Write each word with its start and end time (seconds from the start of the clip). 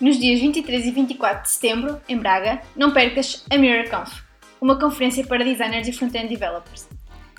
Nos 0.00 0.18
dias 0.18 0.40
23 0.40 0.86
e 0.86 0.90
24 0.90 1.42
de 1.44 1.50
setembro, 1.50 2.00
em 2.08 2.18
Braga, 2.18 2.60
não 2.74 2.92
percas 2.92 3.44
a 3.48 3.56
MirrorConf, 3.56 4.22
uma 4.60 4.76
conferência 4.76 5.24
para 5.24 5.44
designers 5.44 5.86
e 5.86 5.92
front-end 5.92 6.28
developers. 6.28 6.88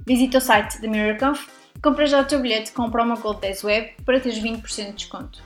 Visita 0.08 0.38
o 0.38 0.42
site 0.42 0.80
da 0.80 0.88
MirrorConf 0.88 1.50
e 1.76 1.82
compra 1.82 2.08
já 2.08 2.22
o 2.22 2.26
teu 2.26 2.40
bilhete 2.40 2.72
com 2.72 2.84
o 2.84 2.92
promo 2.92 3.20
code 3.20 3.42
10web 3.42 3.96
para 4.06 4.22
teres 4.22 4.40
20% 4.40 4.86
de 4.86 4.94
desconto. 4.94 5.44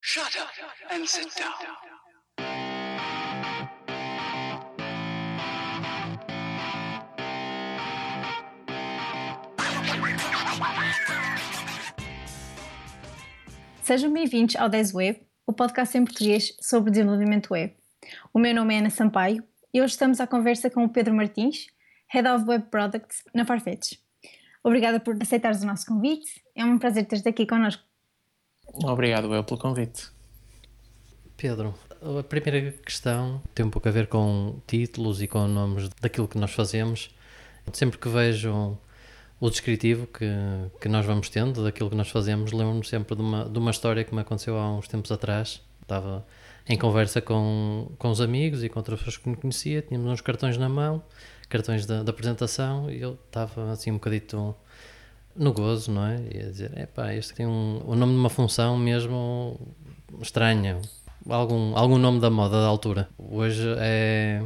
Shut 0.00 0.38
up 0.38 0.94
and 0.94 1.04
sit 1.06 1.28
down. 1.36 1.95
Sejam 13.86 14.12
bem-vindos 14.12 14.56
ao 14.56 14.68
10 14.68 14.94
Web, 14.94 15.20
o 15.46 15.52
podcast 15.52 15.96
em 15.96 16.04
português 16.04 16.56
sobre 16.60 16.90
desenvolvimento 16.90 17.52
web. 17.52 17.72
O 18.34 18.38
meu 18.40 18.52
nome 18.52 18.74
é 18.74 18.80
Ana 18.80 18.90
Sampaio 18.90 19.44
e 19.72 19.80
hoje 19.80 19.92
estamos 19.92 20.18
à 20.18 20.26
conversa 20.26 20.68
com 20.68 20.84
o 20.84 20.88
Pedro 20.88 21.14
Martins, 21.14 21.68
Head 22.08 22.28
of 22.28 22.46
Web 22.48 22.64
Products 22.68 23.22
na 23.32 23.44
Farfetch. 23.44 23.92
Obrigada 24.64 24.98
por 24.98 25.16
aceitares 25.22 25.62
o 25.62 25.66
nosso 25.66 25.86
convite, 25.86 26.42
é 26.56 26.64
um 26.64 26.80
prazer 26.80 27.06
ter-te 27.06 27.28
aqui 27.28 27.46
connosco. 27.46 27.84
Obrigado 28.82 29.32
eu 29.32 29.44
pelo 29.44 29.60
convite. 29.60 30.10
Pedro, 31.36 31.72
a 32.18 32.24
primeira 32.24 32.72
questão 32.72 33.40
tem 33.54 33.64
um 33.64 33.70
pouco 33.70 33.88
a 33.88 33.92
ver 33.92 34.08
com 34.08 34.60
títulos 34.66 35.22
e 35.22 35.28
com 35.28 35.46
nomes 35.46 35.90
daquilo 36.00 36.26
que 36.26 36.38
nós 36.38 36.50
fazemos. 36.50 37.14
Sempre 37.72 37.98
que 37.98 38.08
vejo 38.08 38.76
o 39.38 39.50
descritivo 39.50 40.06
que, 40.06 40.26
que 40.80 40.88
nós 40.88 41.04
vamos 41.04 41.28
tendo 41.28 41.62
daquilo 41.62 41.90
que 41.90 41.96
nós 41.96 42.08
fazemos, 42.08 42.52
lembro-me 42.52 42.84
sempre 42.84 43.14
de 43.14 43.22
uma, 43.22 43.44
de 43.44 43.58
uma 43.58 43.70
história 43.70 44.02
que 44.02 44.14
me 44.14 44.20
aconteceu 44.20 44.56
há 44.56 44.72
uns 44.72 44.88
tempos 44.88 45.12
atrás. 45.12 45.60
Estava 45.82 46.26
em 46.68 46.76
conversa 46.76 47.20
com, 47.20 47.92
com 47.98 48.10
os 48.10 48.20
amigos 48.20 48.64
e 48.64 48.68
com 48.68 48.78
outras 48.78 48.98
pessoas 48.98 49.18
que 49.18 49.28
me 49.28 49.36
conhecia, 49.36 49.82
tínhamos 49.82 50.10
uns 50.10 50.20
cartões 50.20 50.56
na 50.58 50.68
mão, 50.68 51.02
cartões 51.48 51.86
da, 51.86 52.02
da 52.02 52.10
apresentação, 52.10 52.90
e 52.90 53.00
eu 53.00 53.18
estava 53.26 53.70
assim 53.70 53.90
um 53.90 53.94
bocadito 53.94 54.54
no 55.36 55.52
gozo, 55.52 55.92
não 55.92 56.06
é? 56.06 56.20
E 56.34 56.40
a 56.40 56.50
dizer, 56.50 56.76
epá, 56.78 57.14
este 57.14 57.34
tem 57.34 57.46
um, 57.46 57.82
o 57.86 57.94
nome 57.94 58.14
de 58.14 58.18
uma 58.18 58.30
função 58.30 58.76
mesmo 58.76 59.60
estranha, 60.20 60.80
algum, 61.28 61.76
algum 61.76 61.98
nome 61.98 62.20
da 62.20 62.30
moda 62.30 62.60
da 62.60 62.66
altura. 62.66 63.08
Hoje 63.16 63.68
é 63.78 64.42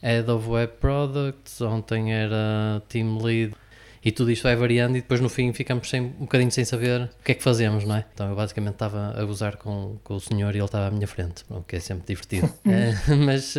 Head 0.00 0.30
of 0.30 0.48
Web 0.48 0.74
Products, 0.80 1.60
ontem 1.60 2.14
era 2.14 2.80
Team 2.88 3.18
Lead 3.18 3.54
e 4.04 4.12
tudo 4.12 4.30
isto 4.30 4.42
vai 4.44 4.56
variando 4.56 4.96
e 4.96 5.00
depois 5.00 5.20
no 5.20 5.28
fim 5.28 5.52
ficamos 5.52 5.88
sem, 5.88 6.00
um 6.00 6.10
bocadinho 6.20 6.50
sem 6.50 6.64
saber 6.64 7.10
o 7.20 7.24
que 7.24 7.32
é 7.32 7.34
que 7.34 7.42
fazemos, 7.42 7.84
não 7.84 7.96
é? 7.96 8.04
Então 8.12 8.28
eu 8.28 8.36
basicamente 8.36 8.74
estava 8.74 9.14
a 9.18 9.24
gozar 9.24 9.56
com, 9.56 9.98
com 10.04 10.14
o 10.14 10.20
senhor 10.20 10.54
e 10.54 10.58
ele 10.58 10.64
estava 10.64 10.86
à 10.86 10.90
minha 10.90 11.06
frente, 11.06 11.44
o 11.50 11.62
que 11.62 11.76
é 11.76 11.80
sempre 11.80 12.06
divertido. 12.06 12.48
é, 12.64 12.94
mas 13.16 13.54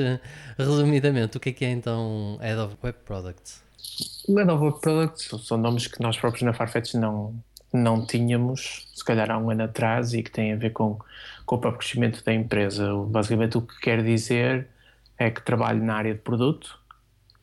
resumidamente, 0.57 1.37
o 1.37 1.39
que 1.39 1.49
é 1.49 1.53
que 1.53 1.65
é 1.65 1.71
então 1.71 2.37
Head 2.41 2.59
of 2.59 2.75
Web 2.83 2.99
Products? 3.05 3.61
Head 4.27 4.49
of 4.49 4.63
Web 4.63 4.81
Products 4.81 5.29
são 5.45 5.57
nomes 5.57 5.87
que 5.87 6.01
nós 6.01 6.17
próprios 6.17 6.43
na 6.43 6.53
Farfetch 6.53 6.93
não, 6.93 7.33
não 7.73 8.05
tínhamos, 8.05 8.87
se 8.93 9.03
calhar 9.03 9.29
há 9.29 9.37
um 9.37 9.49
ano 9.49 9.63
atrás, 9.63 10.13
e 10.13 10.23
que 10.23 10.31
têm 10.31 10.53
a 10.53 10.55
ver 10.55 10.71
com, 10.71 10.99
com 11.45 11.55
o 11.55 11.59
próprio 11.59 11.79
crescimento 11.79 12.23
da 12.23 12.33
empresa. 12.33 12.93
Basicamente 13.07 13.57
o 13.57 13.61
que 13.61 13.79
quer 13.79 14.03
dizer 14.03 14.67
é 15.17 15.29
que 15.29 15.41
trabalho 15.41 15.83
na 15.83 15.95
área 15.95 16.13
de 16.13 16.21
produto, 16.21 16.79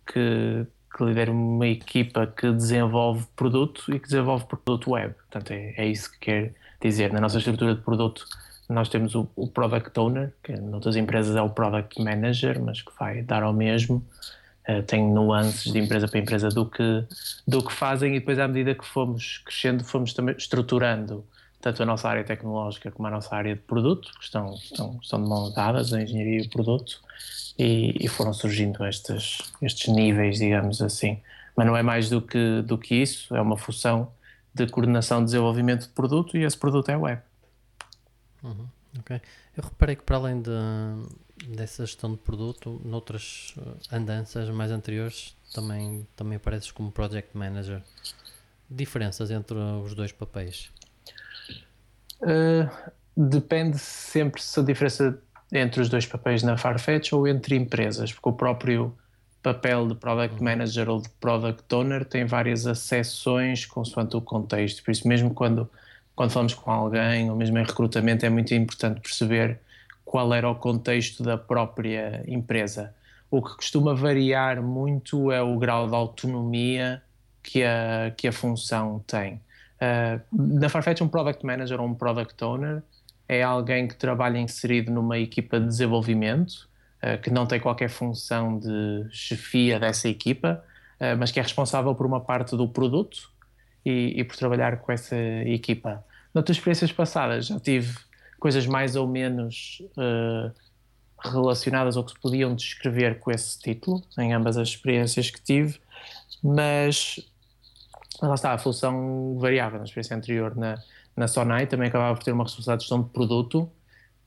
que 0.06 0.66
que 0.96 1.04
lidera 1.04 1.30
uma 1.30 1.66
equipa 1.66 2.26
que 2.26 2.50
desenvolve 2.50 3.26
produto 3.36 3.84
e 3.94 3.98
que 3.98 4.06
desenvolve 4.06 4.46
produto 4.46 4.92
web. 4.92 5.14
Portanto, 5.14 5.50
é, 5.50 5.74
é 5.76 5.86
isso 5.86 6.10
que 6.12 6.18
quer 6.18 6.54
dizer. 6.80 7.12
Na 7.12 7.20
nossa 7.20 7.36
estrutura 7.36 7.74
de 7.74 7.82
produto, 7.82 8.24
nós 8.68 8.88
temos 8.88 9.14
o, 9.14 9.28
o 9.36 9.46
Product 9.46 9.98
Owner, 9.98 10.32
que 10.42 10.52
noutras 10.52 10.96
empresas 10.96 11.36
é 11.36 11.42
o 11.42 11.50
Product 11.50 12.02
Manager, 12.02 12.60
mas 12.62 12.80
que 12.80 12.90
vai 12.98 13.22
dar 13.22 13.42
ao 13.42 13.52
mesmo. 13.52 14.02
Uh, 14.68 14.82
tem 14.82 15.04
nuances 15.04 15.70
de 15.70 15.78
empresa 15.78 16.08
para 16.08 16.18
empresa 16.18 16.48
do 16.48 16.66
que, 16.66 17.04
do 17.46 17.62
que 17.62 17.72
fazem 17.72 18.16
e 18.16 18.18
depois 18.18 18.36
à 18.36 18.48
medida 18.48 18.74
que 18.74 18.84
fomos 18.84 19.40
crescendo 19.44 19.84
fomos 19.84 20.12
também 20.12 20.34
estruturando 20.36 21.24
tanto 21.66 21.82
a 21.82 21.86
nossa 21.86 22.08
área 22.08 22.22
tecnológica 22.22 22.92
como 22.92 23.08
a 23.08 23.10
nossa 23.10 23.34
área 23.34 23.56
de 23.56 23.60
produto, 23.60 24.12
que 24.16 24.24
estão, 24.24 24.54
estão, 24.54 25.00
estão 25.02 25.20
de 25.20 25.28
mão 25.28 25.52
dadas, 25.52 25.92
a 25.92 26.00
engenharia 26.00 26.38
e 26.38 26.46
o 26.46 26.48
produto, 26.48 27.00
e, 27.58 28.04
e, 28.04 28.06
foram 28.06 28.32
surgindo 28.32 28.86
estes, 28.86 29.38
estes 29.60 29.92
níveis, 29.92 30.38
digamos 30.38 30.80
assim. 30.80 31.20
Mas 31.56 31.66
não 31.66 31.76
é 31.76 31.82
mais 31.82 32.08
do 32.08 32.22
que, 32.22 32.62
do 32.62 32.78
que 32.78 32.94
isso, 32.94 33.34
é 33.34 33.40
uma 33.40 33.56
função 33.56 34.12
de 34.54 34.68
coordenação 34.68 35.18
de 35.18 35.24
desenvolvimento 35.24 35.82
de 35.82 35.88
produto 35.88 36.36
e 36.36 36.44
esse 36.44 36.56
produto 36.56 36.88
é 36.88 36.96
web. 36.96 37.20
Uhum, 38.44 38.68
ok. 39.00 39.20
Eu 39.56 39.64
reparei 39.64 39.96
que 39.96 40.04
para 40.04 40.18
além 40.18 40.40
de, 40.40 40.50
dessa 41.48 41.84
gestão 41.84 42.12
de 42.12 42.18
produto, 42.18 42.80
noutras 42.84 43.56
eh, 43.58 43.96
andanças 43.96 44.48
mais 44.50 44.70
anteriores 44.70 45.36
também, 45.52 46.06
também 46.14 46.36
apareces 46.36 46.70
como 46.70 46.92
Project 46.92 47.36
Manager. 47.36 47.82
Diferenças 48.70 49.32
entre 49.32 49.56
os 49.56 49.94
dois 49.94 50.12
papéis? 50.12 50.70
Uh, 52.20 52.68
depende 53.16 53.78
sempre 53.78 54.42
se 54.42 54.60
a 54.60 54.62
diferença 54.62 55.18
entre 55.52 55.80
os 55.80 55.88
dois 55.88 56.06
papéis 56.06 56.42
na 56.42 56.56
Farfetch 56.56 57.12
ou 57.12 57.26
entre 57.26 57.56
empresas, 57.56 58.12
porque 58.12 58.28
o 58.28 58.32
próprio 58.32 58.96
papel 59.42 59.86
de 59.86 59.94
Product 59.94 60.42
Manager 60.42 60.88
ou 60.88 61.00
de 61.00 61.08
Product 61.20 61.62
Owner 61.72 62.04
tem 62.04 62.24
várias 62.24 62.66
acessões 62.66 63.64
consoante 63.64 64.16
o 64.16 64.20
contexto. 64.20 64.82
Por 64.82 64.90
isso, 64.90 65.06
mesmo 65.06 65.32
quando, 65.32 65.70
quando 66.16 66.32
falamos 66.32 66.54
com 66.54 66.70
alguém, 66.70 67.30
ou 67.30 67.36
mesmo 67.36 67.56
em 67.58 67.64
recrutamento, 67.64 68.26
é 68.26 68.30
muito 68.30 68.52
importante 68.54 69.00
perceber 69.00 69.60
qual 70.04 70.34
era 70.34 70.50
o 70.50 70.54
contexto 70.54 71.22
da 71.22 71.38
própria 71.38 72.24
empresa. 72.26 72.92
O 73.30 73.40
que 73.40 73.54
costuma 73.56 73.94
variar 73.94 74.62
muito 74.62 75.30
é 75.30 75.42
o 75.42 75.56
grau 75.58 75.88
de 75.88 75.94
autonomia 75.94 77.02
que 77.42 77.62
a, 77.62 78.12
que 78.16 78.26
a 78.26 78.32
função 78.32 79.02
tem. 79.06 79.40
Uh, 79.76 80.20
na 80.32 80.68
Farfetch, 80.68 81.00
um 81.02 81.08
Product 81.08 81.44
Manager 81.44 81.80
ou 81.80 81.86
um 81.86 81.94
Product 81.94 82.42
Owner 82.42 82.82
é 83.28 83.42
alguém 83.42 83.86
que 83.86 83.94
trabalha 83.94 84.38
inserido 84.38 84.90
numa 84.90 85.18
equipa 85.18 85.60
de 85.60 85.66
desenvolvimento, 85.66 86.68
uh, 87.02 87.20
que 87.20 87.30
não 87.30 87.46
tem 87.46 87.60
qualquer 87.60 87.90
função 87.90 88.58
de 88.58 89.06
chefia 89.10 89.78
dessa 89.78 90.08
equipa, 90.08 90.64
uh, 91.00 91.16
mas 91.18 91.30
que 91.30 91.38
é 91.38 91.42
responsável 91.42 91.94
por 91.94 92.06
uma 92.06 92.20
parte 92.20 92.56
do 92.56 92.66
produto 92.68 93.30
e, 93.84 94.14
e 94.16 94.24
por 94.24 94.36
trabalhar 94.36 94.78
com 94.78 94.92
essa 94.92 95.16
equipa. 95.44 96.04
Noutras 96.34 96.56
experiências 96.56 96.92
passadas 96.92 97.46
já 97.46 97.60
tive 97.60 97.96
coisas 98.38 98.66
mais 98.66 98.96
ou 98.96 99.08
menos 99.08 99.82
relacionadas 101.18 101.96
ou 101.96 102.04
que 102.04 102.12
se 102.12 102.20
podiam 102.20 102.54
descrever 102.54 103.18
com 103.18 103.30
esse 103.30 103.58
título, 103.58 104.02
em 104.18 104.34
ambas 104.34 104.58
as 104.58 104.68
experiências 104.68 105.30
que 105.30 105.40
tive, 105.42 105.80
mas 106.42 107.18
lá 108.22 108.34
está, 108.34 108.52
a 108.52 108.58
função 108.58 109.36
variava 109.38 109.78
na 109.78 109.84
experiência 109.84 110.16
anterior 110.16 110.56
na, 110.56 110.78
na 111.16 111.28
Sonai 111.28 111.66
também 111.66 111.88
acabava 111.88 112.14
por 112.14 112.24
ter 112.24 112.32
uma 112.32 112.44
responsabilidade 112.44 112.80
de 112.80 112.84
gestão 112.84 113.02
de 113.02 113.10
produto, 113.10 113.70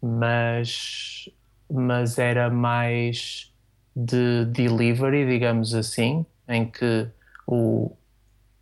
mas, 0.02 1.30
mas 1.70 2.18
era 2.18 2.50
mais 2.50 3.54
de 3.96 4.46
delivery, 4.46 5.28
digamos 5.28 5.74
assim, 5.74 6.26
em 6.48 6.66
que 6.66 7.08
o, 7.46 7.92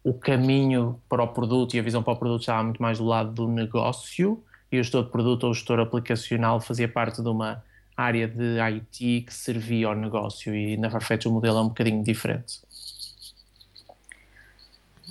o 0.03 0.13
caminho 0.13 1.01
para 1.09 1.23
o 1.23 1.27
produto 1.27 1.75
e 1.75 1.79
a 1.79 1.83
visão 1.83 2.01
para 2.01 2.13
o 2.13 2.17
produto 2.17 2.41
estava 2.41 2.63
muito 2.63 2.81
mais 2.81 2.97
do 2.97 3.05
lado 3.05 3.31
do 3.31 3.47
negócio 3.47 4.43
e 4.71 4.79
o 4.79 4.83
gestor 4.83 5.05
de 5.05 5.11
produto 5.11 5.45
ou 5.45 5.51
o 5.51 5.53
gestor 5.53 5.79
aplicacional 5.79 6.59
fazia 6.59 6.87
parte 6.87 7.21
de 7.21 7.29
uma 7.29 7.63
área 7.95 8.27
de 8.27 8.59
IT 8.59 9.21
que 9.21 9.33
servia 9.33 9.87
ao 9.87 9.95
negócio 9.95 10.55
e 10.55 10.77
na 10.77 10.89
Farfetch 10.89 11.25
o 11.25 11.31
modelo 11.31 11.57
é 11.57 11.61
um 11.61 11.67
bocadinho 11.69 12.03
diferente. 12.03 12.61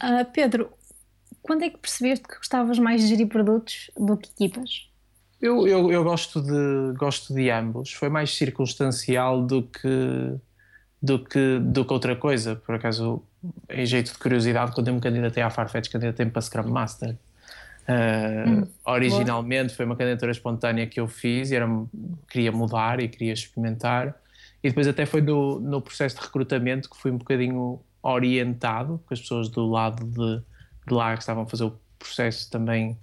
Uh, 0.02 0.24
Pedro, 0.32 0.70
quando 1.42 1.62
é 1.62 1.70
que 1.70 1.78
percebeste 1.78 2.26
que 2.26 2.36
gostavas 2.36 2.78
mais 2.78 3.02
de 3.02 3.08
gerir 3.08 3.28
produtos 3.28 3.90
do 3.96 4.16
que 4.16 4.30
equipas? 4.30 4.88
Eu, 5.40 5.66
eu, 5.66 5.92
eu 5.92 6.02
gosto, 6.02 6.40
de, 6.40 6.96
gosto 6.98 7.34
de 7.34 7.50
ambos. 7.50 7.92
Foi 7.92 8.08
mais 8.08 8.34
circunstancial 8.34 9.42
do 9.42 9.62
que, 9.62 10.34
do 11.00 11.18
que, 11.18 11.58
do 11.60 11.84
que 11.84 11.92
outra 11.92 12.16
coisa. 12.16 12.56
Por 12.56 12.74
acaso, 12.74 13.22
em 13.70 13.86
jeito 13.86 14.12
de 14.12 14.18
curiosidade, 14.18 14.72
quando 14.72 14.88
eu 14.88 14.94
me 14.94 15.00
candidatei 15.00 15.42
à 15.42 15.50
Farfetch, 15.50 15.90
candidatei-me 15.90 16.32
para 16.32 16.42
Scrum 16.42 16.68
Master. 16.68 17.16
Uh, 17.88 18.50
hum, 18.50 18.68
originalmente 18.84 19.68
boa. 19.68 19.76
foi 19.76 19.86
uma 19.86 19.94
candidatura 19.94 20.32
espontânea 20.32 20.88
que 20.88 20.98
eu 20.98 21.06
fiz 21.06 21.52
e 21.52 21.54
era, 21.54 21.68
queria 22.28 22.50
mudar 22.50 23.00
e 23.00 23.08
queria 23.08 23.32
experimentar. 23.32 24.16
E 24.64 24.68
depois 24.68 24.88
até 24.88 25.06
foi 25.06 25.20
no, 25.20 25.60
no 25.60 25.80
processo 25.80 26.16
de 26.16 26.22
recrutamento 26.22 26.90
que 26.90 26.96
fui 26.96 27.12
um 27.12 27.18
bocadinho 27.18 27.78
orientado, 28.12 29.00
com 29.06 29.14
as 29.14 29.20
pessoas 29.20 29.48
do 29.48 29.66
lado 29.66 30.04
de 30.04 30.44
de 30.86 30.94
lá 30.94 31.14
que 31.14 31.22
estavam 31.22 31.42
a 31.42 31.46
fazer 31.46 31.64
o 31.64 31.78
processo 31.98 32.50
também 32.50 32.96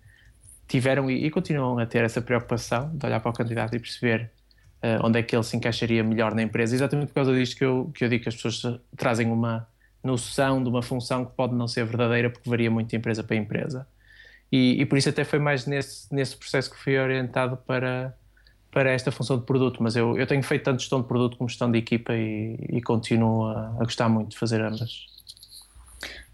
tiveram 0.68 1.12
e, 1.12 1.26
e, 1.26 1.30
continuam 1.30 1.78
a 1.78 1.86
ter 1.86 2.04
essa 2.04 2.22
preocupação 2.22 2.96
de 2.96 3.06
olhar 3.06 3.20
para 3.20 3.30
o 3.30 3.34
candidato 3.34 3.76
e 3.76 3.80
perceber 3.80 4.32
uh, 4.82 5.06
onde 5.06 5.20
é 5.20 5.24
que 5.24 5.36
ele 5.36 5.44
se 5.44 5.58
encaixaria 5.58 6.04
melhor 6.04 6.34
na 6.34 6.42
empresa. 6.42 6.74
Exatamente 6.74 7.10
por 7.10 7.16
causa 7.16 7.34
disto 7.34 7.58
que 7.58 7.66
eu, 7.66 7.92
que 7.94 8.06
eu 8.06 8.10
digo 8.10 8.24
que 8.24 8.30
as 8.30 8.36
pessoas 8.36 8.80
trazem 8.96 9.30
uma 9.30 9.68
noção 10.04 10.64
de 10.64 10.70
uma 10.70 10.82
função 10.82 11.26
que 11.26 11.34
pode 11.34 11.54
não 11.54 11.68
ser 11.68 11.86
verdadeira 11.86 12.30
porque 12.30 12.50
varia 12.50 12.72
muito 12.72 12.90
de 12.90 12.96
empresa 12.96 13.24
para 13.24 13.36
empresa. 13.36 13.88
E, 14.52 14.82
e, 14.82 14.86
por 14.86 14.98
isso 14.98 15.10
até 15.10 15.24
foi 15.24 15.40
mais 15.40 15.66
nesse, 15.66 16.14
nesse 16.14 16.38
processo 16.38 16.70
que 16.72 16.78
fui 16.78 16.98
orientado 16.98 17.58
para, 17.58 18.16
para 18.74 18.92
esta 18.92 19.12
função 19.12 19.38
de 19.38 19.46
produto, 19.46 19.82
mas 19.82 19.96
eu, 19.96 20.18
eu 20.18 20.26
tenho 20.26 20.42
feito 20.42 20.64
tanto 20.64 20.80
gestão 20.80 21.02
de 21.02 21.08
produto 21.08 21.38
como 21.38 21.48
gestão 21.48 21.72
de 21.72 21.78
equipa 21.78 22.14
e, 22.14 22.58
e 22.70 22.82
continuo 22.82 23.46
a, 23.46 23.68
a 23.80 23.84
gostar 23.84 24.10
muito 24.10 24.32
de 24.32 24.38
fazer 24.38 24.62
ambas. 24.62 25.06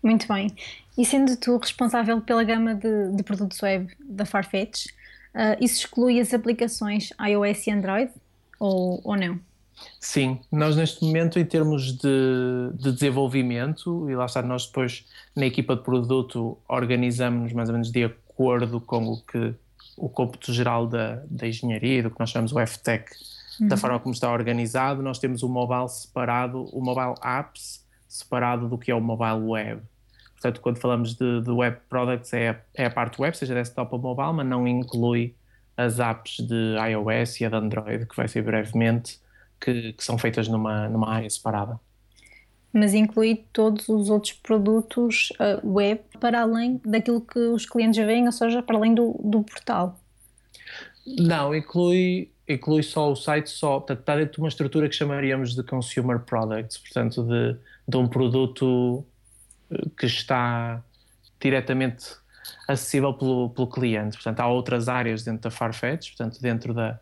Muito 0.02 0.28
bem. 0.28 0.56
E 0.98 1.06
sendo 1.06 1.36
tu 1.36 1.58
responsável 1.58 2.22
pela 2.22 2.44
gama 2.44 2.74
de, 2.74 3.12
de 3.12 3.24
produtos 3.24 3.62
web 3.62 3.94
da 4.00 4.26
Farfetch, 4.26 4.86
uh, 5.36 5.62
isso 5.62 5.80
exclui 5.86 6.20
as 6.20 6.34
aplicações 6.34 7.10
iOS 7.22 7.68
e 7.68 7.72
Android 7.72 8.12
ou, 8.60 9.02
ou 9.04 9.18
não? 9.18 9.40
Sim, 10.00 10.40
nós 10.52 10.76
neste 10.76 11.04
momento, 11.04 11.40
em 11.40 11.46
termos 11.46 11.94
de, 11.94 12.72
de, 12.74 12.92
desenvolvimento, 12.92 14.10
e 14.10 14.16
lá 14.16 14.26
está, 14.26 14.42
nós 14.42 14.66
depois 14.66 15.06
na 15.36 15.46
equipa 15.46 15.76
de 15.76 15.84
produto 15.84 16.58
organizamos 16.68 17.54
mais 17.54 17.70
ou 17.70 17.74
menos 17.74 17.92
de 17.92 18.04
acordo 18.04 18.82
com 18.82 19.06
o 19.06 19.22
que 19.22 19.54
o 20.00 20.10
cômputo 20.10 20.54
geral 20.54 20.88
da, 20.88 21.24
da 21.30 21.48
engenharia, 21.48 22.04
do 22.04 22.12
que 22.12 22.20
nós 22.20 22.30
chamamos 22.30 22.54
o 22.54 22.66
FTech, 22.66 23.06
uhum. 23.60 23.68
da 23.68 23.78
forma 23.78 24.00
como 24.00 24.14
está 24.14 24.32
organizado, 24.32 25.02
nós 25.02 25.20
temos 25.20 25.44
o 25.44 25.50
mobile 25.50 25.90
separado, 25.90 26.64
o 26.72 26.82
mobile 26.82 27.16
apps 27.24 27.86
separado 28.08 28.68
do 28.68 28.78
que 28.78 28.92
é 28.92 28.96
o 28.96 29.02
mobile 29.02 29.50
web. 29.50 29.82
Portanto, 30.34 30.62
quando 30.62 30.78
falamos 30.78 31.16
de, 31.16 31.42
de 31.42 31.52
web 31.52 31.78
products, 31.90 32.34
é 32.34 32.50
a, 32.50 32.62
é 32.74 32.86
a 32.86 32.90
parte 32.90 33.22
web, 33.22 33.38
seja 33.38 33.54
desktop 33.54 33.94
ou 33.94 34.00
mobile, 34.00 34.34
mas 34.34 34.48
não 34.48 34.68
inclui 34.68 35.36
as 35.76 36.00
apps 36.00 36.38
de 36.40 36.76
iOS 36.92 37.42
e 37.42 37.46
a 37.46 37.50
de 37.50 37.56
Android, 37.56 38.06
que 38.06 38.16
vai 38.16 38.28
ser 38.28 38.42
brevemente 38.42 39.20
que, 39.60 39.94
que 39.94 40.04
são 40.04 40.18
feitas 40.18 40.48
numa, 40.48 40.88
numa 40.88 41.10
área 41.10 41.30
separada. 41.30 41.80
Mas 42.72 42.94
inclui 42.94 43.46
todos 43.52 43.90
os 43.90 44.10
outros 44.10 44.34
produtos 44.34 45.32
uh, 45.40 45.68
web 45.68 46.02
para 46.20 46.42
além 46.42 46.82
daquilo 46.86 47.22
que 47.22 47.40
os 47.40 47.66
clientes 47.66 48.04
veem, 48.06 48.26
ou 48.26 48.32
seja, 48.32 48.62
para 48.62 48.76
além 48.78 48.94
do, 48.94 49.20
do 49.24 49.44
portal? 49.44 50.00
Não, 51.06 51.56
inclui, 51.56 52.32
inclui 52.48 52.84
só 52.84 53.12
o 53.12 53.16
site, 53.16 53.50
só, 53.50 53.80
portanto, 53.80 54.00
está 54.02 54.16
dentro 54.16 54.34
de 54.34 54.40
uma 54.40 54.48
estrutura 54.48 54.88
que 54.88 54.96
chamaríamos 54.96 55.56
de 55.56 55.64
consumer 55.64 56.20
products, 56.20 56.78
portanto, 56.78 57.24
de, 57.24 57.58
de 57.88 57.98
um 57.98 58.08
produto 58.08 59.04
eh, 59.72 59.82
que 59.98 60.06
está 60.06 60.84
diretamente 61.40 62.20
acessível 62.68 63.14
pelo, 63.14 63.50
pelo 63.50 63.68
cliente. 63.68 64.18
Portanto, 64.18 64.40
há 64.40 64.48
outras 64.48 64.88
áreas 64.88 65.24
dentro 65.24 65.44
da 65.44 65.52
Farfetch, 65.52 66.10
portanto, 66.10 66.42
dentro 66.42 66.74
da, 66.74 67.00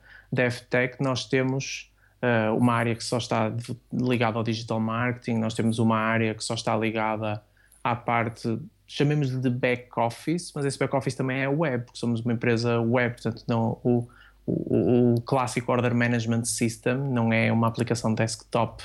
FTech 0.52 1.02
nós 1.02 1.26
temos 1.26 1.92
uh, 2.22 2.56
uma 2.56 2.74
área 2.74 2.96
que 2.96 3.04
só 3.04 3.18
está 3.18 3.52
ligada 3.92 4.38
ao 4.38 4.44
digital 4.44 4.80
marketing, 4.80 5.38
nós 5.38 5.54
temos 5.54 5.80
uma 5.80 5.98
área 5.98 6.34
que 6.34 6.44
só 6.44 6.54
está 6.54 6.76
ligada 6.76 7.42
à 7.84 7.96
parte, 7.96 8.60
chamemos 8.88 9.30
de 9.30 9.50
back 9.50 9.90
office, 9.98 10.52
mas 10.56 10.66
esse 10.66 10.80
back 10.80 10.96
office 10.96 11.14
também 11.14 11.42
é 11.42 11.50
web, 11.50 11.84
porque 11.84 12.00
somos 12.00 12.22
uma 12.22 12.34
empresa 12.34 12.80
web, 12.80 13.22
portanto 13.22 13.44
não, 13.48 13.78
o, 13.84 14.08
o, 14.46 15.14
o 15.16 15.22
clássico 15.22 15.72
Order 15.72 15.94
Management 15.94 16.46
System 16.46 16.96
não 16.98 17.34
é 17.34 17.52
uma 17.52 17.68
aplicação 17.68 18.14
desktop 18.14 18.84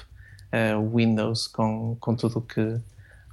uh, 0.53 0.97
Windows 0.97 1.47
com, 1.47 1.97
com 2.01 2.17
tudo 2.17 2.41
que, 2.41 2.81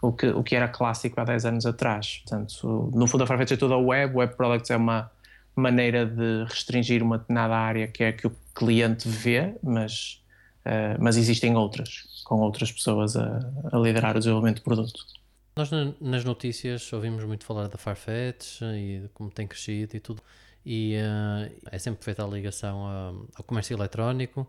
o 0.01 0.13
que, 0.13 0.27
o 0.27 0.43
que 0.43 0.55
era 0.55 0.67
clássico 0.67 1.19
há 1.19 1.23
10 1.23 1.45
anos 1.45 1.65
atrás. 1.65 2.21
Portanto, 2.23 2.91
no 2.93 3.07
fundo 3.07 3.23
a 3.23 3.27
Farfetch 3.27 3.51
é 3.51 3.57
toda 3.57 3.75
web, 3.75 4.15
web 4.15 4.35
products 4.35 4.69
é 4.69 4.77
uma 4.77 5.09
maneira 5.55 6.05
de 6.05 6.45
restringir 6.47 7.01
uma 7.03 7.17
determinada 7.17 7.55
área 7.55 7.87
que 7.87 8.03
é 8.03 8.11
que 8.11 8.27
o 8.27 8.31
cliente 8.53 9.09
vê, 9.09 9.55
mas, 9.63 10.21
uh, 10.65 11.01
mas 11.01 11.17
existem 11.17 11.55
outras, 11.57 12.23
com 12.25 12.35
outras 12.35 12.71
pessoas 12.71 13.17
a, 13.17 13.39
a 13.71 13.77
liderar 13.79 14.15
o 14.15 14.19
desenvolvimento 14.19 14.57
de 14.57 14.63
produto. 14.63 15.18
Nós 15.59 15.69
nas 15.99 16.23
notícias 16.23 16.93
ouvimos 16.93 17.21
muito 17.25 17.43
falar 17.43 17.67
da 17.67 17.77
Farfetch 17.77 18.61
e 18.61 19.01
de 19.01 19.09
como 19.09 19.29
tem 19.29 19.45
crescido 19.45 19.93
e 19.93 19.99
tudo, 19.99 20.23
e 20.65 20.95
uh, 20.95 21.53
é 21.69 21.77
sempre 21.77 22.01
feita 22.01 22.23
a 22.23 22.27
ligação 22.29 23.27
ao 23.35 23.43
comércio 23.43 23.75
eletrónico. 23.75 24.47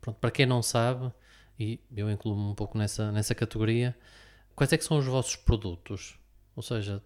Pronto, 0.00 0.16
para 0.16 0.30
quem 0.30 0.46
não 0.46 0.62
sabe, 0.62 1.12
e 1.58 1.78
eu 1.94 2.10
incluo-me 2.10 2.50
um 2.50 2.54
pouco 2.54 2.78
nessa, 2.78 3.12
nessa 3.12 3.34
categoria, 3.34 3.94
quais 4.56 4.72
é 4.72 4.78
que 4.78 4.84
são 4.84 4.96
os 4.96 5.04
vossos 5.04 5.36
produtos? 5.36 6.18
Ou 6.56 6.62
seja, 6.62 7.04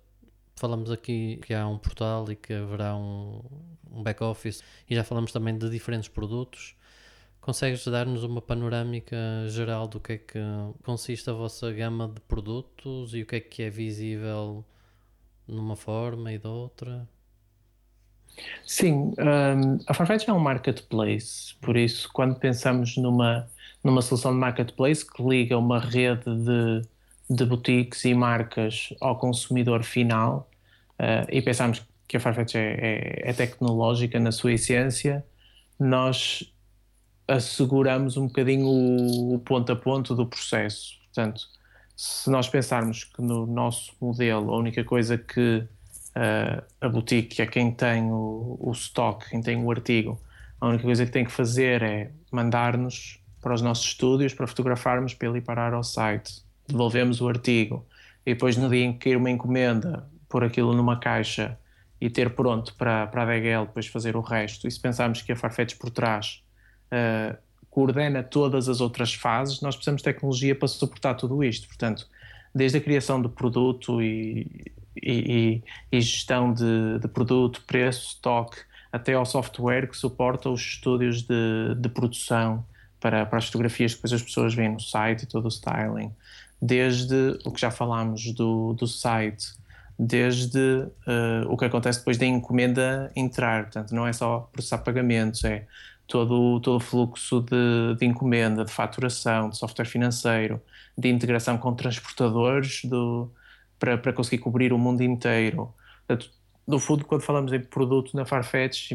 falamos 0.55 0.89
aqui 0.89 1.41
que 1.45 1.53
há 1.53 1.67
um 1.67 1.79
portal 1.79 2.31
e 2.31 2.37
que 2.37 2.53
haverá 2.53 2.95
um, 2.95 3.43
um 3.91 4.05
back-office 4.05 4.63
e 4.89 4.95
já 4.95 5.03
falamos 5.03 5.33
também 5.33 5.59
de 5.59 5.69
diferentes 5.69 6.09
produtos. 6.09 6.77
Consegues 7.45 7.87
dar-nos 7.87 8.25
uma 8.25 8.41
panorâmica 8.41 9.17
geral 9.49 9.87
do 9.87 10.01
que 10.01 10.13
é 10.15 10.19
que 10.19 10.39
consiste 10.83 11.29
a 11.29 11.33
vossa 11.35 11.71
gama 11.73 12.09
de 12.09 12.21
produtos 12.23 13.15
e 13.15 13.23
o 13.23 13.27
que 13.27 13.37
é 13.37 13.41
que 13.41 13.63
é 13.65 13.71
visível 13.71 14.65
numa 15.47 15.77
forma 15.77 16.33
e 16.33 16.39
de 16.39 16.47
outra? 16.47 17.07
Sim, 18.65 19.13
um, 19.19 19.79
a 19.87 19.93
Farfetch 19.93 20.27
é 20.27 20.33
um 20.33 20.39
marketplace, 20.39 21.55
por 21.61 21.77
isso, 21.77 22.09
quando 22.13 22.35
pensamos 22.37 22.97
numa, 22.97 23.47
numa 23.83 24.01
solução 24.01 24.33
de 24.33 24.39
marketplace 24.39 25.07
que 25.07 25.23
liga 25.23 25.59
uma 25.59 25.79
rede 25.79 26.25
de 26.25 26.89
de 27.29 27.45
boutiques 27.45 28.05
e 28.05 28.15
marcas 28.15 28.93
ao 29.01 29.19
consumidor 29.19 29.83
final 29.83 30.49
uh, 30.99 31.27
e 31.31 31.41
pensamos 31.41 31.83
que 32.07 32.17
a 32.17 32.21
Farfetch 32.21 32.55
é, 32.55 32.61
é, 32.61 33.31
é, 33.31 33.33
tecnológica 33.33 34.21
na 34.21 34.31
sua 34.31 34.53
essência, 34.53 35.25
nós 35.79 36.54
asseguramos 37.27 38.17
um 38.17 38.27
bocadinho 38.27 38.67
o, 38.67 39.39
ponto 39.39 39.73
a 39.73 39.77
ponto 39.77 40.15
do 40.15 40.27
processo. 40.27 40.99
Portanto, 41.07 41.43
se 41.97 42.31
nós 42.31 42.49
pensarmos 42.49 43.05
que 43.05 43.23
no 43.23 43.47
nosso 43.47 43.93
modelo 44.01 44.53
a 44.53 44.59
única 44.59 44.85
coisa 44.85 45.17
que 45.17 45.59
uh, 45.59 46.63
a 46.81 46.89
boutique 46.89 47.41
é 47.41 47.47
quem 47.47 47.71
tem 47.71 48.11
o, 48.11 48.57
o 48.61 48.73
stock, 48.73 49.29
quem 49.31 49.41
tem 49.41 49.63
o 49.63 49.71
artigo, 49.71 50.21
a 50.61 50.69
única 50.69 50.85
coisa 50.85 51.07
que 51.07 51.13
tem 51.13 51.25
que 51.25 51.33
fazer 51.33 51.83
é 51.83 52.11
mandar-nos 52.31 53.21
para 53.41 53.55
os 53.55 53.63
nossos 53.63 53.87
estúdios 53.87 54.35
para 54.35 54.47
fotografarmos 54.47 55.15
para 55.15 55.29
ele 55.29 55.39
ir 55.39 55.43
parar 55.43 55.75
ao 55.75 55.85
site 55.85 56.45
devolvemos 56.67 57.21
o 57.21 57.29
artigo 57.29 57.87
e 58.25 58.33
depois 58.33 58.57
no 58.57 58.69
dia 58.69 58.85
em 58.85 58.93
que 58.93 59.01
cair 59.01 59.17
uma 59.17 59.31
encomenda, 59.31 60.09
pôr 60.29 60.45
aquilo 60.45 60.73
numa 60.73 60.99
caixa 60.99 61.59
e 62.01 62.09
ter 62.09 62.31
pronto 62.31 62.75
para, 62.75 63.07
para 63.07 63.23
a 63.23 63.27
DHL 63.27 63.67
depois 63.67 63.87
fazer 63.87 64.17
o 64.17 64.21
resto. 64.21 64.67
E 64.67 64.71
se 64.71 64.81
pensarmos 64.81 65.23
que 65.23 65.33
a 65.33 65.37
Farfetch 65.37 65.77
por 65.77 65.91
trás 65.91 66.43
uh, 66.95 67.37
coordena 67.71 68.23
todas 68.23 68.69
as 68.69 68.81
outras 68.81 69.13
fases, 69.13 69.61
nós 69.61 69.75
precisamos 69.75 70.01
de 70.01 70.05
tecnologia 70.05 70.55
para 70.55 70.69
suportar 70.69 71.15
tudo 71.15 71.43
isto. 71.43 71.67
Portanto, 71.67 72.07
desde 72.55 72.79
a 72.79 72.81
criação 72.81 73.21
do 73.21 73.29
produto 73.29 74.01
e, 74.01 74.73
e, 75.03 75.63
e 75.91 76.01
gestão 76.01 76.53
de, 76.53 76.99
de, 77.01 77.09
produto, 77.09 77.63
preço, 77.67 78.09
stock, 78.09 78.57
até 78.93 79.15
ao 79.15 79.27
software 79.27 79.89
que 79.89 79.97
suporta 79.97 80.49
os 80.49 80.61
estúdios 80.61 81.23
de, 81.23 81.75
de 81.77 81.89
produção 81.89 82.65
para, 83.01 83.27
para 83.27 83.39
as 83.39 83.47
fotografias 83.47 83.93
que 83.93 83.99
depois 83.99 84.13
as 84.13 84.23
pessoas 84.23 84.55
veem 84.55 84.73
no 84.73 84.81
site 84.81 85.25
e 85.25 85.27
todo 85.27 85.47
o 85.47 85.49
styling 85.49 86.13
desde 86.65 87.39
o 87.45 87.51
que 87.51 87.61
já 87.61 87.71
falámos 87.71 88.33
do, 88.33 88.73
do 88.73 88.87
site, 88.87 89.53
desde 89.99 90.59
uh, 90.59 91.47
o 91.49 91.59
que 91.59 91.67
acontece 91.67 91.99
depois 91.99 92.17
da 92.17 92.25
encomenda 92.25 93.13
entrar. 93.15 93.65
Portanto, 93.65 93.95
não 93.95 94.07
é 94.07 94.13
só 94.15 94.49
processar 94.51 94.79
pagamentos, 94.79 95.45
é 95.45 95.67
todo, 96.07 96.61
todo 96.61 96.77
o 96.77 96.81
fluxo 96.81 97.41
de, 97.41 97.97
de 97.99 98.07
encomenda, 98.07 98.65
de 98.65 98.73
faturação, 98.73 99.51
de 99.51 99.57
software 99.57 99.87
financeiro, 99.87 100.61
de 100.97 101.09
integração 101.09 101.59
com 101.59 101.75
transportadores 101.75 102.85
do, 102.85 103.31
para, 103.79 103.99
para 103.99 104.13
conseguir 104.13 104.39
cobrir 104.39 104.73
o 104.73 104.79
mundo 104.79 105.03
inteiro. 105.03 105.73
No 106.67 106.79
fundo, 106.79 107.05
quando 107.05 107.23
falamos 107.23 107.53
em 107.53 107.61
produto 107.61 108.17
na 108.17 108.25
Farfetch, 108.25 108.93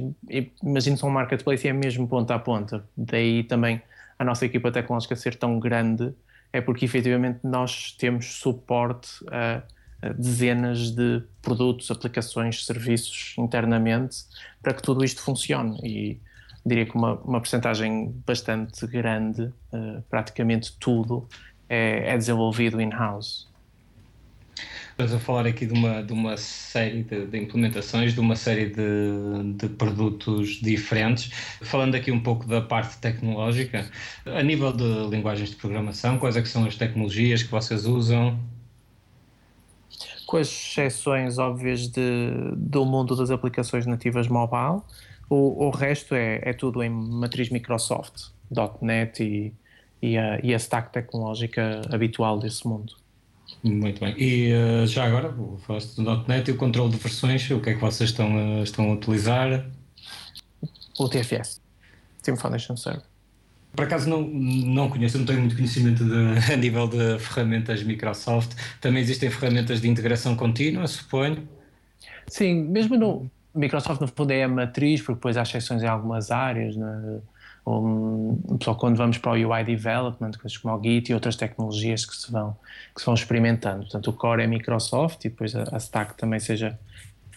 imagino 0.64 0.98
só 0.98 1.08
um 1.08 1.12
marketplace 1.12 1.68
e 1.68 1.70
é 1.70 1.74
mesmo 1.74 2.08
ponta 2.08 2.34
a 2.36 2.40
ponta. 2.40 2.84
Daí 2.98 3.44
também 3.44 3.82
a 4.18 4.24
nossa 4.24 4.46
equipa 4.46 4.72
tecnológica 4.72 5.16
ser 5.16 5.36
tão 5.36 5.60
grande 5.60 6.14
é 6.52 6.62
porque 6.62 6.86
efetivamente 6.86 7.40
nós 7.44 7.92
temos 7.92 8.26
suporte 8.40 9.10
a, 9.32 9.62
a 10.02 10.10
dezenas 10.14 10.92
de 10.92 11.22
produtos, 11.42 11.92
aplicações, 11.92 12.66
serviços 12.66 13.36
internamente 13.38 14.26
para 14.62 14.74
que 14.74 14.82
tudo 14.82 15.04
isto 15.04 15.22
funcione 15.22 15.80
e 15.84 16.22
diria 16.70 16.86
que 16.86 16.96
uma, 16.96 17.16
uma 17.16 17.42
percentagem 17.42 18.14
bastante 18.26 18.86
grande, 18.88 19.44
uh, 19.74 20.02
praticamente 20.10 20.74
tudo, 20.80 21.28
é, 21.68 22.14
é 22.14 22.18
desenvolvido 22.18 22.80
in-house. 22.80 23.50
Estás 24.92 25.14
a 25.14 25.20
falar 25.20 25.48
aqui 25.48 25.66
de 25.66 25.74
uma, 25.74 26.04
de 26.04 26.12
uma 26.12 26.36
série 26.36 27.04
de, 27.04 27.26
de 27.26 27.38
implementações, 27.38 28.14
de 28.14 28.20
uma 28.20 28.36
série 28.36 28.66
de, 28.66 29.54
de, 29.56 29.70
produtos 29.70 30.60
diferentes. 30.62 31.32
Falando 31.62 31.96
aqui 31.96 32.12
um 32.12 32.20
pouco 32.20 32.46
da 32.46 32.60
parte 32.60 32.98
tecnológica, 32.98 33.90
a 34.26 34.44
nível 34.44 34.74
de 34.74 35.08
linguagens 35.10 35.52
de 35.52 35.56
programação, 35.56 36.20
quais 36.20 36.36
é 36.36 36.42
que 36.42 36.50
são 36.50 36.66
as 36.66 36.76
tecnologias 36.76 37.42
que 37.42 37.50
vocês 37.50 37.86
usam? 37.86 38.38
Com 40.26 40.36
as 40.36 40.50
exceções 40.50 41.38
óbvias 41.38 41.88
de, 41.88 42.02
do 42.58 42.84
mundo 42.84 43.16
das 43.16 43.32
aplicações 43.32 43.86
nativas 43.86 44.28
mobile, 44.28 44.82
o, 45.30 45.68
o 45.68 45.70
resto 45.70 46.16
é, 46.16 46.42
é 46.44 46.54
tudo 46.54 46.82
em 46.82 46.90
matriz 46.90 47.50
Microsoft, 47.50 48.30
.NET 48.82 49.24
e, 49.24 49.54
e, 50.02 50.18
a, 50.18 50.40
e 50.42 50.54
a 50.54 50.58
stack 50.58 50.92
tecnológica 50.92 51.82
habitual 51.92 52.40
desse 52.40 52.68
mundo. 52.68 52.96
Muito 53.64 54.00
bem. 54.00 54.16
E 54.18 54.54
uh, 54.54 54.88
já 54.88 55.06
agora, 55.06 55.34
falaste 55.66 55.96
do 55.96 56.28
.NET 56.28 56.50
e 56.50 56.54
o 56.54 56.58
controle 56.58 56.92
de 56.92 56.98
versões, 56.98 57.50
o 57.52 57.60
que 57.60 57.70
é 57.70 57.74
que 57.76 57.82
vocês 57.82 58.10
estão, 58.10 58.60
uh, 58.60 58.64
estão 58.64 58.90
a 58.90 58.94
utilizar? 58.94 59.70
O 60.98 61.08
TFS, 61.08 61.62
Team 62.24 62.36
Foundation 62.36 62.76
Server. 62.76 63.04
Por 63.76 63.86
acaso 63.86 64.10
não, 64.10 64.22
não 64.24 64.90
conheço, 64.90 65.20
não 65.20 65.26
tenho 65.26 65.40
muito 65.40 65.56
conhecimento 65.56 66.04
de, 66.04 66.14
a 66.52 66.58
nível 66.58 66.88
de 66.88 67.20
ferramentas 67.20 67.84
Microsoft. 67.84 68.52
Também 68.82 69.02
existem 69.02 69.30
ferramentas 69.30 69.80
de 69.80 69.88
integração 69.88 70.36
contínua, 70.36 70.88
suponho? 70.88 71.48
Sim, 72.28 72.64
mesmo 72.64 72.98
no 72.98 73.30
Microsoft 73.54 74.02
no 74.02 74.08
fundo 74.08 74.32
é 74.32 74.44
a 74.44 74.48
matriz, 74.48 75.02
porque 75.02 75.16
depois 75.16 75.38
há 75.38 75.42
exceções 75.42 75.82
em 75.82 75.88
algumas 75.88 76.32
áreas, 76.32 76.76
né? 76.76 77.20
só 78.64 78.74
quando 78.74 78.96
vamos 78.96 79.18
para 79.18 79.32
o 79.32 79.34
UI 79.34 79.64
Development, 79.64 80.32
coisas 80.32 80.58
como 80.58 80.76
o 80.76 80.84
Git 80.84 81.12
e 81.12 81.14
outras 81.14 81.36
tecnologias 81.36 82.06
que 82.06 82.16
se 82.16 82.32
vão, 82.32 82.56
que 82.96 83.00
se 83.00 83.06
vão 83.06 83.14
experimentando. 83.14 83.82
Portanto, 83.82 84.10
o 84.10 84.14
core 84.14 84.44
é 84.44 84.48
Microsoft 84.48 85.26
e 85.26 85.30
depois 85.30 85.56
a, 85.56 85.64
a 85.72 85.78
stack 85.78 86.16
também 86.16 86.40
seja 86.40 86.80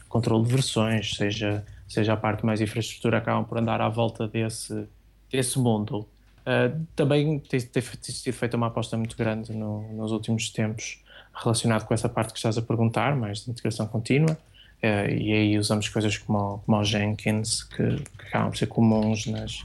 controle 0.08 0.44
de 0.44 0.52
versões, 0.52 1.16
seja, 1.16 1.64
seja 1.88 2.12
a 2.12 2.16
parte 2.16 2.44
mais 2.46 2.60
infraestrutura, 2.60 3.18
acabam 3.18 3.44
por 3.44 3.58
andar 3.58 3.80
à 3.80 3.88
volta 3.88 4.26
desse, 4.26 4.86
desse 5.30 5.58
mundo. 5.58 6.06
Uh, 6.40 6.86
também 6.96 7.38
tem, 7.38 7.60
tem, 7.60 7.82
tem 7.82 8.14
sido 8.14 8.34
feita 8.34 8.56
uma 8.56 8.66
aposta 8.66 8.96
muito 8.96 9.16
grande 9.16 9.52
no, 9.52 9.92
nos 9.92 10.12
últimos 10.12 10.50
tempos 10.50 11.00
relacionado 11.34 11.86
com 11.86 11.94
essa 11.94 12.08
parte 12.08 12.32
que 12.32 12.38
estás 12.38 12.58
a 12.58 12.62
perguntar, 12.62 13.16
mais 13.16 13.44
de 13.44 13.50
integração 13.50 13.86
contínua. 13.86 14.36
Uh, 14.82 15.08
e 15.10 15.32
aí 15.32 15.58
usamos 15.58 15.88
coisas 15.88 16.18
como, 16.18 16.58
como 16.58 16.78
o 16.78 16.84
Jenkins, 16.84 17.62
que, 17.62 17.96
que 17.96 18.26
acabam 18.26 18.50
por 18.50 18.56
ser 18.56 18.66
comuns 18.66 19.26
nas, 19.26 19.64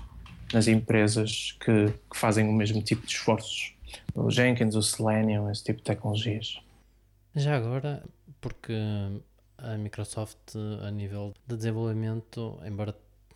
nas 0.53 0.67
empresas 0.67 1.57
que, 1.59 1.87
que, 1.87 2.17
fazem 2.17 2.47
o 2.47 2.53
mesmo 2.53 2.81
tipo 2.83 3.05
de 3.05 3.13
esforços. 3.13 3.73
O 4.13 4.29
Jenkins, 4.29 4.75
o 4.75 4.83
Selenium, 4.83 5.49
esse 5.49 5.63
tipo 5.63 5.79
de 5.79 5.85
tecnologias. 5.85 6.59
Já 7.35 7.55
agora, 7.55 8.03
porque 8.39 8.73
a 9.57 9.75
Microsoft, 9.77 10.55
a 10.83 10.91
nível 10.91 11.33
de 11.47 11.55
desenvolvimento, 11.57 12.59
embora 12.65 12.95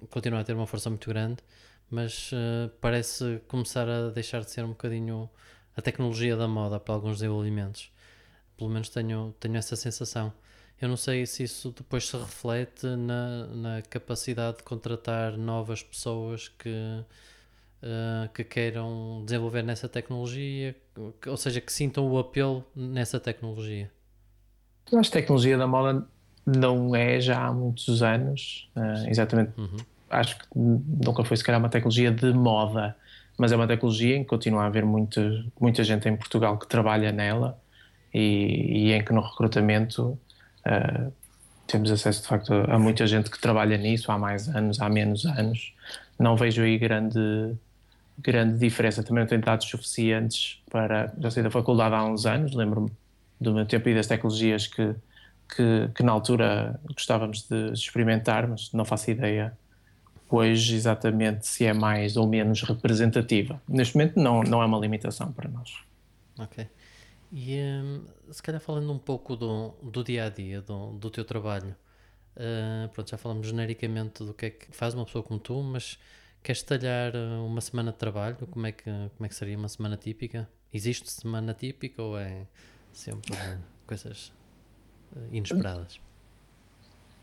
continue 0.09 0.39
a 0.39 0.43
ter 0.43 0.53
uma 0.53 0.67
força 0.67 0.89
muito 0.89 1.09
grande, 1.09 1.37
mas 1.89 2.31
uh, 2.31 2.69
parece 2.79 3.41
começar 3.47 3.87
a 3.89 4.09
deixar 4.09 4.41
de 4.41 4.51
ser 4.51 4.63
um 4.63 4.69
bocadinho 4.69 5.29
a 5.75 5.81
tecnologia 5.81 6.35
da 6.35 6.47
moda 6.47 6.79
para 6.79 6.93
alguns 6.93 7.17
desenvolvimentos. 7.17 7.91
Pelo 8.57 8.69
menos 8.69 8.89
tenho, 8.89 9.35
tenho 9.39 9.57
essa 9.57 9.75
sensação. 9.75 10.33
Eu 10.81 10.89
não 10.89 10.97
sei 10.97 11.25
se 11.25 11.43
isso 11.43 11.73
depois 11.75 12.07
se 12.07 12.17
reflete 12.17 12.87
na, 12.87 13.47
na 13.47 13.81
capacidade 13.83 14.57
de 14.57 14.63
contratar 14.63 15.37
novas 15.37 15.83
pessoas 15.83 16.47
que, 16.47 16.69
uh, 16.69 18.27
que 18.33 18.43
queiram 18.43 19.23
desenvolver 19.23 19.61
nessa 19.61 19.87
tecnologia, 19.87 20.75
ou 21.27 21.37
seja, 21.37 21.61
que 21.61 21.71
sintam 21.71 22.09
o 22.09 22.17
apelo 22.17 22.65
nessa 22.75 23.19
tecnologia. 23.19 23.91
Eu 24.91 24.99
acho 24.99 25.11
que 25.11 25.17
a 25.17 25.21
tecnologia 25.21 25.57
da 25.57 25.67
moda 25.67 26.07
não 26.45 26.95
é 26.95 27.21
já 27.21 27.45
há 27.45 27.53
muitos 27.53 28.01
anos, 28.01 28.69
uh, 28.75 29.07
exatamente 29.07 29.51
uhum 29.57 29.77
acho 30.11 30.37
que 30.37 30.45
nunca 30.53 31.23
foi 31.23 31.37
se 31.37 31.43
calhar 31.43 31.59
uma 31.59 31.69
tecnologia 31.69 32.11
de 32.11 32.33
moda, 32.33 32.95
mas 33.37 33.51
é 33.51 33.55
uma 33.55 33.65
tecnologia 33.65 34.17
em 34.17 34.23
que 34.23 34.29
continua 34.29 34.63
a 34.63 34.65
haver 34.67 34.85
muita, 34.85 35.45
muita 35.59 35.83
gente 35.83 36.07
em 36.07 36.15
Portugal 36.15 36.57
que 36.59 36.67
trabalha 36.67 37.11
nela 37.11 37.57
e, 38.13 38.89
e 38.89 38.91
em 38.91 39.03
que 39.03 39.13
no 39.13 39.21
recrutamento 39.21 40.19
uh, 40.65 41.11
temos 41.67 41.89
acesso 41.91 42.21
de 42.21 42.27
facto 42.27 42.53
a 42.53 42.77
muita 42.77 43.07
gente 43.07 43.29
que 43.29 43.39
trabalha 43.39 43.77
nisso 43.77 44.11
há 44.11 44.17
mais 44.17 44.49
anos, 44.49 44.81
há 44.81 44.89
menos 44.89 45.25
anos. 45.25 45.73
Não 46.19 46.35
vejo 46.35 46.61
aí 46.61 46.77
grande, 46.77 47.55
grande 48.19 48.57
diferença. 48.59 49.01
Também 49.03 49.23
não 49.23 49.27
tenho 49.27 49.41
dados 49.41 49.67
suficientes 49.67 50.61
para. 50.69 51.13
Já 51.19 51.31
saí 51.31 51.43
da 51.43 51.49
faculdade 51.49 51.95
há 51.95 52.03
uns 52.03 52.25
anos, 52.25 52.53
lembro-me 52.53 52.91
do 53.39 53.53
meu 53.53 53.65
tempo 53.65 53.89
e 53.89 53.95
das 53.95 54.05
tecnologias 54.05 54.67
que, 54.67 54.93
que, 55.55 55.89
que, 55.95 56.03
na 56.03 56.11
altura 56.11 56.79
gostávamos 56.93 57.47
de 57.47 57.71
experimentar, 57.71 58.47
mas 58.47 58.71
não 58.73 58.85
faço 58.85 59.09
ideia 59.09 59.57
hoje 60.29 60.75
exatamente 60.75 61.47
se 61.47 61.65
é 61.65 61.73
mais 61.73 62.15
ou 62.17 62.27
menos 62.27 62.61
representativa. 62.63 63.61
Neste 63.67 63.95
momento 63.95 64.19
não, 64.19 64.43
não 64.43 64.61
é 64.61 64.65
uma 64.65 64.77
limitação 64.77 65.31
para 65.31 65.49
nós. 65.49 65.71
Ok. 66.37 66.67
E 67.31 67.57
um, 67.57 68.05
se 68.29 68.43
calhar 68.43 68.59
falando 68.59 68.91
um 68.91 68.99
pouco 68.99 69.35
do, 69.35 69.69
do 69.81 70.03
dia 70.03 70.25
a 70.25 70.29
dia, 70.29 70.61
do, 70.61 70.91
do 70.93 71.09
teu 71.09 71.23
trabalho, 71.23 71.75
uh, 72.35 72.89
pronto, 72.89 73.09
já 73.09 73.17
falamos 73.17 73.47
genericamente 73.47 74.23
do 74.23 74.33
que 74.33 74.45
é 74.47 74.49
que 74.49 74.67
faz 74.71 74.93
uma 74.93 75.05
pessoa 75.05 75.23
como 75.23 75.39
tu, 75.39 75.61
mas 75.63 75.97
queres 76.43 76.61
detalhar 76.61 77.15
uh, 77.15 77.45
uma 77.45 77.61
semana 77.61 77.91
de 77.91 77.97
trabalho? 77.97 78.35
Como 78.49 78.67
é, 78.67 78.73
que, 78.73 78.83
como 78.83 79.25
é 79.25 79.29
que 79.29 79.35
seria 79.35 79.57
uma 79.57 79.69
semana 79.69 79.95
típica? 79.95 80.49
Existe 80.73 81.09
semana 81.09 81.53
típica 81.53 82.01
ou 82.01 82.19
é 82.19 82.45
sempre 82.91 83.31
coisas 83.87 84.33
uh, 85.15 85.27
inesperadas? 85.31 86.01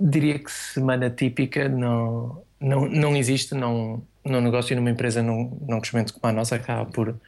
Diria 0.00 0.38
que 0.38 0.50
semana 0.50 1.10
típica 1.10 1.68
não, 1.68 2.42
não, 2.58 2.88
não 2.88 3.16
existe 3.16 3.54
não, 3.54 4.02
no 4.24 4.40
negócio 4.40 4.72
e 4.72 4.76
numa 4.76 4.90
empresa 4.90 5.22
não, 5.22 5.58
não 5.60 5.80
crescimento 5.80 6.14
como 6.14 6.30
a 6.30 6.32
nossa 6.32 6.56
acaba 6.56 6.88
por, 6.90 7.20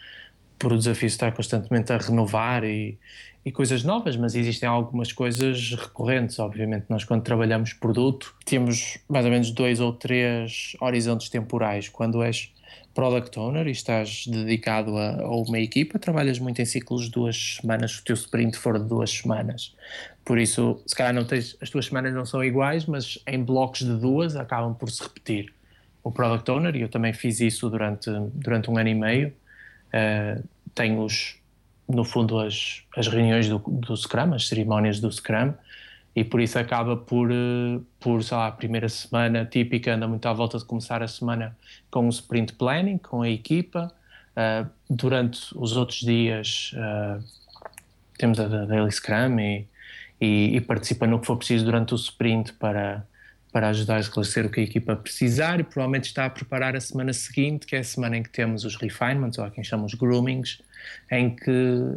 por 0.60 0.74
o 0.74 0.78
desafio 0.78 1.06
estar 1.06 1.32
constantemente 1.32 1.90
a 1.90 1.96
renovar 1.96 2.62
e, 2.64 2.98
e 3.44 3.50
coisas 3.50 3.82
novas, 3.82 4.14
mas 4.16 4.34
existem 4.34 4.68
algumas 4.68 5.10
coisas 5.10 5.74
recorrentes. 5.74 6.38
Obviamente, 6.38 6.84
nós 6.90 7.02
quando 7.02 7.22
trabalhamos 7.22 7.72
produto 7.72 8.34
temos 8.44 8.98
mais 9.08 9.24
ou 9.24 9.32
menos 9.32 9.50
dois 9.50 9.80
ou 9.80 9.92
três 9.94 10.76
horizontes 10.78 11.30
temporais. 11.30 11.88
Quando 11.88 12.22
és 12.22 12.52
product 12.94 13.38
owner 13.38 13.66
e 13.66 13.70
estás 13.70 14.26
dedicado 14.26 14.96
a, 14.98 15.22
a, 15.22 15.36
uma 15.36 15.58
equipa, 15.58 15.98
trabalhas 15.98 16.38
muito 16.38 16.60
em 16.60 16.66
ciclos 16.66 17.04
de 17.04 17.12
duas 17.12 17.56
semanas, 17.60 17.92
se 17.92 18.00
o 18.00 18.04
teu 18.04 18.14
sprint 18.14 18.58
for 18.58 18.78
de 18.78 18.84
duas 18.84 19.10
semanas. 19.10 19.74
Por 20.22 20.38
isso, 20.38 20.78
se 20.86 20.94
calhar 20.94 21.14
não 21.14 21.24
tens, 21.24 21.56
as 21.62 21.70
tuas 21.70 21.86
semanas 21.86 22.12
não 22.12 22.26
são 22.26 22.44
iguais, 22.44 22.84
mas 22.84 23.18
em 23.26 23.42
blocos 23.42 23.80
de 23.80 23.96
duas 23.96 24.36
acabam 24.36 24.74
por 24.74 24.90
se 24.90 25.02
repetir. 25.02 25.54
O 26.02 26.12
product 26.12 26.50
owner, 26.50 26.76
e 26.76 26.82
eu 26.82 26.88
também 26.88 27.14
fiz 27.14 27.40
isso 27.40 27.70
durante, 27.70 28.10
durante 28.34 28.70
um 28.70 28.76
ano 28.76 28.88
e 28.90 28.94
meio, 28.94 29.32
uh, 29.94 30.48
tenho 30.74 31.02
os, 31.02 31.36
no 31.88 32.04
fundo 32.04 32.38
as, 32.38 32.82
as 32.96 33.08
reuniões 33.08 33.48
do, 33.48 33.58
do 33.58 33.96
Scrum, 33.96 34.34
as 34.34 34.48
cerimónias 34.48 35.00
do 35.00 35.10
Scrum, 35.10 35.54
e 36.14 36.24
por 36.24 36.40
isso 36.40 36.58
acaba 36.58 36.96
por, 36.96 37.30
eh, 37.30 37.80
por 38.00 38.22
sei 38.22 38.36
lá, 38.36 38.48
a 38.48 38.52
primeira 38.52 38.88
semana 38.88 39.44
típica 39.44 39.94
anda 39.94 40.08
muito 40.08 40.26
à 40.26 40.32
volta 40.32 40.58
de 40.58 40.64
começar 40.64 41.02
a 41.02 41.08
semana 41.08 41.56
com 41.90 42.04
um 42.04 42.08
sprint 42.08 42.54
planning, 42.54 42.98
com 42.98 43.22
a 43.22 43.28
equipa. 43.28 43.92
Uh, 44.30 44.68
durante 44.88 45.40
os 45.56 45.76
outros 45.76 46.00
dias 46.00 46.72
uh, 46.74 47.22
temos 48.16 48.38
a 48.38 48.46
Daily 48.46 48.90
Scrum 48.90 49.38
e, 49.40 49.66
e, 50.20 50.56
e, 50.56 50.60
participa 50.60 51.06
no 51.06 51.18
que 51.18 51.26
for 51.26 51.36
preciso 51.36 51.64
durante 51.64 51.94
o 51.94 51.96
sprint 51.96 52.52
para, 52.54 53.04
para 53.52 53.68
ajudar 53.68 53.96
a 53.96 54.00
esclarecer 54.00 54.46
o 54.46 54.50
que 54.50 54.60
a 54.60 54.62
equipa 54.62 54.94
precisar 54.94 55.58
e 55.58 55.64
provavelmente 55.64 56.04
está 56.04 56.24
a 56.24 56.30
preparar 56.30 56.76
a 56.76 56.80
semana 56.80 57.12
seguinte, 57.12 57.66
que 57.66 57.74
é 57.74 57.80
a 57.80 57.84
semana 57.84 58.16
em 58.16 58.22
que 58.22 58.30
temos 58.30 58.64
os 58.64 58.76
refinements, 58.76 59.38
ou 59.38 59.44
a 59.44 59.50
quem 59.50 59.64
chamamos 59.64 59.94
groomings, 59.94 60.62
em 61.10 61.34
que, 61.34 61.50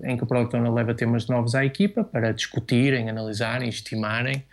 em 0.03 0.17
que 0.17 0.23
o 0.23 0.27
Product 0.27 0.55
Owner 0.55 0.73
leva 0.73 0.93
temas 0.93 1.27
novos 1.27 1.53
à 1.53 1.63
equipa 1.63 2.03
para 2.03 2.31
discutirem, 2.33 3.09
analisarem, 3.09 3.69
estimarem 3.69 4.43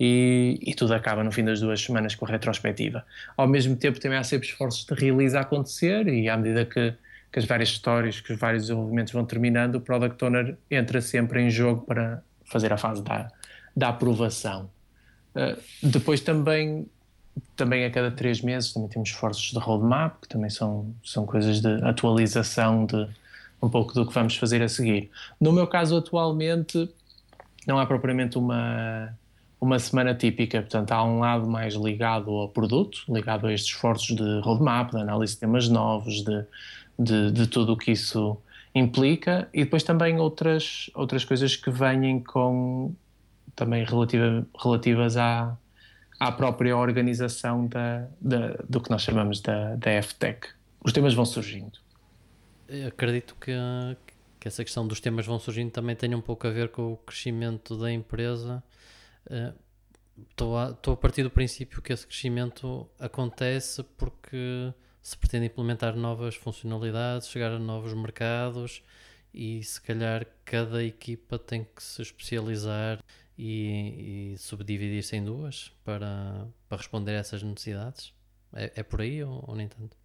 e, 0.00 0.58
e, 0.60 0.74
tudo 0.74 0.94
acaba 0.94 1.22
no 1.22 1.30
fim 1.30 1.44
das 1.44 1.60
duas 1.60 1.80
semanas 1.80 2.16
com 2.16 2.26
a 2.26 2.28
retrospectiva. 2.28 3.04
Ao 3.36 3.46
mesmo 3.46 3.76
tempo 3.76 4.00
também 4.00 4.18
há 4.18 4.24
sempre 4.24 4.48
esforços 4.48 4.84
de 4.84 4.94
realiza 4.94 5.38
acontecer 5.38 6.08
e 6.08 6.28
à 6.28 6.36
medida 6.36 6.64
que, 6.64 6.92
que 7.30 7.38
as 7.38 7.44
várias 7.44 7.68
histórias, 7.68 8.20
que 8.20 8.32
os 8.32 8.38
vários 8.38 8.64
desenvolvimentos 8.64 9.12
vão 9.12 9.24
terminando, 9.24 9.76
o 9.76 9.80
Product 9.80 10.24
Owner 10.24 10.56
entra 10.68 11.00
sempre 11.00 11.40
em 11.40 11.50
jogo 11.50 11.82
para 11.86 12.20
fazer 12.44 12.72
a 12.72 12.76
fase 12.76 13.00
da, 13.04 13.28
da 13.76 13.90
aprovação. 13.90 14.68
Uh, 15.34 15.60
depois 15.82 16.20
também 16.20 16.86
também 17.56 17.84
a 17.84 17.90
cada 17.90 18.10
três 18.10 18.40
meses 18.40 18.72
também 18.72 18.88
temos 18.88 19.08
esforços 19.08 19.52
de 19.52 19.58
roadmap, 19.58 20.20
que 20.20 20.28
também 20.28 20.50
são, 20.50 20.94
são 21.04 21.24
coisas 21.24 21.60
de 21.60 21.82
atualização 21.82 22.84
de, 22.84 23.08
um 23.62 23.68
pouco 23.68 23.94
do 23.94 24.06
que 24.06 24.12
vamos 24.12 24.36
fazer 24.36 24.62
a 24.62 24.68
seguir. 24.68 25.10
No 25.40 25.52
meu 25.52 25.66
caso, 25.66 25.96
atualmente, 25.96 26.88
não 27.66 27.78
há 27.78 27.86
propriamente 27.86 28.36
uma, 28.36 29.16
uma 29.60 29.78
semana 29.78 30.14
típica, 30.14 30.60
portanto, 30.60 30.92
há 30.92 31.04
um 31.04 31.20
lado 31.20 31.48
mais 31.48 31.74
ligado 31.74 32.30
ao 32.30 32.48
produto, 32.48 33.04
ligado 33.08 33.46
a 33.46 33.52
estes 33.52 33.74
esforços 33.74 34.16
de 34.16 34.40
roadmap, 34.40 34.90
de 34.90 35.00
análise 35.00 35.34
de 35.34 35.40
temas 35.40 35.68
novos, 35.68 36.22
de, 36.22 36.44
de, 36.98 37.30
de 37.30 37.46
tudo 37.46 37.72
o 37.72 37.76
que 37.76 37.92
isso 37.92 38.36
implica, 38.74 39.48
e 39.52 39.64
depois 39.64 39.82
também 39.82 40.18
outras, 40.18 40.90
outras 40.94 41.24
coisas 41.24 41.54
que 41.54 41.70
vêm 41.70 42.20
com 42.20 42.94
também 43.54 43.84
relativa, 43.84 44.46
relativas 44.62 45.16
à, 45.16 45.56
à 46.18 46.32
própria 46.32 46.76
organização 46.76 47.66
da, 47.66 48.08
da, 48.20 48.56
do 48.68 48.80
que 48.80 48.90
nós 48.90 49.02
chamamos 49.02 49.40
da, 49.40 49.76
da 49.76 50.02
FTech. 50.02 50.48
Os 50.84 50.92
temas 50.92 51.14
vão 51.14 51.24
surgindo 51.24 51.82
acredito 52.86 53.36
que, 53.40 53.52
que 54.40 54.48
essa 54.48 54.64
questão 54.64 54.86
dos 54.86 55.00
temas 55.00 55.26
vão 55.26 55.38
surgindo 55.38 55.70
também 55.70 55.94
tem 55.94 56.14
um 56.14 56.20
pouco 56.20 56.46
a 56.46 56.50
ver 56.50 56.70
com 56.70 56.92
o 56.92 56.96
crescimento 56.96 57.76
da 57.76 57.92
empresa. 57.92 58.62
Estou 60.30 60.56
a, 60.56 60.70
estou 60.70 60.94
a 60.94 60.96
partir 60.96 61.22
do 61.22 61.30
princípio 61.30 61.82
que 61.82 61.92
esse 61.92 62.06
crescimento 62.06 62.88
acontece 62.98 63.82
porque 63.96 64.72
se 65.02 65.16
pretende 65.16 65.46
implementar 65.46 65.96
novas 65.96 66.34
funcionalidades, 66.34 67.28
chegar 67.28 67.52
a 67.52 67.58
novos 67.58 67.92
mercados 67.92 68.82
e 69.34 69.62
se 69.62 69.80
calhar 69.80 70.26
cada 70.44 70.82
equipa 70.84 71.38
tem 71.38 71.64
que 71.64 71.82
se 71.82 72.02
especializar 72.02 73.02
e, 73.36 74.32
e 74.34 74.38
subdividir-se 74.38 75.16
em 75.16 75.24
duas 75.24 75.72
para, 75.84 76.46
para 76.68 76.78
responder 76.78 77.12
a 77.12 77.18
essas 77.18 77.42
necessidades? 77.42 78.12
É, 78.54 78.72
é 78.76 78.82
por 78.82 79.00
aí 79.00 79.22
ou, 79.22 79.44
ou 79.46 79.56
nem 79.56 79.68
tanto? 79.68 79.96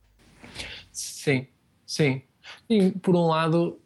Sim, 0.91 1.47
sim. 1.85 2.21
E, 2.69 2.91
por 2.91 3.15
um 3.15 3.27
lado, 3.27 3.79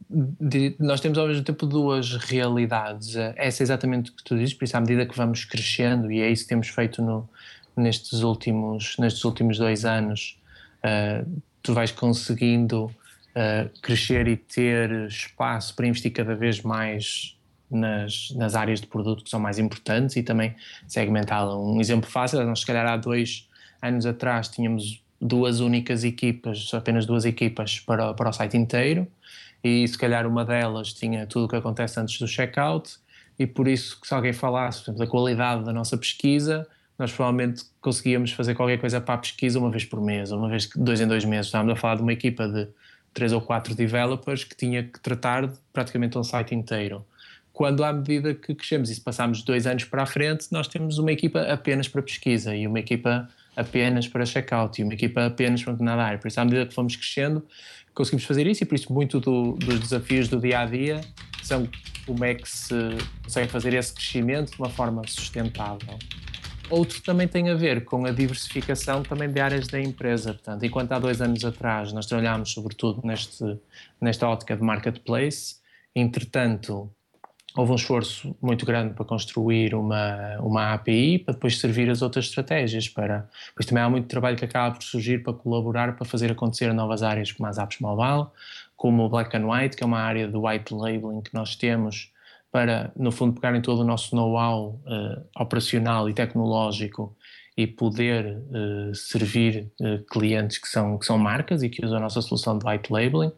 nós 0.80 1.00
temos 1.02 1.18
ao 1.18 1.28
mesmo 1.28 1.44
tempo 1.44 1.66
duas 1.66 2.16
realidades. 2.16 3.16
Essa 3.16 3.64
é 3.64 3.66
exatamente 3.66 4.12
o 4.12 4.14
que 4.14 4.24
tu 4.24 4.38
dizes, 4.38 4.54
por 4.54 4.66
isso, 4.66 4.78
à 4.78 4.80
medida 4.82 5.06
que 5.06 5.16
vamos 5.16 5.46
crescendo, 5.46 6.12
e 6.12 6.22
é 6.22 6.30
isso 6.30 6.44
que 6.44 6.50
temos 6.50 6.68
feito 6.68 7.02
no, 7.02 7.28
nestes, 7.76 8.22
últimos, 8.22 8.98
nestes 8.98 9.24
últimos 9.24 9.58
dois 9.58 9.86
anos, 9.86 10.40
uh, 10.84 11.42
tu 11.62 11.74
vais 11.74 11.92
conseguindo 11.92 12.86
uh, 12.86 13.80
crescer 13.82 14.28
e 14.28 14.38
ter 14.38 15.08
espaço 15.08 15.76
para 15.76 15.88
investir 15.88 16.12
cada 16.12 16.36
vez 16.36 16.62
mais 16.62 17.38
nas, 17.72 18.32
nas 18.36 18.56
áreas 18.56 18.82
de 18.82 18.88
produto 18.88 19.24
que 19.24 19.30
são 19.30 19.40
mais 19.40 19.58
importantes 19.58 20.16
e 20.16 20.24
também 20.24 20.56
segmentá-la. 20.88 21.58
Um 21.58 21.80
exemplo 21.80 22.10
fácil, 22.10 22.44
nós 22.46 22.60
se 22.60 22.66
calhar 22.66 22.86
há 22.86 22.98
dois 22.98 23.48
anos 23.82 24.06
atrás 24.06 24.48
tínhamos 24.50 25.02
duas 25.20 25.60
únicas 25.60 26.04
equipas, 26.04 26.72
apenas 26.74 27.06
duas 27.06 27.26
equipas 27.26 27.80
para, 27.80 28.14
para 28.14 28.30
o 28.30 28.34
site 28.34 28.58
inteiro 28.58 29.08
e 29.64 29.88
se 29.88 29.98
calhar 29.98 30.26
uma 30.28 30.44
delas 30.44 30.94
tinha 30.94 31.26
tudo 31.28 31.46
o 31.46 31.48
que 31.48 31.56
acontece 31.56 32.00
antes 32.00 32.20
do 32.20 32.28
checkout 32.28 32.98
e 33.38 33.46
por 33.46 33.68
isso 33.68 34.00
se 34.04 34.14
alguém 34.14 34.34
falasse 34.34 34.82
exemplo, 34.82 35.00
da 35.00 35.08
qualidade 35.08 35.64
da 35.64 35.72
nossa 35.72 35.98
pesquisa 35.98 36.68
nós 37.02 37.12
provavelmente 37.12 37.64
conseguíamos 37.82 38.32
fazer 38.32 38.54
qualquer 38.54 38.78
coisa 38.78 39.02
para 39.02 39.16
a 39.16 39.18
pesquisa 39.18 39.58
uma 39.58 39.72
vez 39.72 39.84
por 39.84 40.00
mês, 40.00 40.32
uma 40.32 40.48
vez, 40.48 40.70
dois 40.76 41.02
em 41.02 41.08
dois 41.08 41.26
meses. 41.26 41.48
Estávamos 41.48 41.74
a 41.74 41.76
falar 41.76 41.96
de 41.96 42.04
uma 42.04 42.14
equipa 42.14 42.48
de 42.48 42.68
três 43.12 43.34
ou 43.34 43.42
quatro 43.42 43.74
developers 43.74 44.44
que 44.44 44.56
tinha 44.56 44.84
que 44.84 45.00
tratar 45.00 45.52
praticamente 45.74 46.16
um 46.18 46.24
site 46.24 46.54
inteiro. 46.54 47.04
Quando, 47.62 47.84
à 47.84 47.94
medida 47.94 48.34
que 48.34 48.56
crescemos 48.56 48.90
e 48.90 48.96
se 48.96 49.02
passarmos 49.02 49.44
dois 49.44 49.68
anos 49.68 49.84
para 49.84 50.02
a 50.02 50.06
frente, 50.08 50.48
nós 50.52 50.68
temos 50.68 50.98
uma 50.98 51.12
equipa 51.12 51.42
apenas 51.42 51.88
para 51.88 52.02
pesquisa 52.02 52.56
e 52.56 52.66
uma 52.66 52.80
equipa 52.80 53.30
apenas 53.56 54.08
para 54.08 54.26
checkout 54.26 54.82
e 54.82 54.84
uma 54.84 54.96
equipa 54.96 55.28
apenas 55.28 55.64
para 55.64 55.76
nada 55.78 56.02
área. 56.02 56.18
Por 56.18 56.28
isso, 56.28 56.42
à 56.42 56.44
medida 56.44 56.66
que 56.66 56.74
fomos 56.74 56.96
crescendo, 56.96 57.46
conseguimos 57.94 58.26
fazer 58.26 58.48
isso 58.48 58.64
e 58.64 58.66
por 58.66 58.74
isso 58.74 58.92
muito 58.92 59.20
do, 59.20 59.52
dos 59.60 59.80
desafios 59.80 60.28
do 60.28 60.40
dia 60.40 60.62
a 60.62 60.66
dia 60.66 61.02
são 61.44 61.70
como 62.08 62.26
é 62.26 62.34
que 62.34 62.50
se 62.50 62.74
consegue 63.24 63.52
fazer 63.52 63.76
esse 63.76 63.94
crescimento 63.94 64.54
de 64.54 64.58
uma 64.58 64.72
forma 64.72 65.04
sustentável. 65.06 66.00
Outro 66.68 67.00
também 67.04 67.28
tem 67.28 67.52
a 67.52 67.54
ver 67.54 67.86
com 67.86 68.08
a 68.08 68.12
diversificação 68.12 69.04
também 69.04 69.30
de 69.30 69.40
áreas 69.40 69.68
da 69.68 69.80
empresa. 69.80 70.34
Portanto, 70.34 70.66
enquanto 70.66 70.94
há 70.94 70.98
dois 70.98 71.22
anos 71.22 71.46
atrás 71.46 71.94
nós 71.94 72.08
trabalhámos 72.08 72.54
sobretudo 72.54 73.06
neste, 73.06 73.46
nesta 74.02 74.28
ótica 74.28 74.58
de 74.58 74.64
marketplace, 74.64 75.58
entretanto, 75.96 76.92
houve 77.56 77.72
um 77.72 77.76
esforço 77.76 78.36
muito 78.42 78.66
grande 78.66 78.94
para 78.94 79.04
construir 79.04 79.76
uma, 79.76 80.38
uma 80.40 80.74
API 80.74 81.20
para 81.20 81.34
depois 81.34 81.60
servir 81.60 81.90
as 81.90 82.02
outras 82.02 82.26
estratégias. 82.26 82.88
Para, 82.88 83.30
pois 83.56 83.66
também 83.66 83.84
há 83.84 83.90
muito 83.90 84.08
trabalho 84.08 84.38
que 84.38 84.46
acaba 84.46 84.76
por 84.76 84.84
surgir 84.84 85.24
para 85.24 85.34
colaborar, 85.34 85.96
para 85.96 86.06
fazer 86.06 86.32
acontecer 86.32 86.74
novas 86.74 87.04
áreas 87.04 87.32
como 87.32 87.48
as 87.48 87.58
apps 87.58 87.80
mobile, 87.80 88.28
como 88.76 89.04
o 89.04 89.10
Black 89.10 89.36
and 89.36 89.48
White, 89.48 89.76
que 89.76 89.84
é 89.84 89.86
uma 89.86 90.00
área 90.00 90.28
de 90.28 90.38
white 90.38 90.74
labeling 90.74 91.22
que 91.22 91.34
nós 91.34 91.56
temos 91.56 92.12
para, 92.52 92.92
no 92.96 93.12
fundo, 93.12 93.34
pegarem 93.34 93.62
todo 93.62 93.80
o 93.80 93.86
nosso 93.86 94.16
know-how 94.16 94.80
uh, 94.86 95.24
operacional 95.40 96.10
e 96.10 96.14
tecnológico 96.14 97.16
e 97.56 97.66
poder 97.66 98.38
uh, 98.38 98.94
servir 98.94 99.72
uh, 99.80 100.04
clientes 100.06 100.58
que 100.58 100.68
são, 100.68 100.98
que 100.98 101.06
são 101.06 101.18
marcas 101.18 101.64
e 101.64 101.70
que 101.70 101.86
usam 101.86 101.98
a 101.98 102.02
nossa 102.02 102.22
solução 102.22 102.58
de 102.58 102.68
white 102.68 102.92
labeling, 102.92 103.32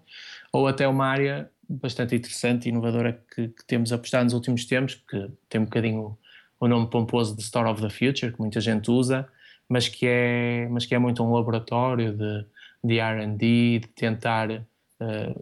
ou 0.51 0.67
até 0.67 0.87
uma 0.87 1.05
área 1.05 1.49
bastante 1.81 2.15
interessante 2.15 2.65
e 2.65 2.69
inovadora 2.69 3.21
que, 3.33 3.49
que 3.49 3.65
temos 3.65 3.91
apostado 3.91 4.25
nos 4.25 4.33
últimos 4.33 4.65
tempos, 4.65 4.95
que 4.95 5.29
tem 5.49 5.61
um 5.61 5.65
bocadinho 5.65 6.17
o 6.59 6.67
nome 6.67 6.89
pomposo 6.89 7.35
de 7.35 7.41
Store 7.41 7.69
of 7.69 7.81
the 7.81 7.89
Future, 7.89 8.31
que 8.31 8.39
muita 8.39 8.61
gente 8.61 8.89
usa, 8.89 9.27
mas 9.67 9.89
que 9.89 10.05
é, 10.07 10.67
mas 10.69 10.85
que 10.85 10.95
é 10.95 10.99
muito 10.99 11.21
um 11.23 11.33
laboratório 11.33 12.13
de, 12.13 12.45
de 12.83 12.99
R&D, 12.99 13.79
de 13.79 13.87
tentar 13.95 14.49
eh, 14.51 15.35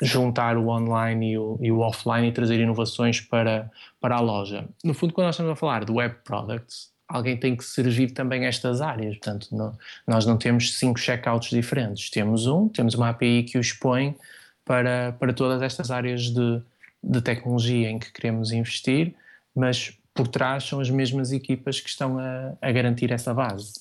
juntar 0.00 0.56
o 0.56 0.68
online 0.68 1.32
e 1.32 1.38
o, 1.38 1.58
e 1.60 1.70
o, 1.70 1.80
offline 1.80 2.28
e 2.28 2.32
trazer 2.32 2.58
inovações 2.58 3.20
para, 3.20 3.70
para 4.00 4.16
a 4.16 4.20
loja. 4.20 4.66
No 4.82 4.94
fundo, 4.94 5.12
quando 5.12 5.26
nós 5.26 5.34
estamos 5.34 5.52
a 5.52 5.56
falar 5.56 5.84
de 5.84 5.92
web 5.92 6.16
products, 6.24 6.90
alguém 7.06 7.36
tem 7.36 7.54
que 7.54 7.64
servir 7.64 8.12
também 8.12 8.46
estas 8.46 8.80
áreas. 8.80 9.16
Portanto, 9.18 9.48
nós 10.06 10.24
não 10.24 10.38
temos 10.38 10.78
cinco 10.78 10.98
checkouts 10.98 11.50
diferentes. 11.50 12.08
Temos 12.08 12.46
um, 12.46 12.68
temos 12.68 12.94
uma 12.94 13.10
API 13.10 13.42
que 13.42 13.58
o 13.58 13.60
expõe 13.60 14.16
para, 14.64 15.12
para 15.18 15.32
todas 15.32 15.62
estas 15.62 15.90
áreas 15.90 16.22
de, 16.22 16.62
de 17.02 17.20
tecnologia 17.20 17.90
em 17.90 17.98
que 17.98 18.12
queremos 18.12 18.52
investir, 18.52 19.14
mas 19.54 19.98
por 20.14 20.28
trás 20.28 20.64
são 20.64 20.80
as 20.80 20.90
mesmas 20.90 21.32
equipas 21.32 21.80
que 21.80 21.88
estão 21.88 22.18
a, 22.18 22.54
a 22.60 22.72
garantir 22.72 23.10
essa 23.12 23.32
base. 23.32 23.80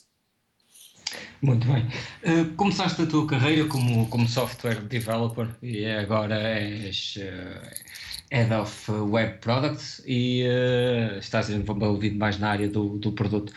Muito 1.41 1.67
bem. 1.67 1.87
Uh, 2.23 2.53
começaste 2.55 3.01
a 3.01 3.05
tua 3.05 3.27
carreira 3.27 3.67
como, 3.67 4.07
como 4.07 4.27
software 4.27 4.79
developer 4.81 5.47
e 5.61 5.85
agora 5.85 6.35
és 6.39 7.17
uh, 7.17 8.31
Head 8.31 8.53
of 8.53 8.91
Web 8.91 9.39
Products 9.39 10.01
e 10.05 10.45
uh, 10.45 11.17
estás 11.17 11.49
envolvido 11.49 12.17
mais 12.17 12.37
na 12.37 12.51
área 12.51 12.69
do, 12.69 12.97
do 12.97 13.11
produto. 13.11 13.51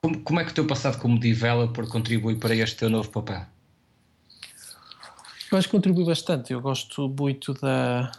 Como, 0.00 0.20
como, 0.20 0.40
é 0.40 0.44
que 0.44 0.52
o 0.52 0.54
teu 0.54 0.66
passado 0.66 1.00
como 1.00 1.18
developer 1.18 1.86
contribui 1.88 2.36
para 2.36 2.54
este 2.54 2.76
teu 2.76 2.90
novo 2.90 3.08
papel? 3.08 3.46
Eu 5.52 5.58
acho 5.58 5.68
que 5.68 5.72
contribui 5.72 6.04
bastante. 6.04 6.52
Eu 6.52 6.60
gosto 6.60 7.08
muito 7.08 7.54
da. 7.54 8.10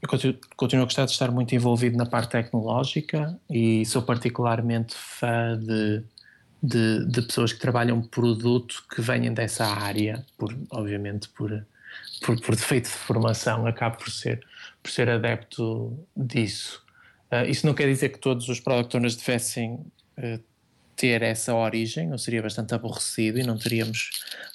Eu 0.00 0.08
continuo, 0.08 0.38
continuo 0.56 0.82
a 0.82 0.86
gostar 0.86 1.04
de 1.04 1.12
estar 1.12 1.30
muito 1.30 1.54
envolvido 1.54 1.96
na 1.96 2.06
parte 2.06 2.30
tecnológica 2.30 3.38
e 3.48 3.84
sou 3.86 4.02
particularmente 4.02 4.94
fã 4.94 5.58
de 5.58 6.04
de, 6.62 7.06
de 7.06 7.22
pessoas 7.22 7.52
que 7.52 7.60
trabalham 7.60 8.02
produto 8.02 8.84
que 8.92 9.00
venham 9.00 9.32
dessa 9.32 9.66
área, 9.66 10.24
por, 10.36 10.56
obviamente 10.70 11.28
por, 11.28 11.64
por, 12.24 12.40
por 12.40 12.56
defeito 12.56 12.84
de 12.84 12.96
formação, 12.96 13.66
acabo 13.66 13.98
por 13.98 14.10
ser, 14.10 14.44
por 14.82 14.90
ser 14.90 15.08
adepto 15.08 15.96
disso. 16.16 16.84
Uh, 17.30 17.48
isso 17.48 17.66
não 17.66 17.74
quer 17.74 17.86
dizer 17.86 18.10
que 18.10 18.18
todos 18.18 18.48
os 18.48 18.60
product 18.60 18.96
owners 18.96 19.16
devessem 19.16 19.74
uh, 20.18 20.42
ter 20.96 21.22
essa 21.22 21.54
origem, 21.54 22.10
ou 22.10 22.18
seria 22.18 22.42
bastante 22.42 22.74
aborrecido 22.74 23.38
e 23.38 23.42
não 23.42 23.58
teríamos 23.58 24.10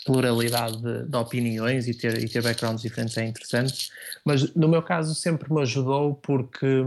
pluralidade 0.05 0.81
de, 0.81 1.03
de, 1.03 1.17
opiniões 1.17 1.87
e 1.87 1.93
ter, 1.93 2.17
e 2.17 2.27
ter 2.27 2.41
backgrounds 2.41 2.81
diferentes 2.81 3.15
é 3.17 3.25
interessante, 3.25 3.91
mas 4.25 4.53
no 4.55 4.67
meu 4.67 4.81
caso 4.81 5.13
sempre 5.13 5.53
me 5.53 5.61
ajudou 5.61 6.15
porque 6.15 6.83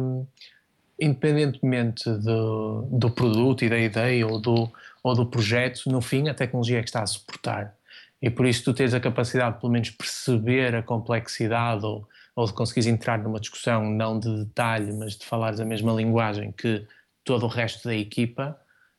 independentemente 1.01 2.09
do, 2.11 2.83
do 2.90 3.11
produto 3.11 3.64
e 3.64 3.69
da 3.69 3.79
ideia 3.79 4.27
ou 4.27 4.40
do, 4.40 4.71
ou 5.03 5.14
do 5.14 5.27
projeto, 5.27 5.90
no 5.90 6.01
fim 6.01 6.29
a 6.29 6.35
tecnologia 6.35 6.79
é 6.79 6.83
que 6.83 6.88
está 6.88 7.03
a 7.03 7.07
suportar. 7.07 7.75
E 8.23 8.31
por 8.31 8.47
isso 8.47 8.64
tu 8.64 8.73
tens 8.73 8.95
a 8.95 9.01
capacidade 9.01 9.55
de 9.55 9.61
pelo 9.61 9.73
menos 9.73 9.90
perceber 9.90 10.75
a 10.75 10.83
complexidade 10.83 11.85
ou, 11.85 12.09
ou 12.35 12.47
de 12.47 12.53
conseguires 12.53 12.87
entrar 12.87 13.19
numa 13.19 13.40
discussão 13.40 13.90
não 13.90 14.19
de 14.19 14.45
detalhe, 14.45 14.93
mas 14.93 15.17
de 15.17 15.27
falares 15.27 15.61
a 15.61 15.64
mesma 15.64 15.93
linguagem 15.93 16.53
que 16.53 16.87
todo 17.25 17.45
o 17.45 17.49
resto 17.49 17.88
da 17.88 17.95
equipa, 17.95 18.59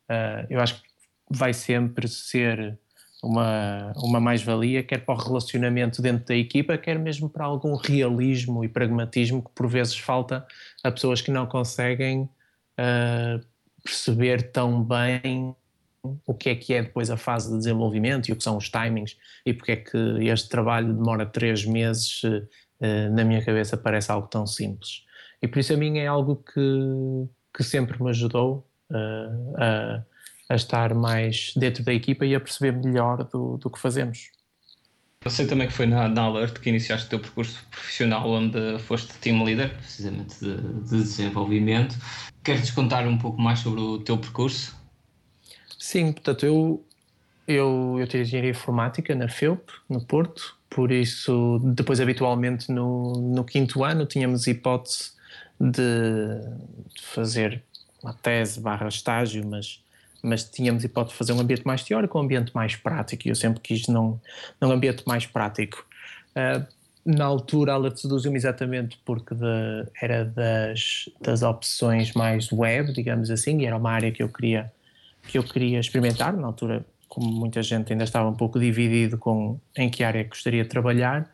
uh, 0.10 0.46
eu 0.50 0.60
acho 0.60 0.82
que 0.82 0.88
vai 1.30 1.54
sempre 1.54 2.08
ser 2.08 2.78
uma, 3.26 3.92
uma 3.98 4.20
mais-valia, 4.20 4.84
quer 4.84 5.00
para 5.04 5.16
o 5.16 5.18
relacionamento 5.18 6.02
dentro 6.02 6.26
da 6.26 6.36
equipa, 6.36 6.78
quer 6.78 7.00
mesmo 7.00 7.30
para 7.30 7.46
algum 7.46 7.76
realismo 7.76 8.64
e 8.64 8.70
pragmatismo 8.70 9.42
que 9.42 9.50
por 9.52 9.68
vezes 9.68 9.98
falta 9.98 10.46
a 10.84 10.92
pessoas 10.92 11.22
que 11.22 11.32
não 11.32 11.48
conseguem 11.48 12.22
uh, 12.22 13.44
perceber 13.84 14.52
tão 14.52 14.84
bem 14.84 15.56
o 16.26 16.36
que 16.36 16.50
é 16.50 16.56
que 16.56 16.74
é 16.74 16.84
depois 16.84 17.10
a 17.10 17.18
fase 17.18 17.50
de 17.50 17.58
desenvolvimento 17.58 18.30
e 18.30 18.32
o 18.32 18.36
que 18.36 18.44
são 18.44 18.58
os 18.58 18.70
timings 18.70 19.18
e 19.44 19.54
porque 19.54 19.72
é 19.72 19.76
que 19.76 19.98
este 20.28 20.48
trabalho 20.50 20.94
demora 20.94 21.26
três 21.26 21.66
meses, 21.66 22.22
uh, 22.24 22.48
na 23.12 23.24
minha 23.24 23.44
cabeça 23.44 23.76
parece 23.76 24.12
algo 24.12 24.28
tão 24.28 24.46
simples. 24.46 25.04
E 25.42 25.48
por 25.48 25.60
isso 25.60 25.74
a 25.74 25.78
mim 25.78 25.98
é 25.98 26.06
algo 26.06 26.36
que, 26.36 27.28
que 27.56 27.64
sempre 27.64 28.02
me 28.02 28.10
ajudou 28.10 28.68
a 28.92 30.04
a 30.50 30.56
estar 30.56 30.94
mais 30.94 31.54
dentro 31.56 31.84
da 31.84 31.94
equipa 31.94 32.26
e 32.26 32.36
a 32.36 32.40
perceber 32.40 32.72
melhor 32.72 33.24
do, 33.26 33.58
do 33.58 33.70
que 33.70 33.80
fazemos. 33.80 34.32
Eu 35.24 35.32
sei 35.32 35.48
também 35.48 35.68
que 35.68 35.74
foi 35.74 35.88
na, 35.88 36.08
na 36.08 36.22
Alert 36.22 36.60
que 36.60 36.70
iniciaste 36.70 37.08
o 37.08 37.10
teu 37.10 37.20
percurso 37.20 37.66
profissional, 37.72 38.30
onde 38.30 38.78
foste 38.80 39.12
team 39.18 39.44
leader, 39.44 39.76
precisamente 39.76 40.40
de, 40.40 40.56
de 40.84 40.90
desenvolvimento. 40.90 41.96
Queres 42.44 42.70
contar 42.70 43.08
um 43.08 43.18
pouco 43.18 43.42
mais 43.42 43.60
sobre 43.60 43.82
o 43.82 43.98
teu 43.98 44.20
percurso? 44.20 44.76
Sim, 45.80 46.12
portanto, 46.12 46.46
eu, 46.46 46.86
eu, 47.48 47.98
eu 48.00 48.08
tirei 48.08 48.22
engenharia 48.22 48.52
informática 48.52 49.16
na 49.16 49.28
FEUP, 49.28 49.68
no 49.90 50.00
Porto, 50.06 50.56
por 50.70 50.92
isso, 50.92 51.60
depois, 51.74 52.00
habitualmente, 52.00 52.72
no, 52.72 53.14
no 53.14 53.44
quinto 53.44 53.84
ano, 53.84 54.06
tínhamos 54.06 54.46
hipótese 54.46 55.14
de, 55.60 55.82
de 56.94 57.02
fazer 57.02 57.64
uma 58.06 58.14
tese 58.14 58.60
barra 58.60 58.88
estágio, 58.88 59.46
mas 59.46 59.84
mas 60.22 60.44
tínhamos 60.44 60.84
hipótese 60.84 61.14
de 61.14 61.18
fazer 61.20 61.34
um 61.34 61.40
ambiente 61.40 61.64
mais 61.66 61.84
teórico 61.84 62.18
ou 62.18 62.24
um 62.24 62.26
ambiente 62.26 62.52
mais 62.56 62.76
prático, 62.76 63.28
e 63.28 63.30
eu 63.30 63.36
sempre 63.36 63.60
quis 63.60 63.88
num, 63.88 64.20
num 64.60 64.72
ambiente 64.72 65.04
mais 65.06 65.28
prático. 65.28 65.86
Uh, 66.32 66.66
na 67.06 67.26
altura 67.26 67.74
ela 67.74 67.96
seduziu-me 67.96 68.36
exatamente 68.36 69.00
porque 69.06 69.36
de, 69.36 69.88
era 70.02 70.26
das, 70.26 71.08
das 71.22 71.44
opções 71.44 72.14
mais 72.14 72.52
web, 72.52 72.92
digamos 72.92 73.30
assim, 73.30 73.62
e 73.62 73.66
era 73.68 73.78
uma 73.78 73.92
área 73.92 74.12
que 74.12 74.24
eu 74.24 74.30
queria 74.30 74.72
que 75.28 75.38
eu 75.38 75.44
queria 75.44 75.80
experimentar. 75.80 76.36
Na 76.36 76.48
altura, 76.48 76.84
como 77.08 77.32
muita 77.32 77.62
gente 77.62 77.92
ainda 77.94 78.04
estava 78.04 78.28
um 78.28 78.34
pouco 78.34 78.60
dividido 78.60 79.18
com 79.20 79.60
em 79.78 79.90
que 79.90 80.04
área 80.04 80.24
gostaria 80.24 80.64
de 80.64 80.70
trabalhar, 80.70 81.30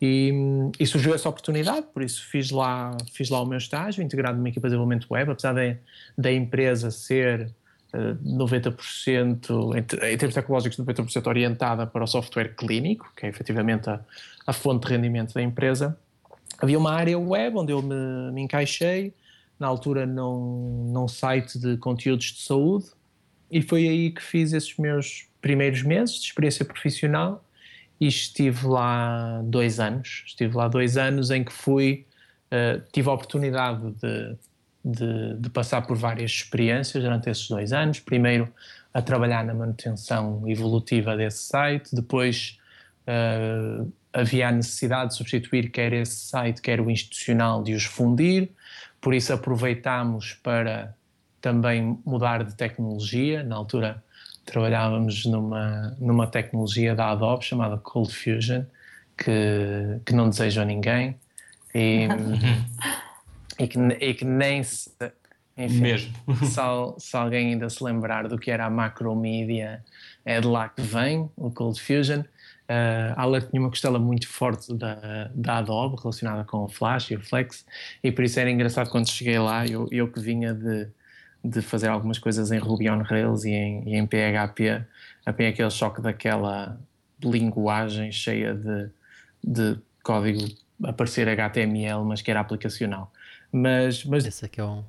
e, 0.00 0.32
e, 0.78 0.86
surgiu 0.86 1.12
essa 1.12 1.28
oportunidade, 1.28 1.86
por 1.92 2.02
isso 2.02 2.24
fiz 2.24 2.50
lá, 2.50 2.96
fiz 3.12 3.30
lá 3.30 3.40
o 3.42 3.46
meu 3.46 3.58
estágio, 3.58 4.02
integrado 4.02 4.38
numa 4.38 4.48
equipa 4.48 4.68
de 4.68 4.70
desenvolvimento 4.70 5.06
web, 5.10 5.32
apesar 5.32 5.52
de, 5.54 5.76
da 6.16 6.32
empresa 6.32 6.90
ser 6.92 7.50
uh, 7.92 8.14
90%, 8.24 9.74
em, 9.74 10.12
em 10.12 10.16
termos 10.16 10.34
tecnológicos, 10.34 10.78
90% 10.78 11.26
orientada 11.26 11.84
para 11.84 12.04
o 12.04 12.06
software 12.06 12.54
clínico, 12.54 13.12
que 13.16 13.26
é 13.26 13.28
efetivamente 13.28 13.90
a, 13.90 14.00
a 14.46 14.52
fonte 14.52 14.86
de 14.86 14.94
rendimento 14.94 15.34
da 15.34 15.42
empresa. 15.42 15.98
Havia 16.58 16.78
uma 16.78 16.92
área 16.92 17.18
web 17.18 17.58
onde 17.58 17.72
eu 17.72 17.82
me, 17.82 18.30
me 18.32 18.42
encaixei, 18.42 19.12
na 19.58 19.66
altura 19.66 20.06
num, 20.06 20.92
num 20.92 21.08
site 21.08 21.58
de 21.58 21.76
conteúdos 21.76 22.26
de 22.26 22.42
saúde, 22.42 22.86
e 23.50 23.60
foi 23.62 23.88
aí 23.88 24.10
que 24.12 24.22
fiz 24.22 24.52
esses 24.52 24.76
meus 24.76 25.26
primeiros 25.40 25.82
meses 25.82 26.20
de 26.20 26.26
experiência 26.26 26.64
profissional 26.64 27.44
e 28.00 28.06
estive 28.06 28.66
lá 28.66 29.40
dois 29.44 29.80
anos. 29.80 30.22
Estive 30.26 30.56
lá 30.56 30.68
dois 30.68 30.96
anos 30.96 31.30
em 31.30 31.44
que 31.44 31.52
fui, 31.52 32.06
uh, 32.52 32.82
tive 32.92 33.08
a 33.08 33.12
oportunidade 33.12 33.92
de, 33.92 34.36
de, 34.84 35.34
de, 35.34 35.50
passar 35.50 35.82
por 35.82 35.96
várias 35.96 36.30
experiências 36.30 37.02
durante 37.02 37.28
esses 37.28 37.48
dois 37.48 37.72
anos. 37.72 38.00
Primeiro 38.00 38.52
a 38.94 39.02
trabalhar 39.02 39.44
na 39.44 39.54
manutenção 39.54 40.42
evolutiva 40.48 41.16
desse 41.16 41.42
site, 41.44 41.94
depois 41.94 42.58
uh, 43.06 43.92
havia 44.12 44.48
a 44.48 44.52
necessidade 44.52 45.10
de 45.10 45.16
substituir 45.16 45.70
quer 45.70 45.92
esse 45.92 46.28
site, 46.28 46.62
quer 46.62 46.80
o 46.80 46.90
institucional, 46.90 47.62
de 47.62 47.74
os 47.74 47.84
fundir. 47.84 48.50
Por 49.00 49.14
isso 49.14 49.32
aproveitámos 49.32 50.34
para 50.42 50.94
também 51.40 51.98
mudar 52.04 52.44
de 52.44 52.54
tecnologia. 52.54 53.42
Na 53.42 53.56
altura 53.56 54.02
trabalhávamos 54.50 55.24
numa, 55.26 55.96
numa 55.98 56.26
tecnologia 56.26 56.94
da 56.94 57.10
Adobe 57.10 57.44
chamada 57.44 57.76
Cold 57.78 58.12
Fusion, 58.12 58.64
que, 59.16 60.00
que 60.04 60.14
não 60.14 60.28
desejo 60.28 60.60
a 60.60 60.64
ninguém 60.64 61.18
e, 61.74 62.08
e, 63.58 63.66
que, 63.66 63.78
e 63.78 64.14
que 64.14 64.24
nem 64.24 64.62
se. 64.62 64.90
Enfim, 65.56 65.80
Mesmo. 65.80 66.12
Se, 66.44 66.60
se, 66.98 67.16
alguém 67.16 67.48
ainda 67.48 67.68
se 67.68 67.82
lembrar 67.82 68.28
do 68.28 68.38
que 68.38 68.48
era 68.48 68.66
a 68.66 68.70
Macromedia, 68.70 69.84
é 70.24 70.40
de 70.40 70.46
lá 70.46 70.68
que 70.68 70.80
vem 70.80 71.28
o 71.36 71.50
Cold 71.50 71.80
Fusion. 71.80 72.20
Uh, 72.20 73.14
a 73.16 73.22
Alert 73.22 73.50
tinha 73.50 73.60
uma 73.60 73.70
costela 73.70 73.98
muito 73.98 74.28
forte 74.28 74.72
da, 74.74 75.30
da 75.34 75.56
Adobe 75.56 75.96
relacionada 76.00 76.44
com 76.44 76.64
o 76.64 76.68
Flash 76.68 77.10
e 77.10 77.16
o 77.16 77.20
Flex, 77.20 77.64
e 78.04 78.12
por 78.12 78.22
isso 78.22 78.38
era 78.38 78.50
engraçado 78.50 78.90
quando 78.90 79.08
cheguei 79.08 79.38
lá, 79.38 79.66
eu, 79.66 79.88
eu 79.90 80.06
que 80.12 80.20
vinha 80.20 80.52
de, 80.52 80.86
de 81.48 81.62
fazer 81.62 81.88
algumas 81.88 82.18
coisas 82.18 82.52
em 82.52 82.58
Ruby 82.58 82.90
on 82.90 83.02
Rails 83.02 83.44
e 83.44 83.50
em, 83.50 83.88
e 83.88 83.96
em 83.96 84.06
PHP, 84.06 84.84
apanhei 85.24 85.52
aquele 85.52 85.70
choque 85.70 86.02
daquela 86.02 86.78
linguagem 87.22 88.12
cheia 88.12 88.54
de, 88.54 88.90
de 89.42 89.78
código 90.02 90.46
a 90.84 90.92
parecer 90.92 91.28
HTML, 91.28 92.04
mas 92.04 92.20
que 92.20 92.30
era 92.30 92.40
aplicacional. 92.40 93.12
Mas, 93.50 94.04
mas 94.04 94.26
Esse 94.26 94.44
aqui 94.44 94.60
é, 94.60 94.64
um, 94.64 94.84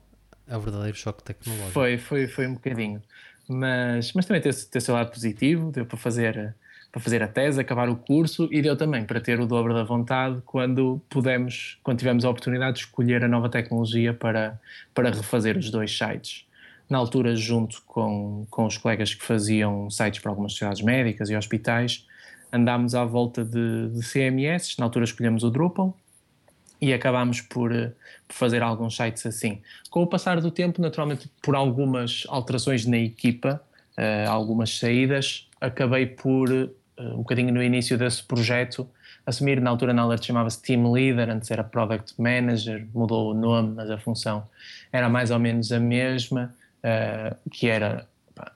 é 0.48 0.58
o 0.58 0.60
verdadeiro 0.60 0.98
choque 0.98 1.24
tecnológico. 1.24 1.72
Foi, 1.72 1.98
foi, 1.98 2.28
foi 2.28 2.48
um 2.48 2.54
bocadinho. 2.56 3.02
Mas, 3.48 4.14
mas 4.14 4.26
também 4.26 4.42
tem 4.42 4.52
o 4.52 4.82
seu 4.82 4.94
lado 4.94 5.12
positivo, 5.12 5.72
deu 5.72 5.86
para 5.86 5.98
fazer, 5.98 6.54
para 6.92 7.02
fazer 7.02 7.24
a 7.24 7.28
tese, 7.28 7.60
acabar 7.60 7.90
o 7.90 7.96
curso 7.96 8.48
e 8.52 8.62
deu 8.62 8.76
também 8.76 9.06
para 9.06 9.20
ter 9.20 9.40
o 9.40 9.48
dobro 9.48 9.74
da 9.74 9.84
vontade 9.84 10.42
quando 10.46 11.02
pudemos, 11.10 11.80
quando 11.82 11.98
tivemos 11.98 12.26
a 12.26 12.30
oportunidade 12.30 12.78
de 12.78 12.84
escolher 12.84 13.24
a 13.24 13.28
nova 13.28 13.50
tecnologia 13.50 14.14
para, 14.14 14.60
para 14.94 15.10
refazer 15.10 15.58
os 15.58 15.72
dois 15.72 15.98
sites 15.98 16.49
na 16.90 16.98
altura, 16.98 17.36
junto 17.36 17.82
com, 17.84 18.48
com 18.50 18.66
os 18.66 18.78
colegas 18.78 19.14
que 19.14 19.24
faziam 19.24 19.90
sites 19.90 20.20
para 20.20 20.32
algumas 20.32 20.54
sociedades 20.54 20.82
médicas 20.82 21.30
e 21.30 21.36
hospitais, 21.36 22.08
andámos 22.52 22.96
à 22.96 23.06
volta 23.06 23.46
de, 23.46 23.90
de 23.90 24.02
CMS. 24.02 24.76
Na 24.80 24.86
altura, 24.86 25.06
escolhemos 25.06 25.44
o 25.44 25.52
Drupal 25.52 25.96
e 26.82 26.92
acabámos 26.92 27.42
por, 27.42 27.70
por, 28.28 28.34
fazer 28.34 28.64
alguns 28.64 28.96
sites 28.96 29.26
assim. 29.26 29.62
Com 29.90 30.02
o 30.02 30.08
passar 30.08 30.42
do 30.42 30.50
tempo, 30.50 30.82
naturalmente, 30.82 31.30
por 31.42 31.56
algumas 31.56 32.24
alterações 32.28 32.86
na 32.86 32.98
equipa, 32.98 33.62
uh, 33.98 34.30
algumas 34.30 34.80
saídas, 34.80 35.48
acabei 35.62 36.08
por, 36.08 36.50
uh, 36.50 36.72
um 36.98 37.18
bocadinho 37.18 37.54
no 37.54 37.62
início 37.62 37.98
desse 37.98 38.24
projeto, 38.24 38.90
assumir, 39.26 39.62
na 39.62 39.70
altura 39.70 39.94
na 39.94 40.02
Alert 40.02 40.26
chamava-se 40.26 40.60
Team 40.62 40.92
Leader, 40.92 41.30
antes 41.30 41.52
era 41.52 41.64
Product 41.64 42.20
Manager, 42.20 42.88
mudou 42.94 43.32
o 43.32 43.34
nome, 43.36 43.76
mas 43.76 43.92
a 43.92 43.98
função 44.00 44.48
era 44.92 45.08
mais 45.08 45.30
ou 45.30 45.38
menos 45.38 45.72
a 45.72 45.80
mesma 45.80 46.56
uh, 46.84 47.50
que 47.50 47.68
era 47.68 48.08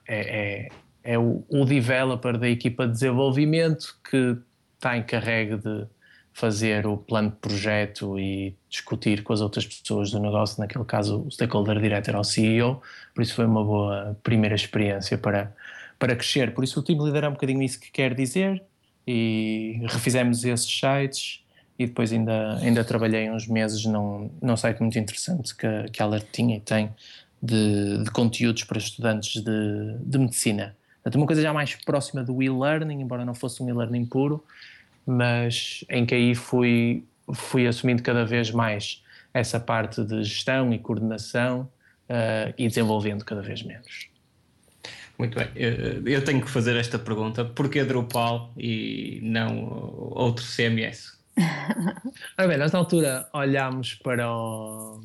é, 0.08 0.68
é, 1.06 1.12
é 1.12 1.18
o, 1.18 1.44
o, 1.48 1.64
developer 1.64 2.38
da 2.38 2.48
equipa 2.48 2.86
de 2.86 2.92
desenvolvimento 2.92 3.98
que 4.08 4.36
está 4.76 4.96
encarregue 4.96 5.56
de 5.56 5.86
fazer 6.32 6.86
o 6.86 6.96
plano 6.96 7.30
de 7.30 7.36
projeto 7.36 8.18
e 8.18 8.56
discutir 8.68 9.22
com 9.22 9.32
as 9.32 9.40
outras 9.40 9.64
pessoas 9.64 10.10
do 10.10 10.18
negócio, 10.18 10.60
naquele 10.60 10.84
caso 10.84 11.22
o 11.26 11.30
stakeholder 11.30 11.80
director 11.80 12.16
ao 12.16 12.24
CEO, 12.24 12.82
por 13.14 13.22
isso 13.22 13.34
foi 13.34 13.46
uma 13.46 13.62
boa 13.62 14.18
primeira 14.22 14.54
experiência 14.56 15.16
para, 15.16 15.54
para 15.98 16.16
crescer. 16.16 16.52
Por 16.52 16.64
isso 16.64 16.80
o 16.80 16.82
time 16.82 16.98
é 17.18 17.28
um 17.28 17.32
bocadinho 17.32 17.62
isso 17.62 17.78
que 17.78 17.90
quer 17.90 18.14
dizer 18.14 18.62
e 19.06 19.80
refizemos 19.86 20.44
esses 20.44 20.68
sites 20.68 21.44
e 21.78 21.86
depois 21.86 22.12
ainda, 22.12 22.56
ainda 22.58 22.84
trabalhei 22.84 23.30
uns 23.30 23.46
meses 23.46 23.84
num, 23.84 24.30
num 24.42 24.56
site 24.56 24.80
muito 24.80 24.98
interessante 24.98 25.54
que, 25.54 25.90
que 25.92 26.02
a 26.02 26.06
Alert 26.06 26.26
tinha 26.32 26.56
e 26.56 26.60
tem, 26.60 26.90
de, 27.44 28.02
de 28.02 28.10
conteúdos 28.10 28.64
para 28.64 28.78
estudantes 28.78 29.42
de, 29.42 29.98
de 30.00 30.18
medicina. 30.18 30.74
Portanto, 30.94 31.16
uma 31.16 31.26
coisa 31.26 31.42
já 31.42 31.52
mais 31.52 31.74
próxima 31.74 32.24
do 32.24 32.42
e-learning, 32.42 33.00
embora 33.02 33.24
não 33.24 33.34
fosse 33.34 33.62
um 33.62 33.68
e-learning 33.68 34.06
puro, 34.06 34.42
mas 35.06 35.84
em 35.90 36.06
que 36.06 36.14
aí 36.14 36.34
fui, 36.34 37.04
fui 37.34 37.66
assumindo 37.66 38.02
cada 38.02 38.24
vez 38.24 38.50
mais 38.50 39.02
essa 39.34 39.60
parte 39.60 40.02
de 40.02 40.22
gestão 40.24 40.72
e 40.72 40.78
coordenação 40.78 41.68
uh, 42.08 42.54
e 42.56 42.66
desenvolvendo 42.66 43.22
cada 43.24 43.42
vez 43.42 43.62
menos. 43.62 44.08
Muito 45.18 45.38
bem, 45.38 45.48
eu 45.54 46.24
tenho 46.24 46.40
que 46.40 46.50
fazer 46.50 46.74
esta 46.76 46.98
pergunta: 46.98 47.44
porquê 47.44 47.84
Drupal 47.84 48.52
e 48.56 49.20
não 49.22 49.68
outro 50.12 50.44
CMS? 50.44 51.16
Ora 52.36 52.48
bem, 52.48 52.58
nós 52.58 52.72
na 52.72 52.80
altura 52.80 53.28
olhámos 53.32 53.94
para 53.94 54.28
o, 54.32 55.00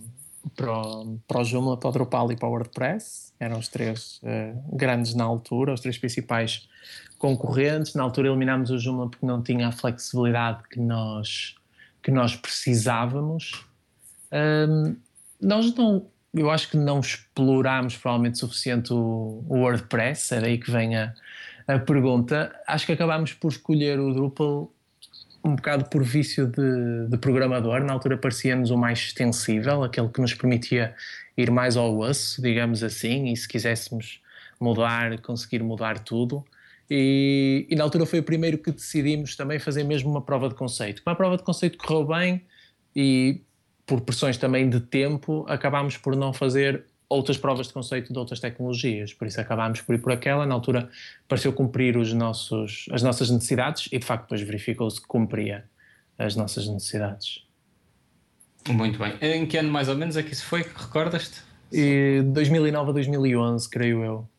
para 0.59 0.77
o, 0.77 1.19
para 1.25 1.39
o 1.39 1.43
Joomla, 1.45 1.77
para 1.77 1.89
o 1.89 1.93
Drupal 1.93 2.31
e 2.33 2.35
para 2.35 2.49
o 2.49 2.51
WordPress. 2.51 3.31
Eram 3.39 3.57
os 3.57 3.69
três 3.69 4.19
uh, 4.23 4.75
grandes 4.75 5.15
na 5.15 5.23
altura, 5.23 5.73
os 5.73 5.79
três 5.79 5.97
principais 5.97 6.67
concorrentes. 7.17 7.93
Na 7.93 8.03
altura 8.03 8.27
eliminámos 8.27 8.69
o 8.69 8.77
Joomla 8.77 9.09
porque 9.09 9.25
não 9.25 9.41
tinha 9.41 9.69
a 9.69 9.71
flexibilidade 9.71 10.63
que 10.69 10.79
nós, 10.79 11.55
que 12.03 12.11
nós 12.11 12.35
precisávamos. 12.35 13.65
Um, 14.33 14.97
nós 15.41 15.73
não, 15.73 16.05
eu 16.33 16.51
acho 16.51 16.69
que 16.69 16.77
não 16.77 16.99
explorámos 16.99 17.95
provavelmente 17.95 18.39
suficiente 18.39 18.91
o, 18.91 19.45
o 19.47 19.59
WordPress, 19.59 20.35
é 20.35 20.41
daí 20.41 20.57
que 20.57 20.69
vem 20.69 20.97
a, 20.97 21.13
a 21.67 21.79
pergunta. 21.79 22.53
Acho 22.67 22.85
que 22.85 22.91
acabámos 22.91 23.31
por 23.31 23.49
escolher 23.49 23.97
o 23.97 24.13
Drupal 24.13 24.73
um 25.43 25.55
bocado 25.55 25.85
por 25.85 26.03
vício 26.03 26.47
de, 26.47 27.07
de 27.07 27.17
programador, 27.17 27.81
na 27.81 27.93
altura 27.93 28.17
parecia-nos 28.17 28.71
o 28.71 28.77
mais 28.77 28.99
extensível, 28.99 29.83
aquele 29.83 30.09
que 30.09 30.19
nos 30.19 30.33
permitia 30.33 30.95
ir 31.37 31.49
mais 31.49 31.77
ao 31.77 31.97
osso, 31.97 32.41
digamos 32.41 32.83
assim, 32.83 33.31
e 33.31 33.37
se 33.37 33.47
quiséssemos 33.47 34.21
mudar, 34.59 35.19
conseguir 35.21 35.63
mudar 35.63 35.99
tudo. 35.99 36.43
E, 36.89 37.67
e, 37.69 37.75
na 37.75 37.83
altura 37.83 38.05
foi 38.05 38.19
o 38.19 38.23
primeiro 38.23 38.57
que 38.57 38.71
decidimos 38.71 39.35
também 39.35 39.59
fazer 39.59 39.83
mesmo 39.83 40.09
uma 40.09 40.21
prova 40.21 40.49
de 40.49 40.55
conceito. 40.55 41.03
Como 41.03 41.13
a 41.13 41.15
prova 41.15 41.37
de 41.37 41.43
conceito 41.43 41.77
correu 41.77 42.05
bem 42.05 42.43
e 42.95 43.41
por 43.85 44.01
pressões 44.01 44.37
também 44.37 44.69
de 44.69 44.79
tempo, 44.79 45.45
acabámos 45.47 45.97
por 45.97 46.15
não 46.15 46.33
fazer 46.33 46.85
outras 47.09 47.37
provas 47.37 47.67
de 47.67 47.73
conceito 47.73 48.13
de 48.13 48.19
outras 48.19 48.39
tecnologias, 48.39 49.13
por 49.13 49.27
isso 49.27 49.41
acabámos 49.41 49.81
por 49.81 49.95
ir 49.95 49.97
por 49.97 50.11
aquela. 50.13 50.45
Na 50.45 50.53
altura 50.53 50.89
pareceu 51.27 51.51
cumprir 51.51 51.97
os 51.97 52.13
nossos, 52.13 52.85
as 52.91 53.01
nossas 53.01 53.29
necessidades 53.31 53.89
e 53.91 53.97
de 53.97 54.05
facto 54.05 54.23
depois 54.23 54.41
verificou-se 54.41 55.01
que 55.01 55.07
cumpria 55.07 55.65
as 56.17 56.35
nossas 56.35 56.67
necessidades. 56.67 57.43
Muito 58.69 58.99
bem. 58.99 59.17
Em 59.21 59.45
que 59.47 59.57
ano 59.57 59.71
mais 59.71 59.89
ou 59.89 59.95
menos 59.95 60.15
é 60.15 60.23
que 60.23 60.33
isso 60.33 60.45
foi? 60.45 60.61
Recordas-te? 60.61 61.41
2009 62.33 62.89
a 62.89 62.93
2011, 62.93 63.69
creio 63.69 64.03
eu. 64.03 64.29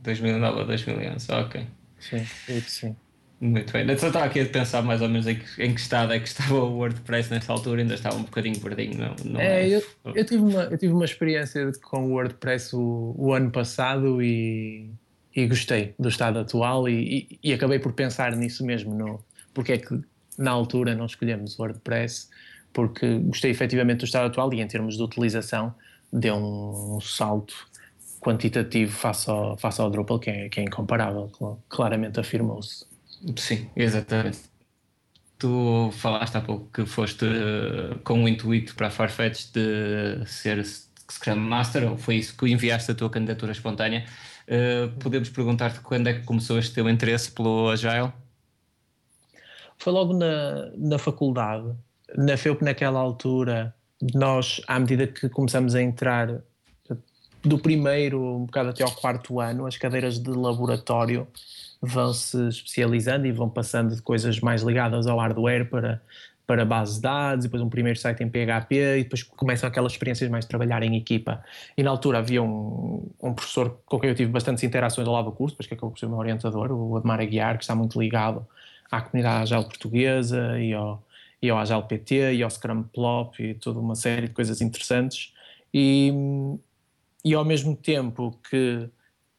2009 0.00 0.60
a 0.60 0.64
2011, 0.64 1.32
ok. 1.32 1.66
Sim, 1.98 2.24
sim. 2.66 2.96
Muito 3.44 3.74
bem. 3.74 3.86
Eu 3.86 3.98
só 3.98 4.06
estava 4.06 4.24
aqui 4.24 4.40
a 4.40 4.46
pensar 4.46 4.80
mais 4.80 5.02
ou 5.02 5.08
menos 5.08 5.26
em 5.26 5.34
que, 5.34 5.62
em 5.62 5.74
que 5.74 5.78
estado 5.78 6.14
é 6.14 6.18
que 6.18 6.26
estava 6.26 6.54
o 6.54 6.78
WordPress 6.78 7.30
nessa 7.30 7.52
altura, 7.52 7.82
ainda 7.82 7.92
estava 7.92 8.16
um 8.16 8.22
bocadinho 8.22 8.58
verdinho. 8.58 8.96
Não, 8.96 9.32
não 9.32 9.38
é, 9.38 9.68
é... 9.68 9.76
Eu, 9.76 9.82
eu, 10.14 10.24
tive 10.24 10.42
uma, 10.42 10.62
eu 10.62 10.78
tive 10.78 10.94
uma 10.94 11.04
experiência 11.04 11.70
com 11.82 12.06
o 12.06 12.12
WordPress 12.12 12.74
o, 12.74 13.14
o 13.18 13.34
ano 13.34 13.50
passado 13.50 14.22
e, 14.22 14.88
e 15.36 15.46
gostei 15.46 15.94
do 15.98 16.08
estado 16.08 16.38
atual 16.38 16.88
e, 16.88 17.28
e, 17.42 17.50
e, 17.50 17.52
acabei 17.52 17.78
por 17.78 17.92
pensar 17.92 18.34
nisso 18.34 18.64
mesmo, 18.64 18.94
no, 18.94 19.22
porque 19.52 19.72
é 19.72 19.78
que 19.78 20.00
na 20.38 20.50
altura 20.50 20.94
não 20.94 21.04
escolhemos 21.04 21.58
o 21.58 21.62
WordPress 21.62 22.30
porque 22.72 23.18
gostei 23.18 23.50
efetivamente 23.50 23.98
do 23.98 24.04
estado 24.06 24.28
atual 24.28 24.54
e 24.54 24.62
em 24.62 24.66
termos 24.66 24.96
de 24.96 25.02
utilização 25.02 25.74
deu 26.10 26.34
um, 26.34 26.98
salto 27.02 27.54
quantitativo 28.22 28.90
face 28.90 29.28
ao, 29.28 29.54
face 29.58 29.82
ao 29.82 29.90
Drupal 29.90 30.18
que 30.18 30.30
é, 30.30 30.48
que 30.48 30.60
é 30.60 30.62
incomparável, 30.62 31.30
claramente 31.68 32.18
afirmou-se. 32.18 32.93
Sim, 33.36 33.70
exatamente. 33.74 34.38
Tu 35.38 35.90
falaste 35.92 36.36
há 36.36 36.40
pouco 36.40 36.68
que 36.72 36.86
foste 36.86 37.24
uh, 37.24 37.98
com 38.04 38.24
o 38.24 38.28
intuito 38.28 38.74
para 38.74 38.88
a 38.88 38.90
Farfetch 38.90 39.50
de 39.52 40.24
ser 40.26 40.64
Scrum 41.10 41.36
Master, 41.36 41.90
ou 41.90 41.96
foi 41.96 42.16
isso 42.16 42.36
que 42.36 42.46
enviaste 42.46 42.90
a 42.90 42.94
tua 42.94 43.10
candidatura 43.10 43.52
espontânea. 43.52 44.04
Uh, 44.46 44.88
podemos 44.98 45.28
perguntar-te 45.30 45.80
quando 45.80 46.08
é 46.08 46.14
que 46.14 46.24
começou 46.24 46.58
este 46.58 46.74
teu 46.74 46.88
interesse 46.88 47.30
pelo 47.30 47.70
Agile? 47.70 48.12
Foi 49.78 49.92
logo 49.92 50.12
na, 50.12 50.70
na 50.76 50.98
faculdade. 50.98 51.74
Na 52.16 52.36
FEUP, 52.36 52.62
naquela 52.62 53.00
altura, 53.00 53.74
nós, 54.14 54.60
à 54.68 54.78
medida 54.78 55.06
que 55.06 55.28
começamos 55.28 55.74
a 55.74 55.82
entrar 55.82 56.42
do 57.42 57.58
primeiro 57.58 58.36
um 58.36 58.46
bocado 58.46 58.70
até 58.70 58.82
ao 58.82 58.92
quarto 58.92 59.40
ano, 59.40 59.66
as 59.66 59.76
cadeiras 59.76 60.18
de 60.18 60.30
laboratório 60.30 61.26
vão 61.84 62.12
se 62.12 62.48
especializando 62.48 63.26
e 63.26 63.32
vão 63.32 63.48
passando 63.48 63.94
de 63.94 64.02
coisas 64.02 64.40
mais 64.40 64.62
ligadas 64.62 65.06
ao 65.06 65.18
hardware 65.18 65.68
para, 65.68 66.00
para 66.46 66.64
base 66.64 66.96
de 66.96 67.02
dados, 67.02 67.44
depois 67.44 67.62
um 67.62 67.68
primeiro 67.68 67.98
site 67.98 68.22
em 68.22 68.28
PHP 68.28 68.98
e 68.98 69.02
depois 69.04 69.22
começam 69.22 69.68
aquelas 69.68 69.92
experiências 69.92 70.28
mais 70.30 70.44
de 70.44 70.48
trabalhar 70.48 70.82
em 70.82 70.96
equipa. 70.96 71.42
E 71.76 71.82
na 71.82 71.90
altura 71.90 72.18
havia 72.18 72.42
um, 72.42 73.08
um 73.22 73.32
professor 73.32 73.78
com 73.86 73.98
quem 73.98 74.10
eu 74.10 74.14
tive 74.14 74.30
bastantes 74.30 74.62
interações 74.62 75.06
ao 75.08 75.14
lado 75.14 75.26
do 75.26 75.32
curso, 75.32 75.54
depois 75.54 75.66
que 75.66 75.74
acabou 75.74 75.90
por 75.90 75.98
ser 75.98 76.06
o 76.06 76.10
meu 76.10 76.18
orientador, 76.18 76.70
o 76.70 76.96
Admar 76.96 77.20
Aguiar, 77.20 77.56
que 77.56 77.64
está 77.64 77.74
muito 77.74 78.00
ligado 78.00 78.46
à 78.90 79.00
comunidade 79.00 79.42
Agile 79.42 79.64
portuguesa 79.68 80.58
e 80.60 80.72
ao, 80.72 81.02
e 81.40 81.48
ao 81.48 81.58
Agile 81.58 81.82
PT 81.82 82.34
e 82.34 82.42
ao 82.42 82.50
Scrum 82.50 82.82
Plop 82.82 83.40
e 83.40 83.54
toda 83.54 83.78
uma 83.78 83.94
série 83.94 84.28
de 84.28 84.34
coisas 84.34 84.60
interessantes. 84.60 85.32
E, 85.72 86.12
e 87.24 87.34
ao 87.34 87.44
mesmo 87.44 87.74
tempo 87.74 88.38
que 88.48 88.88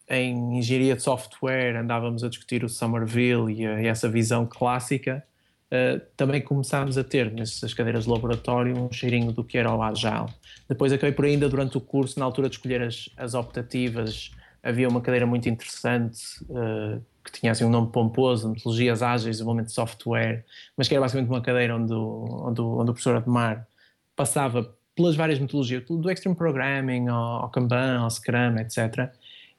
em 0.10 0.58
engenharia 0.58 0.96
de 0.96 1.02
software 1.02 1.76
andávamos 1.78 2.24
a 2.24 2.30
discutir 2.30 2.64
o 2.64 2.70
Somerville 2.70 3.54
e, 3.54 3.66
a, 3.66 3.82
e 3.82 3.88
essa 3.88 4.08
visão 4.08 4.46
clássica, 4.46 5.24
uh, 5.72 6.00
também 6.16 6.42
começámos 6.42 6.98
a 6.98 7.04
ter 7.04 7.32
nessas 7.32 7.74
cadeiras 7.74 8.04
de 8.04 8.10
laboratório 8.10 8.78
um 8.78 8.92
cheirinho 8.92 9.32
do 9.32 9.44
que 9.44 9.58
era 9.58 9.74
o 9.74 9.82
Agile. 9.82 10.28
Depois 10.70 10.94
acabei 10.94 11.12
por 11.12 11.26
ainda 11.26 11.50
durante 11.50 11.78
o 11.78 11.82
curso, 11.82 12.20
na 12.20 12.26
altura 12.26 12.50
de 12.50 12.56
escolher 12.56 12.82
as, 12.84 13.10
as 13.18 13.34
optativas, 13.34 14.32
havia 14.62 14.88
uma 14.88 15.02
cadeira 15.02 15.26
muito 15.26 15.50
interessante 15.50 16.22
uh, 16.44 17.02
que 17.24 17.32
tinha 17.40 17.52
assim 17.52 17.66
um 17.66 17.70
nome 17.70 17.92
pomposo, 17.92 18.50
Metodologias 18.50 19.02
Ágeis, 19.02 19.38
Desenvolvimento 19.38 19.68
de 19.68 19.74
Software, 19.74 20.46
mas 20.78 20.88
que 20.88 20.94
era 20.94 21.02
basicamente 21.02 21.30
uma 21.30 21.42
cadeira 21.42 21.76
onde 21.76 21.94
onde 21.94 22.62
onde 22.62 22.92
o 22.92 22.94
professor 22.94 23.16
Admar 23.16 23.68
passava 24.16 24.76
pelas 24.96 25.16
várias 25.16 25.40
metodologias, 25.40 25.84
do 25.90 26.10
Extreme 26.10 26.36
Programming, 26.38 27.08
ao, 27.08 27.44
ao 27.44 27.50
Kanban, 27.50 28.00
ao 28.00 28.10
Scrum, 28.10 28.58
etc 28.60 29.12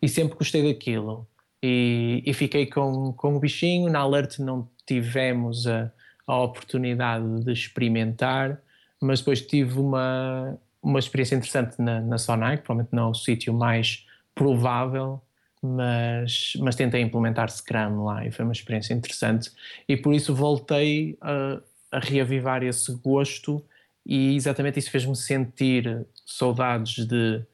e 0.06 0.08
sempre 0.08 0.38
gostei 0.38 0.62
daquilo. 0.62 1.26
E, 1.60 2.22
e 2.24 2.32
fiquei 2.32 2.66
com, 2.66 3.12
com 3.12 3.34
o 3.34 3.40
bichinho. 3.40 3.90
Na 3.90 4.00
Alert 4.00 4.38
não 4.38 4.68
tivemos 4.86 5.66
a, 5.66 5.90
a 6.24 6.40
oportunidade 6.42 7.44
de 7.44 7.52
experimentar, 7.52 8.60
mas 9.02 9.18
depois 9.18 9.42
tive 9.42 9.80
uma, 9.80 10.56
uma 10.80 11.00
experiência 11.00 11.34
interessante 11.34 11.82
na, 11.82 12.00
na 12.00 12.18
Sonai, 12.18 12.56
provavelmente 12.56 12.94
não 12.94 13.08
é 13.08 13.10
o 13.10 13.14
sítio 13.14 13.52
mais 13.52 14.06
provável, 14.32 15.20
mas, 15.60 16.52
mas 16.60 16.76
tentei 16.76 17.02
implementar 17.02 17.50
Scrum 17.50 18.04
lá 18.04 18.24
e 18.24 18.30
foi 18.30 18.44
uma 18.44 18.52
experiência 18.52 18.94
interessante. 18.94 19.50
E 19.88 19.96
por 19.96 20.14
isso 20.14 20.32
voltei 20.32 21.18
a, 21.20 21.60
a 21.90 21.98
reavivar 21.98 22.62
esse 22.62 22.94
gosto, 22.94 23.64
e 24.04 24.36
exatamente 24.36 24.78
isso 24.78 24.90
fez-me 24.92 25.16
sentir 25.16 26.06
saudades 26.24 27.04
de 27.04 27.44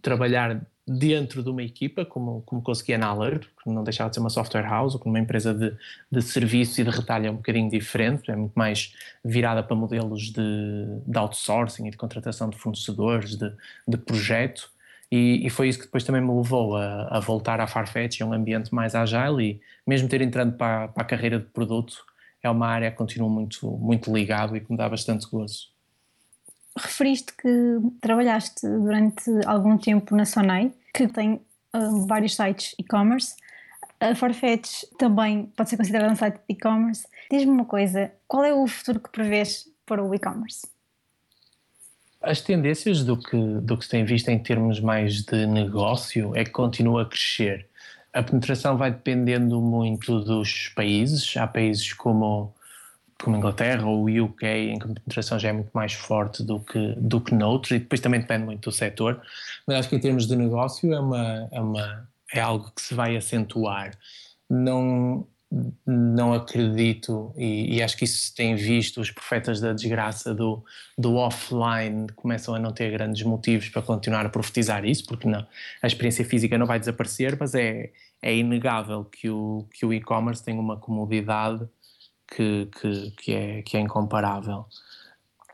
trabalhar 0.00 0.64
dentro 0.86 1.42
de 1.42 1.50
uma 1.50 1.62
equipa, 1.62 2.04
como, 2.04 2.42
como 2.42 2.62
conseguia 2.62 2.96
na 2.96 3.08
Alert, 3.08 3.48
que 3.62 3.68
não 3.68 3.82
deixava 3.82 4.08
de 4.08 4.16
ser 4.16 4.20
uma 4.20 4.30
software 4.30 4.62
house, 4.62 4.94
ou 4.94 5.00
como 5.00 5.14
uma 5.14 5.20
empresa 5.20 5.52
de, 5.52 5.76
de 6.10 6.22
serviço 6.22 6.80
e 6.80 6.84
de 6.84 6.90
retalho 6.90 7.26
é 7.26 7.30
um 7.30 7.36
bocadinho 7.36 7.68
diferente, 7.68 8.30
é 8.30 8.36
muito 8.36 8.54
mais 8.54 8.94
virada 9.24 9.62
para 9.64 9.74
modelos 9.74 10.30
de, 10.30 11.00
de 11.04 11.18
outsourcing 11.18 11.88
e 11.88 11.90
de 11.90 11.96
contratação 11.96 12.48
de 12.48 12.56
fornecedores, 12.56 13.36
de, 13.36 13.52
de 13.86 13.96
projeto, 13.96 14.70
e, 15.10 15.46
e, 15.46 15.50
foi 15.50 15.68
isso 15.68 15.78
que 15.78 15.84
depois 15.84 16.02
também 16.02 16.20
me 16.20 16.34
levou 16.34 16.76
a, 16.76 17.16
a 17.16 17.20
voltar 17.20 17.60
à 17.60 17.66
Farfetch, 17.68 18.20
a 18.20 18.26
um 18.26 18.32
ambiente 18.32 18.74
mais 18.74 18.94
agile, 18.94 19.44
e 19.44 19.60
mesmo 19.86 20.08
ter 20.08 20.20
entrando 20.20 20.56
para, 20.56 20.88
para 20.88 21.02
a 21.02 21.06
carreira 21.06 21.38
de 21.38 21.46
produto, 21.46 22.04
é 22.42 22.50
uma 22.50 22.66
área 22.66 22.90
que 22.90 22.96
continuo 22.96 23.30
muito, 23.30 23.70
muito 23.70 24.12
ligado 24.12 24.56
e 24.56 24.60
que 24.60 24.70
me 24.70 24.76
dá 24.76 24.88
bastante 24.88 25.28
gozo 25.28 25.75
referiste 26.76 27.32
que 27.32 27.78
trabalhaste 28.00 28.66
durante 28.66 29.30
algum 29.46 29.78
tempo 29.78 30.14
na 30.14 30.24
Sonai, 30.24 30.72
que 30.92 31.08
tem 31.08 31.40
uh, 31.74 32.06
vários 32.06 32.36
sites 32.36 32.74
e-commerce. 32.78 33.34
A 33.98 34.14
Farfetch 34.14 34.84
também 34.98 35.46
pode 35.56 35.70
ser 35.70 35.76
considerada 35.76 36.12
um 36.12 36.16
site 36.16 36.34
de 36.34 36.42
e-commerce. 36.50 37.06
Diz-me 37.30 37.50
uma 37.50 37.64
coisa, 37.64 38.12
qual 38.28 38.44
é 38.44 38.52
o 38.52 38.66
futuro 38.66 39.00
que 39.00 39.10
prevês 39.10 39.68
para 39.86 40.04
o 40.04 40.14
e-commerce? 40.14 40.66
As 42.20 42.40
tendências 42.40 43.04
do 43.04 43.16
que, 43.16 43.36
do 43.36 43.78
que 43.78 43.84
se 43.84 43.90
tem 43.90 44.04
visto 44.04 44.28
em 44.28 44.38
termos 44.38 44.80
mais 44.80 45.22
de 45.22 45.46
negócio 45.46 46.34
é 46.36 46.44
que 46.44 46.50
continua 46.50 47.02
a 47.02 47.06
crescer. 47.06 47.66
A 48.12 48.22
penetração 48.22 48.76
vai 48.76 48.90
dependendo 48.90 49.60
muito 49.60 50.20
dos 50.20 50.68
países. 50.74 51.36
Há 51.36 51.46
países 51.46 51.92
como 51.92 52.52
como 53.22 53.36
a 53.36 53.38
Inglaterra 53.38 53.86
ou 53.86 54.04
o 54.04 54.24
UK, 54.24 54.46
em 54.46 54.78
que 54.78 54.84
a 54.84 54.88
penetração 54.88 55.38
já 55.38 55.48
é 55.48 55.52
muito 55.52 55.70
mais 55.72 55.92
forte 55.92 56.42
do 56.42 56.60
que, 56.60 56.94
do 56.96 57.20
que 57.20 57.34
noutros, 57.34 57.72
e 57.72 57.78
depois 57.78 58.00
também 58.00 58.20
depende 58.20 58.44
muito 58.44 58.68
do 58.68 58.72
setor, 58.72 59.20
mas 59.66 59.78
acho 59.78 59.88
que 59.88 59.96
em 59.96 60.00
termos 60.00 60.26
de 60.26 60.36
negócio 60.36 60.92
é, 60.92 61.00
uma, 61.00 61.48
é, 61.50 61.60
uma, 61.60 62.08
é 62.32 62.40
algo 62.40 62.70
que 62.74 62.82
se 62.82 62.94
vai 62.94 63.16
acentuar. 63.16 63.92
Não, 64.48 65.26
não 65.86 66.34
acredito, 66.34 67.32
e, 67.36 67.76
e, 67.76 67.82
acho 67.82 67.96
que 67.96 68.04
isso 68.04 68.18
se 68.26 68.34
tem 68.34 68.54
visto, 68.54 69.00
os 69.00 69.10
profetas 69.10 69.60
da 69.60 69.72
desgraça 69.72 70.34
do, 70.34 70.62
do 70.98 71.14
offline 71.14 72.08
começam 72.14 72.54
a 72.54 72.58
não 72.58 72.72
ter 72.72 72.90
grandes 72.90 73.22
motivos 73.22 73.68
para 73.68 73.80
continuar 73.80 74.26
a 74.26 74.28
profetizar 74.28 74.84
isso, 74.84 75.06
porque 75.06 75.26
não, 75.26 75.46
a 75.82 75.86
experiência 75.86 76.24
física 76.24 76.58
não 76.58 76.66
vai 76.66 76.78
desaparecer, 76.78 77.36
mas 77.38 77.54
é, 77.54 77.90
é 78.20 78.36
inegável 78.36 79.04
que 79.04 79.30
o, 79.30 79.66
que 79.72 79.86
o 79.86 79.92
e-commerce 79.92 80.44
tem 80.44 80.58
uma 80.58 80.76
comodidade 80.76 81.66
que, 82.28 82.68
que, 82.80 83.10
que, 83.12 83.32
é, 83.32 83.62
que 83.62 83.76
é 83.76 83.80
incomparável. 83.80 84.66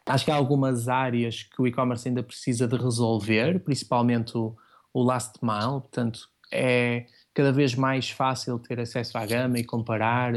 Acho 0.07 0.25
que 0.25 0.31
há 0.31 0.35
algumas 0.35 0.89
áreas 0.89 1.45
que 1.45 1.63
o 1.63 1.67
e-commerce 1.67 2.09
ainda 2.09 2.23
precisa 2.23 2.67
de 2.67 2.77
resolver, 2.77 3.61
principalmente 3.61 4.37
o, 4.37 4.57
o 4.93 5.03
last 5.03 5.39
mile, 5.43 5.81
portanto, 5.81 6.29
é 6.51 7.07
cada 7.35 7.53
vez 7.53 7.75
mais 7.75 8.11
fácil 8.11 8.59
ter 8.59 8.79
acesso 8.81 9.17
à 9.17 9.25
gama 9.25 9.59
e 9.59 9.65
comparar, 9.65 10.33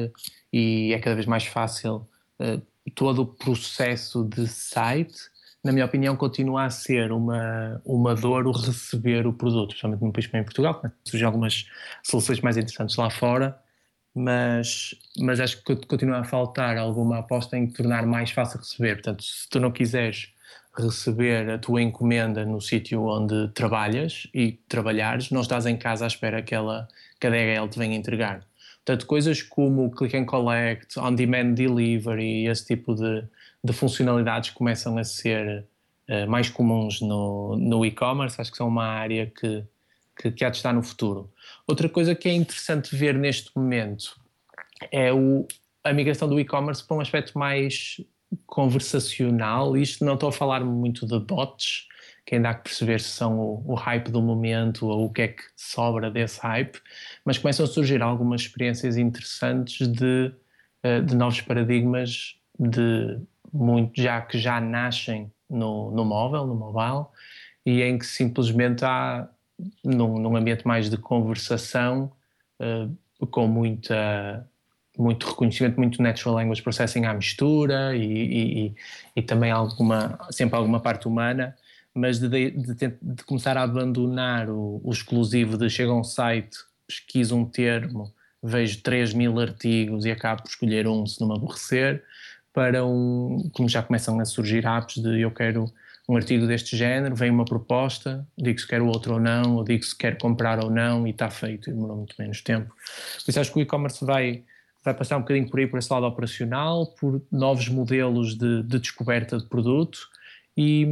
e 0.52 0.94
é 0.94 1.00
cada 1.00 1.16
vez 1.16 1.26
mais 1.26 1.46
fácil 1.46 2.08
uh, 2.40 2.62
todo 2.94 3.24
o 3.24 3.26
processo 3.26 4.24
de 4.24 4.48
site. 4.48 5.18
Na 5.64 5.72
minha 5.72 5.86
opinião, 5.86 6.16
continua 6.16 6.66
a 6.66 6.70
ser 6.70 7.12
uma, 7.12 7.82
uma 7.84 8.16
dor 8.16 8.48
o 8.48 8.52
receber 8.52 9.26
o 9.26 9.34
produto, 9.34 9.70
principalmente 9.70 10.02
num 10.02 10.12
país 10.12 10.28
como 10.28 10.42
em 10.42 10.46
Portugal, 10.46 10.82
surgem 11.04 11.26
algumas 11.26 11.66
soluções 12.04 12.40
mais 12.40 12.56
interessantes 12.56 12.96
lá 12.96 13.10
fora, 13.10 13.60
mas, 14.16 14.96
mas 15.20 15.42
acho 15.42 15.62
que 15.62 15.76
continua 15.76 16.20
a 16.20 16.24
faltar 16.24 16.78
alguma 16.78 17.20
aposta 17.20 17.58
em 17.58 17.68
tornar 17.68 18.06
mais 18.06 18.32
fácil 18.32 18.60
receber. 18.60 18.96
Portanto, 18.96 19.24
se 19.24 19.50
tu 19.50 19.60
não 19.60 19.72
quiseres 19.72 20.34
receber 20.78 21.50
a 21.50 21.58
tua 21.58 21.82
encomenda 21.82 22.46
no 22.46 22.62
sítio 22.62 23.06
onde 23.06 23.50
trabalhas 23.50 24.28
e 24.34 24.54
trabalhares, 24.70 25.32
não 25.32 25.42
estás 25.42 25.66
em 25.66 25.76
casa 25.78 26.06
à 26.06 26.08
espera 26.08 26.42
que, 26.42 26.56
ela, 26.56 26.88
que 27.20 27.28
a 27.28 27.30
DHL 27.30 27.68
te 27.70 27.78
venha 27.78 27.96
entregar. 27.96 28.46
Portanto, 28.86 29.06
coisas 29.06 29.42
como 29.42 29.92
click 29.92 30.16
and 30.16 30.26
collect, 30.26 30.98
on-demand 30.98 31.54
delivery, 31.54 32.46
esse 32.46 32.66
tipo 32.66 32.94
de, 32.96 33.24
de 33.64 33.74
funcionalidades 33.74 34.52
começam 34.52 34.98
a 34.98 35.04
ser 35.04 35.66
uh, 36.08 36.30
mais 36.30 36.50
comuns 36.50 37.02
no, 37.02 37.58
no 37.58 37.86
e-commerce. 37.86 38.40
Acho 38.40 38.52
que 38.52 38.58
são 38.58 38.68
uma 38.68 38.86
área 38.86 39.26
que, 39.26 39.64
que, 40.16 40.32
que 40.32 40.46
há 40.46 40.50
de 40.50 40.58
estar 40.58 40.74
no 40.74 40.82
futuro. 40.82 41.32
Outra 41.68 41.90
coisa 41.90 42.16
que 42.16 42.30
é 42.30 42.34
interessante 42.34 42.96
ver 42.96 43.16
neste 43.16 43.52
momento 43.56 44.20
é 44.92 45.12
o, 45.12 45.48
a 45.84 45.94
migração 45.94 46.28
do 46.28 46.40
e-commerce 46.40 46.84
para 46.84 46.98
um 46.98 47.02
aspecto 47.02 47.38
mais 47.38 47.98
conversacional. 48.46 49.78
Isto 49.78 50.04
não 50.04 50.16
estou 50.16 50.30
a 50.30 50.32
falar 50.32 50.64
muito 50.64 51.06
de 51.06 51.20
bots, 51.20 51.88
que 52.26 52.36
ainda 52.36 52.50
há 52.50 52.54
que 52.56 52.64
perceber 52.64 53.00
se 53.00 53.10
são 53.10 53.40
o, 53.40 53.64
o, 53.66 53.76
hype 53.76 54.10
do 54.10 54.22
momento 54.22 54.88
ou 54.88 55.06
o 55.06 55.14
que 55.14 55.22
é 55.22 55.28
que 55.30 55.44
sobra 55.56 56.10
desse 56.10 56.40
hype, 56.40 56.80
mas 57.24 57.38
começam 57.38 57.66
a 57.66 57.68
surgir 57.68 58.02
algumas 58.02 58.42
experiências 58.42 58.98
interessantes 58.98 59.88
de, 59.88 60.34
eh, 60.82 61.02
de 61.02 61.16
novos 61.16 61.42
paradigmas 61.42 62.36
de 62.60 63.20
muito 63.54 64.02
já 64.02 64.22
que 64.22 64.38
já 64.38 64.60
nascem 64.60 65.32
no, 65.50 65.92
no 65.92 66.04
móvel, 66.04 66.48
no 66.48 66.56
mobile, 66.56 67.06
e 67.66 67.82
em 67.82 67.98
que 67.98 68.06
simplesmente 68.06 68.84
há 68.84 69.30
num, 69.84 70.18
num 70.20 70.36
ambiente 70.36 70.66
mais 70.68 70.90
de 70.90 70.98
conversação, 70.98 72.12
uh, 72.60 73.28
com 73.28 73.48
muita 73.48 74.48
muito 74.98 75.28
reconhecimento, 75.28 75.78
muito 75.78 76.02
natural 76.02 76.36
language 76.36 76.62
processing 76.62 77.06
à 77.06 77.14
mistura 77.14 77.96
e, 77.96 78.04
e, 78.68 78.76
e 79.16 79.22
também 79.22 79.52
alguma, 79.52 80.18
sempre 80.32 80.56
alguma 80.56 80.80
parte 80.80 81.08
humana, 81.08 81.56
mas 81.94 82.20
de, 82.20 82.30
de, 82.52 82.94
de 83.02 83.24
começar 83.26 83.58
a 83.58 83.64
abandonar 83.64 84.50
o, 84.50 84.82
o, 84.84 84.92
exclusivo 84.92 85.58
de 85.58 85.70
chega 85.70 85.92
a 85.92 85.96
um 85.96 86.04
site, 86.04 86.58
pesquiso 86.88 87.36
um 87.36 87.46
termo, 87.46 88.14
vejo 88.42 88.82
3 88.82 89.14
mil 89.14 89.40
artigos 89.40 90.06
e 90.06 90.12
acabo 90.12 90.44
por 90.44 90.50
escolher 90.50 90.88
um 90.88 91.06
se 91.06 91.20
não 91.20 91.28
me 91.28 91.36
aborrecer, 91.36 92.04
para 92.54 92.86
um, 92.86 93.50
como 93.54 93.68
já 93.68 93.84
começam 93.84 94.20
a 94.20 94.26
surgir 94.26 94.66
apps 94.66 95.02
de 95.02 95.22
eu 95.22 95.32
quero 95.32 95.66
um 96.08 96.16
artigo 96.16 96.46
deste 96.46 96.78
género, 96.78 97.16
vem 97.16 97.32
uma 97.32 97.46
proposta, 97.46 98.28
digo 98.38 98.60
se 98.60 98.68
quero 98.68 98.86
outro 98.88 99.16
ou 99.16 99.20
não, 99.20 99.56
ou 99.56 99.64
digo 99.64 99.84
se 99.84 99.96
quero 99.98 100.18
comprar 100.18 100.64
ou 100.64 100.70
não 100.70 101.08
e 101.08 101.10
está 101.10 101.30
feito, 101.30 101.70
e 101.70 101.74
demorou 101.74 101.98
muito 101.98 102.16
menos 102.20 102.42
tempo. 102.42 102.74
Por 103.24 103.30
isso 103.30 103.40
acho 103.40 103.52
que 103.52 103.60
o 103.60 103.62
e-commerce 103.62 104.06
vai, 104.06 104.44
vai 104.84 104.94
passar 104.94 105.18
um 105.18 105.22
bocadinho 105.22 105.50
por 105.50 105.60
aí, 105.60 105.68
por 105.68 105.80
esse 105.80 105.92
lado 105.92 106.06
operacional, 106.06 106.86
por 106.88 107.22
novos 107.32 107.68
modelos 107.70 108.36
de, 108.36 108.62
de 108.64 108.80
descoberta 108.80 109.38
de 109.40 109.46
produto 109.46 110.08
e, 110.56 110.88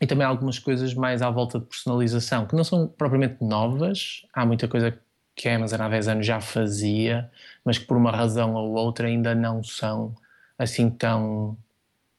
e 0.00 0.06
também 0.06 0.26
algumas 0.26 0.58
coisas 0.58 0.94
mais 0.94 1.20
à 1.20 1.28
volta 1.28 1.58
de 1.58 1.66
personalização, 1.66 2.46
que 2.46 2.56
não 2.56 2.64
são 2.64 2.86
propriamente 2.86 3.44
novas, 3.44 4.22
há 4.32 4.46
muita 4.46 4.66
coisa 4.66 4.98
que 5.36 5.48
a 5.48 5.56
Amazon 5.56 5.80
há 5.82 5.88
10 5.88 6.08
anos 6.08 6.26
já 6.26 6.40
fazia, 6.40 7.30
mas 7.64 7.76
que 7.76 7.84
por 7.84 7.96
uma 7.96 8.10
razão 8.10 8.54
ou 8.54 8.72
outra 8.72 9.06
ainda 9.08 9.34
não 9.34 9.62
são 9.62 10.14
assim 10.56 10.88
tão 10.88 11.58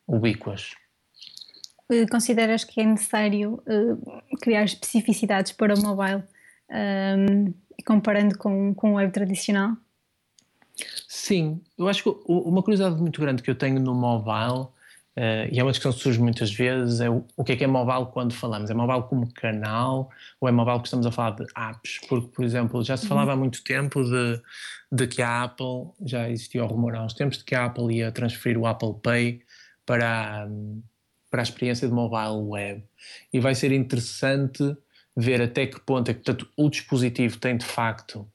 ubíquas. 0.08 0.76
Eh, 1.90 2.06
consideras 2.08 2.64
que 2.64 2.82
é 2.82 2.86
necessário 2.86 3.62
uh, 3.68 4.38
criar 4.42 4.64
especificidades 4.64 5.52
para 5.52 5.76
o 5.76 5.82
mobile, 5.82 6.24
um, 6.70 6.76
ehm, 6.76 7.54
comparando 7.86 8.38
com, 8.38 8.74
com 8.74 8.94
o 8.94 8.96
web 8.96 9.12
tradicional? 9.12 9.78
Sim, 11.08 11.62
eu 11.78 11.88
acho 11.88 12.04
que 12.04 12.10
uma 12.28 12.62
curiosidade 12.64 13.00
muito 13.00 13.22
grande 13.22 13.44
que 13.44 13.50
eu 13.50 13.56
tenho 13.56 13.80
no 13.80 13.94
mobile, 13.94 14.64
uh, 15.16 15.48
e 15.52 15.60
é 15.60 15.64
uma 15.64 15.72
discussão 15.72 15.94
que 15.94 16.00
surge 16.00 16.20
muitas 16.20 16.52
vezes, 16.52 17.00
é 17.02 17.10
o, 17.10 17.24
o 17.38 17.44
que 17.44 17.52
é 17.52 17.56
que 17.56 17.64
é 17.64 17.68
mobile 17.68 18.08
quando 18.12 18.34
falamos? 18.34 18.72
É 18.72 18.74
mobile 18.74 19.04
como 19.04 19.32
canal 19.32 20.10
ou 20.42 20.50
é 20.50 20.52
mobile 20.52 20.80
que 20.80 20.88
estamos 20.88 21.06
a 21.06 21.12
falar 21.12 21.36
de 21.36 21.46
apps? 21.56 22.00
Porque, 22.10 22.28
por 22.30 22.44
exemplo, 22.44 22.84
já 22.84 22.98
se 22.98 23.04
uhum. 23.04 23.10
falava 23.10 23.34
há 23.34 23.36
muito 23.36 23.64
tempo 23.64 24.04
de, 24.04 24.42
de 24.92 25.08
que 25.08 25.22
a 25.22 25.44
Apple, 25.44 25.92
já 26.04 26.28
existia 26.30 26.64
o 26.64 26.68
rumor 26.68 26.96
há 26.96 27.06
uns 27.06 27.14
tempos, 27.14 27.38
de 27.38 27.44
que 27.44 27.54
a 27.54 27.66
Apple 27.66 27.96
ia 27.96 28.12
transferir 28.12 28.58
o 28.58 28.66
Apple 28.66 28.96
Pay 29.04 29.42
para. 29.86 30.48
Um, 30.50 30.82
para 31.30 31.42
a 31.42 31.44
experiência 31.44 31.88
de 31.88 31.94
mobile 31.94 32.50
web. 32.50 32.84
E 33.32 33.40
vai 33.40 33.56
ser 33.56 33.72
interessante 33.72 34.76
ver 35.16 35.42
até 35.42 35.66
que 35.66 35.80
ponto 35.80 36.10
é 36.12 36.14
que 36.14 36.22
portanto, 36.22 36.50
o 36.58 36.70
dispositivo 36.70 37.38
tem 37.40 37.58
de 37.58 37.66
facto 37.66 38.28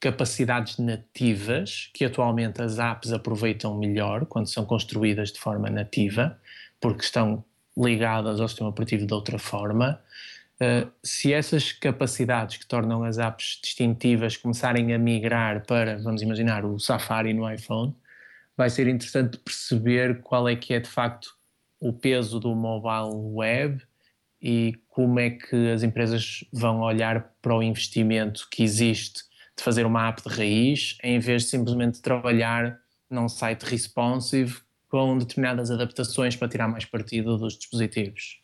capacidades 0.00 0.78
nativas 0.78 1.90
que 1.94 2.04
atualmente 2.04 2.60
as 2.60 2.78
apps 2.78 3.12
aproveitam 3.12 3.76
melhor 3.76 4.26
quando 4.26 4.46
são 4.46 4.64
construídas 4.64 5.32
de 5.32 5.40
forma 5.40 5.70
nativa, 5.70 6.38
porque 6.80 7.02
estão 7.02 7.44
ligadas 7.76 8.40
ao 8.40 8.48
sistema 8.48 8.70
operativo 8.70 9.06
de 9.06 9.14
outra 9.14 9.38
forma. 9.38 10.00
Uh, 10.56 10.90
se 11.02 11.32
essas 11.32 11.72
capacidades 11.72 12.56
que 12.56 12.66
tornam 12.66 13.04
as 13.04 13.18
apps 13.18 13.58
distintivas 13.62 14.36
começarem 14.36 14.94
a 14.94 14.98
migrar 14.98 15.66
para, 15.66 15.98
vamos 15.98 16.22
imaginar, 16.22 16.64
o 16.64 16.78
Safari 16.78 17.34
no 17.34 17.50
iPhone, 17.50 17.94
vai 18.56 18.70
ser 18.70 18.88
interessante 18.88 19.36
perceber 19.38 20.22
qual 20.22 20.48
é 20.48 20.56
que 20.56 20.72
é 20.72 20.80
de 20.80 20.88
facto 20.88 21.35
o 21.80 21.92
peso 21.92 22.40
do 22.40 22.54
mobile 22.54 23.34
web 23.34 23.82
e 24.40 24.74
como 24.88 25.18
é 25.18 25.30
que 25.30 25.70
as 25.70 25.82
empresas 25.82 26.44
vão 26.52 26.80
olhar 26.80 27.34
para 27.40 27.54
o 27.54 27.62
investimento 27.62 28.48
que 28.50 28.62
existe 28.62 29.22
de 29.56 29.62
fazer 29.62 29.86
uma 29.86 30.08
app 30.08 30.22
de 30.22 30.28
raiz, 30.28 30.98
em 31.02 31.18
vez 31.18 31.44
de 31.44 31.48
simplesmente 31.48 32.02
trabalhar 32.02 32.78
num 33.10 33.28
site 33.28 33.62
responsive 33.62 34.60
com 34.88 35.18
determinadas 35.18 35.70
adaptações 35.70 36.36
para 36.36 36.48
tirar 36.48 36.68
mais 36.68 36.84
partido 36.84 37.36
dos 37.36 37.56
dispositivos. 37.56 38.40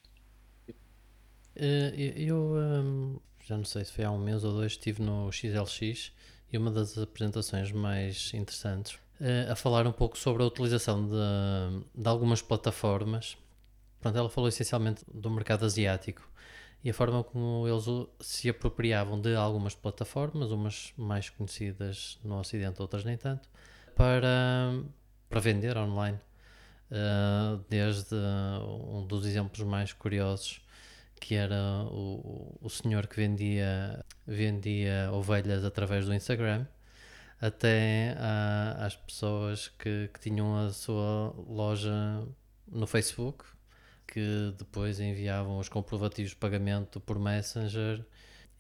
Eh, 1.55 2.15
eu 2.17 2.55
hum, 2.57 3.21
já 3.45 3.57
não 3.57 3.65
sei 3.65 3.85
se 3.85 3.93
foi 3.93 4.05
há 4.05 4.11
um 4.11 4.19
mês 4.19 4.43
ou 4.45 4.53
dois, 4.53 4.73
estive 4.73 5.03
no 5.03 5.31
XLX 5.31 6.13
e 6.53 6.59
uma 6.59 6.71
das 6.71 6.97
apresentações 6.99 7.71
mais 7.71 8.33
interessantes 8.35 8.99
a 9.51 9.55
falar 9.55 9.87
um 9.87 9.93
pouco 9.93 10.19
sobre 10.19 10.43
a 10.43 10.47
utilização 10.47 11.07
de, 11.07 11.85
de 11.95 12.09
algumas 12.09 12.43
plataformas. 12.43 13.37
Pronto, 14.01 14.19
ela 14.19 14.29
falou 14.29 14.49
essencialmente 14.49 15.05
do 15.13 15.31
mercado 15.31 15.65
asiático 15.65 16.29
e 16.85 16.91
a 16.91 16.95
forma 16.95 17.23
como 17.23 17.67
eles 17.69 17.85
se 18.21 18.49
apropriavam 18.49 19.21
de 19.21 19.35
algumas 19.37 19.75
plataformas, 19.75 20.51
umas 20.51 20.93
mais 20.97 21.31
conhecidas 21.31 22.19
no 22.25 22.39
Ocidente, 22.41 22.83
outras 22.83 23.05
nem 23.05 23.17
tanto, 23.17 23.49
para, 23.95 24.83
para 25.29 25.41
vender 25.41 25.77
online. 25.77 26.19
Uh, 26.91 27.65
desde 27.71 28.15
um 28.15 29.07
dos 29.07 29.25
exemplos 29.25 29.67
mais 29.67 29.93
curiosos, 29.93 30.61
que 31.19 31.35
era 31.37 31.87
o, 31.91 32.59
o 32.61 32.69
senhor 32.69 33.07
que 33.07 33.17
vendia, 33.17 34.05
vendia 34.27 35.09
ovelhas 35.13 35.65
através 35.65 36.05
do 36.05 36.13
Instagram, 36.13 36.67
até 37.43 38.15
uh, 38.15 38.85
às 38.85 38.95
pessoas 38.95 39.67
que, 39.67 40.09
que 40.15 40.21
tinham 40.21 40.57
a 40.57 40.71
sua 40.71 41.35
loja 41.49 41.93
no 42.71 42.87
Facebook, 42.87 43.45
que 44.07 44.55
depois 44.57 45.01
enviavam 45.01 45.59
os 45.59 45.69
comprovativos 45.69 46.31
de 46.31 46.37
pagamento 46.37 47.01
por 47.01 47.19
Messenger 47.19 48.07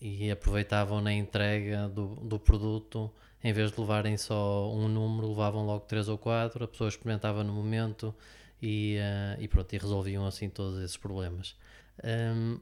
e 0.01 0.29
aproveitavam 0.33 1.01
na 1.01 1.13
entrega 1.13 1.89
do, 1.89 2.17
do 2.17 2.41
produto, 2.41 3.09
em 3.45 3.53
vez 3.53 3.71
de 3.71 3.81
levarem 3.81 4.17
só 4.17 4.69
um 4.75 4.89
número, 4.89 5.29
levavam 5.29 5.65
logo 5.65 5.85
três 5.87 6.09
ou 6.09 6.19
quatro, 6.19 6.65
a 6.65 6.69
pessoa 6.69 6.89
experimentava 6.89 7.45
no 7.45 7.53
momento 7.53 8.13
e, 8.61 8.99
uh, 8.99 9.41
e 9.41 9.47
pronto, 9.47 9.73
e 9.73 9.79
resolviam 9.79 10.27
assim 10.27 10.51
todos 10.51 10.83
esses 10.83 10.97
problemas. 10.97 11.55
Um, 12.03 12.59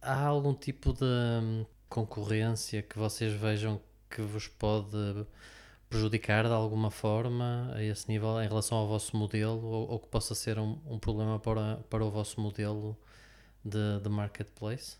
há 0.00 0.26
algum 0.26 0.54
tipo 0.54 0.92
de 0.92 1.66
concorrência 1.88 2.82
que 2.82 2.96
vocês 2.96 3.32
vejam 3.32 3.80
que 4.10 4.22
vos 4.22 4.48
pode 4.48 5.26
prejudicar 5.88 6.44
de 6.44 6.52
alguma 6.52 6.90
forma 6.90 7.72
a 7.74 7.82
esse 7.82 8.08
nível 8.08 8.40
em 8.40 8.46
relação 8.46 8.78
ao 8.78 8.86
vosso 8.86 9.16
modelo 9.16 9.64
ou, 9.64 9.90
ou 9.90 9.98
que 9.98 10.08
possa 10.08 10.34
ser 10.34 10.58
um, 10.58 10.78
um, 10.88 10.98
problema 10.98 11.38
para, 11.38 11.78
para 11.90 12.04
o 12.04 12.10
vosso 12.10 12.40
modelo 12.40 12.96
de, 13.64 14.00
de 14.00 14.08
marketplace? 14.08 14.96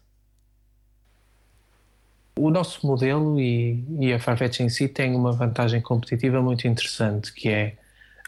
O 2.37 2.51
nosso 2.51 2.87
modelo 2.87 3.41
e, 3.41 3.85
e 4.01 4.13
a 4.13 4.19
Farfetch 4.19 4.61
em 4.61 4.69
si 4.69 4.89
tem 4.89 5.15
uma 5.15 5.33
vantagem 5.33 5.81
competitiva 5.81 6.43
muito 6.43 6.67
interessante, 6.67 7.33
que 7.33 7.49
é 7.49 7.77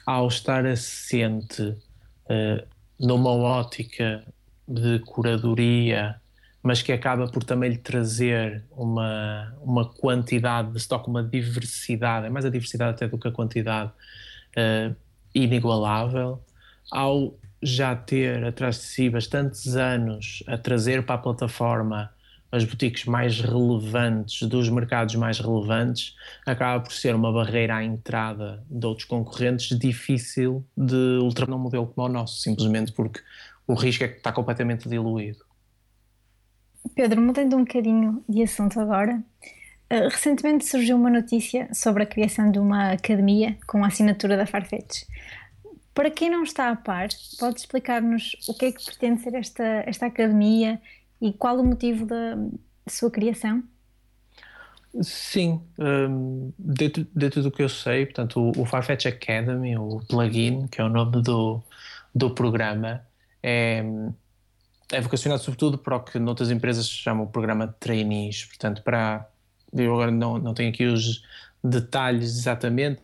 ao 0.07 0.29
estar 0.29 0.65
assente 0.67 1.63
uh, 1.63 2.67
numa 2.99 3.31
ótica 3.31 4.25
de 4.69 5.01
curadoria 5.01 6.21
mas 6.63 6.81
que 6.81 6.93
acaba 6.93 7.27
por 7.27 7.43
também 7.43 7.71
lhe 7.71 7.79
trazer 7.79 8.63
uma, 8.71 9.55
uma 9.61 9.85
quantidade 9.85 10.71
de 10.71 10.79
estoque, 10.79 11.09
uma 11.09 11.23
diversidade, 11.23 12.27
é 12.27 12.31
mais 12.31 12.45
a 12.45 12.51
diversidade 12.51 12.93
até 12.93 13.09
do 13.09 13.19
que 13.19 13.29
a 13.29 13.33
quantidade, 13.33 13.91
uh, 14.57 14.95
inigualável. 15.35 16.41
Ao 16.91 17.35
já 17.63 17.95
ter 17.97 18.45
atrás 18.45 18.77
de 18.77 18.83
si 18.83 19.11
bastantes 19.11 19.77
anos 19.77 20.43
a 20.47 20.57
trazer 20.59 21.05
para 21.05 21.15
a 21.15 21.19
plataforma 21.19 22.11
as 22.51 22.65
boutiques 22.65 23.07
mais 23.07 23.41
relevantes 23.41 24.47
dos 24.47 24.69
mercados 24.69 25.15
mais 25.15 25.39
relevantes, 25.41 26.15
acaba 26.45 26.85
por 26.85 26.93
ser 26.93 27.15
uma 27.15 27.33
barreira 27.33 27.77
à 27.77 27.85
entrada 27.85 28.63
de 28.69 28.87
outros 28.87 29.07
concorrentes 29.07 29.77
difícil 29.79 30.65
de 30.77 31.19
ultrapassar 31.23 31.57
um 31.57 31.61
modelo 31.61 31.87
como 31.87 32.07
o 32.07 32.13
nosso, 32.13 32.41
simplesmente 32.43 32.93
porque 32.93 33.21
o 33.67 33.75
risco 33.75 34.05
é 34.05 34.09
que 34.09 34.19
está 34.19 34.31
completamente 34.33 34.87
diluído. 34.87 35.52
Pedro, 36.95 37.21
mudando 37.21 37.57
um 37.57 37.65
bocadinho 37.65 38.23
de 38.29 38.43
assunto 38.43 38.79
agora, 38.79 39.23
uh, 39.91 40.09
recentemente 40.11 40.67
surgiu 40.67 40.97
uma 40.97 41.11
notícia 41.11 41.69
sobre 41.73 42.03
a 42.03 42.07
criação 42.07 42.51
de 42.51 42.59
uma 42.59 42.93
academia 42.93 43.57
com 43.67 43.85
a 43.85 43.89
assinatura 43.89 44.37
da 44.37 44.47
Farfetch. 44.47 45.05
Para 45.95 46.11
quem 46.11 46.31
não 46.31 46.43
está 46.43 46.71
a 46.71 46.77
par, 46.77 47.09
pode 47.39 47.61
explicar-nos 47.61 48.37
o 48.49 48.55
que 48.55 48.67
é 48.67 48.73
que 48.73 48.85
pretende 48.85 49.21
ser 49.21 49.35
esta, 49.35 49.65
esta 49.87 50.07
academia 50.07 50.81
e 51.21 51.33
qual 51.33 51.59
o 51.59 51.65
motivo 51.65 52.07
da, 52.07 52.37
sua 52.89 53.11
criação? 53.11 53.63
Sim, 55.01 55.63
um, 55.79 56.53
dentro, 56.59 57.07
dentro 57.15 57.43
do 57.43 57.51
que 57.51 57.63
eu 57.63 57.69
sei, 57.69 58.05
portanto, 58.05 58.41
o, 58.41 58.63
o 58.63 58.67
Farfetch 58.67 59.07
Academy, 59.07 59.77
o 59.77 60.01
plugin, 60.07 60.67
que 60.67 60.81
é 60.81 60.85
o 60.85 60.89
nome 60.89 61.23
do, 61.23 61.63
do 62.15 62.31
programa, 62.31 63.01
é, 63.43 63.83
é 64.93 65.01
vocacionado 65.01 65.43
sobretudo 65.43 65.79
para 65.79 65.97
o 65.97 66.01
que 66.01 66.19
noutras 66.19 66.51
empresas 66.51 66.87
se 66.87 66.93
chama 66.93 67.23
o 67.23 67.27
programa 67.27 67.67
de 67.67 67.75
trainees, 67.75 68.45
portanto, 68.45 68.83
para. 68.83 69.29
Eu 69.73 69.95
agora 69.95 70.11
não, 70.11 70.39
não 70.39 70.53
tenho 70.53 70.69
aqui 70.69 70.85
os 70.85 71.25
detalhes 71.65 72.37
exatamente, 72.37 73.01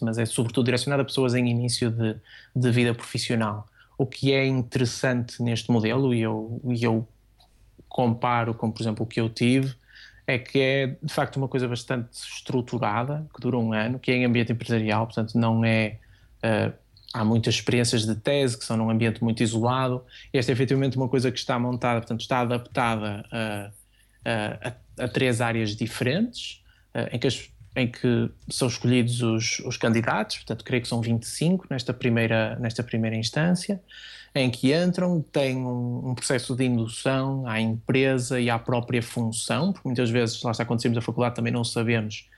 mas 0.00 0.16
é 0.16 0.24
sobretudo 0.24 0.64
direcionado 0.64 1.02
a 1.02 1.04
pessoas 1.04 1.34
em 1.34 1.48
início 1.48 1.90
de, 1.90 2.16
de 2.54 2.70
vida 2.70 2.94
profissional. 2.94 3.66
O 3.96 4.06
que 4.06 4.32
é 4.32 4.46
interessante 4.46 5.42
neste 5.42 5.70
modelo, 5.72 6.14
e 6.14 6.20
eu, 6.20 6.60
e 6.64 6.84
eu 6.84 7.06
comparo 7.88 8.54
com, 8.54 8.70
por 8.70 8.80
exemplo, 8.80 9.04
o 9.04 9.06
que 9.06 9.20
eu 9.20 9.28
tive, 9.28 9.74
é 10.28 10.38
que 10.38 10.60
é 10.60 10.86
de 11.02 11.12
facto 11.12 11.36
uma 11.36 11.48
coisa 11.48 11.66
bastante 11.66 12.12
estruturada, 12.12 13.26
que 13.34 13.40
dura 13.40 13.58
um 13.58 13.72
ano, 13.72 13.98
que 13.98 14.12
é 14.12 14.14
em 14.14 14.24
ambiente 14.24 14.52
empresarial, 14.52 15.06
portanto 15.06 15.36
não 15.36 15.64
é. 15.64 15.98
Uh, 16.38 16.72
há 17.12 17.24
muitas 17.24 17.54
experiências 17.54 18.04
de 18.04 18.14
tese 18.14 18.58
que 18.58 18.64
são 18.64 18.76
num 18.76 18.90
ambiente 18.90 19.22
muito 19.22 19.42
isolado. 19.42 20.04
Esta 20.32 20.52
é 20.52 20.54
efetivamente 20.54 20.96
uma 20.96 21.08
coisa 21.08 21.30
que 21.30 21.38
está 21.38 21.58
montada, 21.58 22.00
portanto 22.00 22.20
está 22.20 22.40
adaptada 22.40 23.24
a, 23.30 23.70
a, 24.24 25.04
a, 25.04 25.08
três 25.08 25.40
áreas 25.40 25.74
diferentes, 25.74 26.62
uh, 26.94 27.14
em 27.14 27.18
que 27.18 27.26
as 27.26 27.48
em 27.76 27.86
que 27.86 28.28
são 28.50 28.66
escolhidos 28.66 29.22
os, 29.22 29.60
os, 29.60 29.76
candidatos, 29.76 30.38
portanto, 30.38 30.64
creio 30.64 30.82
que 30.82 30.88
são 30.88 31.00
25 31.00 31.66
nesta 31.70 31.94
primeira, 31.94 32.56
nesta 32.58 32.82
primeira 32.82 33.14
instância, 33.14 33.80
em 34.34 34.50
que 34.50 34.74
entram, 34.74 35.22
têm 35.22 35.56
um, 35.56 36.10
um, 36.10 36.14
processo 36.14 36.56
de 36.56 36.64
indução 36.64 37.46
à 37.46 37.60
empresa 37.60 38.40
e 38.40 38.50
à 38.50 38.58
própria 38.58 39.00
função, 39.00 39.72
porque 39.72 39.86
muitas 39.86 40.10
vezes, 40.10 40.42
lá 40.42 40.50
está, 40.50 40.64
quando 40.64 40.82
saímos 40.82 40.96
da 40.96 41.02
faculdade, 41.02 41.36
também 41.36 41.52
não 41.52 41.62
sabemos 41.62 42.28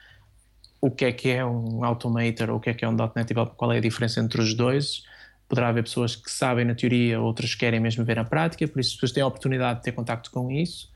o 0.80 0.90
que 0.90 1.04
é 1.04 1.12
que 1.12 1.28
é 1.28 1.44
um 1.44 1.84
Automator 1.84 2.50
ou 2.50 2.56
o 2.56 2.60
que 2.60 2.70
é 2.70 2.74
que 2.74 2.84
é 2.84 2.88
um 2.88 2.96
.NET 2.96 3.30
e 3.30 3.34
qual 3.34 3.72
é 3.72 3.78
a 3.78 3.80
diferença 3.80 4.20
entre 4.20 4.40
os 4.40 4.54
dois. 4.54 5.04
Poderá 5.48 5.68
haver 5.68 5.82
pessoas 5.82 6.14
que 6.14 6.30
sabem 6.30 6.64
na 6.64 6.74
teoria, 6.74 7.20
outras 7.20 7.54
querem 7.54 7.80
mesmo 7.80 8.04
ver 8.04 8.16
na 8.16 8.24
prática, 8.24 8.66
por 8.68 8.80
isso 8.80 8.90
as 8.90 8.94
pessoas 8.94 9.12
têm 9.12 9.22
a 9.22 9.26
oportunidade 9.26 9.80
de 9.80 9.84
ter 9.84 9.92
contacto 9.92 10.30
com 10.30 10.50
isso 10.50 10.90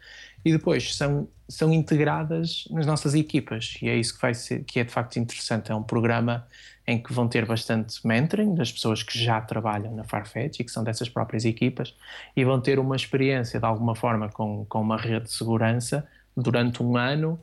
e 0.45 0.53
depois 0.53 0.95
são, 0.95 1.27
são 1.49 1.73
integradas 1.73 2.69
nas 2.71 2.87
nossas 2.87 3.15
equipas 3.15 3.77
e 3.83 3.89
é 3.89 3.97
isso 3.97 4.15
que 4.15 4.23
vai 4.23 4.35
ser, 4.35 4.63
que 4.65 4.79
é 4.79 4.85
de 4.85 4.93
facto 4.93 5.17
interessante. 5.19 5.73
É 5.73 5.75
um 5.75 5.83
programa 5.83 6.47
em 6.87 7.03
que 7.03 7.13
vão 7.13 7.27
ter 7.27 7.47
bastante 7.47 8.07
mentoring 8.07 8.55
das 8.55 8.71
pessoas 8.71 9.03
que 9.03 9.19
já 9.19 9.41
trabalham 9.41 9.95
na 9.95 10.05
Farfetch 10.05 10.61
e 10.61 10.65
que 10.65 10.71
são 10.71 10.85
dessas 10.85 11.09
próprias 11.09 11.45
equipas 11.45 11.97
e 12.37 12.45
vão 12.45 12.61
ter 12.61 12.79
uma 12.79 12.95
experiência 12.95 13.59
de 13.59 13.65
alguma 13.65 13.95
forma 13.95 14.29
com, 14.29 14.67
com 14.67 14.81
uma 14.81 14.99
rede 14.99 15.25
de 15.25 15.33
segurança 15.33 16.07
durante 16.37 16.83
um 16.83 16.97
ano 16.97 17.41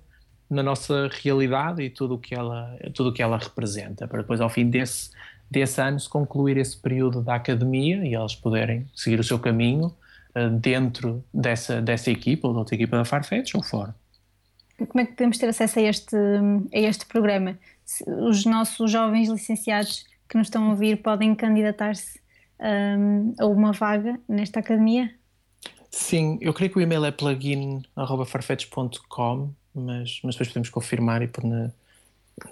na 0.51 0.61
nossa 0.61 1.09
realidade 1.23 1.81
e 1.81 1.89
tudo 1.89 2.15
o 2.15 2.19
que 2.19 2.35
ela, 2.35 2.77
tudo 2.93 3.09
o 3.09 3.13
que 3.13 3.23
ela 3.23 3.37
representa, 3.37 4.07
para 4.07 4.21
depois 4.21 4.41
ao 4.41 4.49
fim 4.49 4.69
desse, 4.69 5.09
desse 5.49 5.81
ano 5.81 5.99
se 5.99 6.09
concluir 6.09 6.57
esse 6.57 6.77
período 6.77 7.21
da 7.21 7.35
academia 7.35 8.05
e 8.05 8.13
elas 8.13 8.35
poderem 8.35 8.85
seguir 8.93 9.19
o 9.19 9.23
seu 9.23 9.39
caminho 9.39 9.95
uh, 10.35 10.49
dentro 10.49 11.23
dessa, 11.33 11.81
dessa 11.81 12.11
equipa 12.11 12.47
ou 12.47 12.53
de 12.53 12.59
outra 12.59 12.75
equipa 12.75 12.97
da 12.97 13.05
Farfetch 13.05 13.55
ou 13.55 13.63
fora. 13.63 13.95
Como 14.77 14.99
é 14.99 15.05
que 15.05 15.13
podemos 15.13 15.37
ter 15.37 15.47
acesso 15.47 15.79
a 15.79 15.83
este, 15.83 16.15
a 16.15 16.79
este 16.79 17.05
programa? 17.05 17.57
os 18.07 18.45
nossos 18.45 18.89
jovens 18.89 19.27
licenciados 19.29 20.05
que 20.29 20.37
nos 20.37 20.47
estão 20.47 20.67
a 20.67 20.69
ouvir 20.69 21.01
podem 21.01 21.35
candidatar-se 21.35 22.21
um, 22.59 23.35
a 23.37 23.45
uma 23.45 23.73
vaga 23.73 24.17
nesta 24.27 24.59
academia? 24.59 25.13
Sim, 25.89 26.37
eu 26.39 26.53
creio 26.53 26.71
que 26.71 26.77
o 26.77 26.81
e-mail 26.81 27.03
é 27.03 27.11
plugin.farfetch.com, 27.11 29.53
mas, 29.73 30.19
mas 30.23 30.35
depois 30.35 30.49
podemos 30.49 30.69
confirmar 30.69 31.21
e 31.21 31.27
pôr 31.27 31.45
na, 31.45 31.71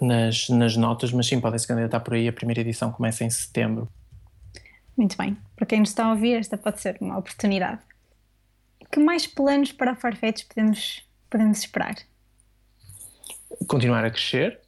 nas, 0.00 0.48
nas 0.48 0.76
notas, 0.76 1.12
mas 1.12 1.26
sim, 1.26 1.40
podem-se 1.40 1.66
candidatar 1.66 2.00
por 2.00 2.14
aí. 2.14 2.28
A 2.28 2.32
primeira 2.32 2.60
edição 2.60 2.92
começa 2.92 3.24
em 3.24 3.30
setembro. 3.30 3.88
Muito 4.96 5.16
bem. 5.16 5.36
Para 5.56 5.66
quem 5.66 5.80
nos 5.80 5.90
está 5.90 6.06
a 6.06 6.10
ouvir, 6.10 6.34
esta 6.34 6.58
pode 6.58 6.80
ser 6.80 6.96
uma 7.00 7.18
oportunidade. 7.18 7.80
Que 8.90 9.00
mais 9.00 9.26
planos 9.26 9.72
para 9.72 9.92
a 9.92 9.96
Farfetch 9.96 10.44
podemos, 10.46 11.02
podemos 11.28 11.58
esperar? 11.58 11.96
Continuar 13.66 14.04
a 14.04 14.10
crescer, 14.10 14.60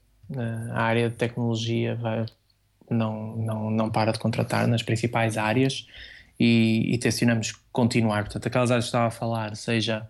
a 0.73 0.83
área 0.83 1.11
de 1.11 1.17
tecnologia 1.17 1.97
vai, 1.97 2.27
não, 2.91 3.37
não, 3.37 3.71
não 3.71 3.91
para 3.91 4.13
de 4.13 4.19
contratar 4.19 4.67
nas 4.67 4.83
principais 4.83 5.37
áreas 5.37 5.87
e, 6.39 6.95
e 6.95 6.99
tencionamos 6.99 7.53
continuar. 7.73 8.25
Portanto, 8.25 8.47
aquelas 8.47 8.71
áreas 8.71 8.85
que 8.85 8.89
estava 8.89 9.07
a 9.07 9.11
falar, 9.11 9.57
seja 9.57 10.09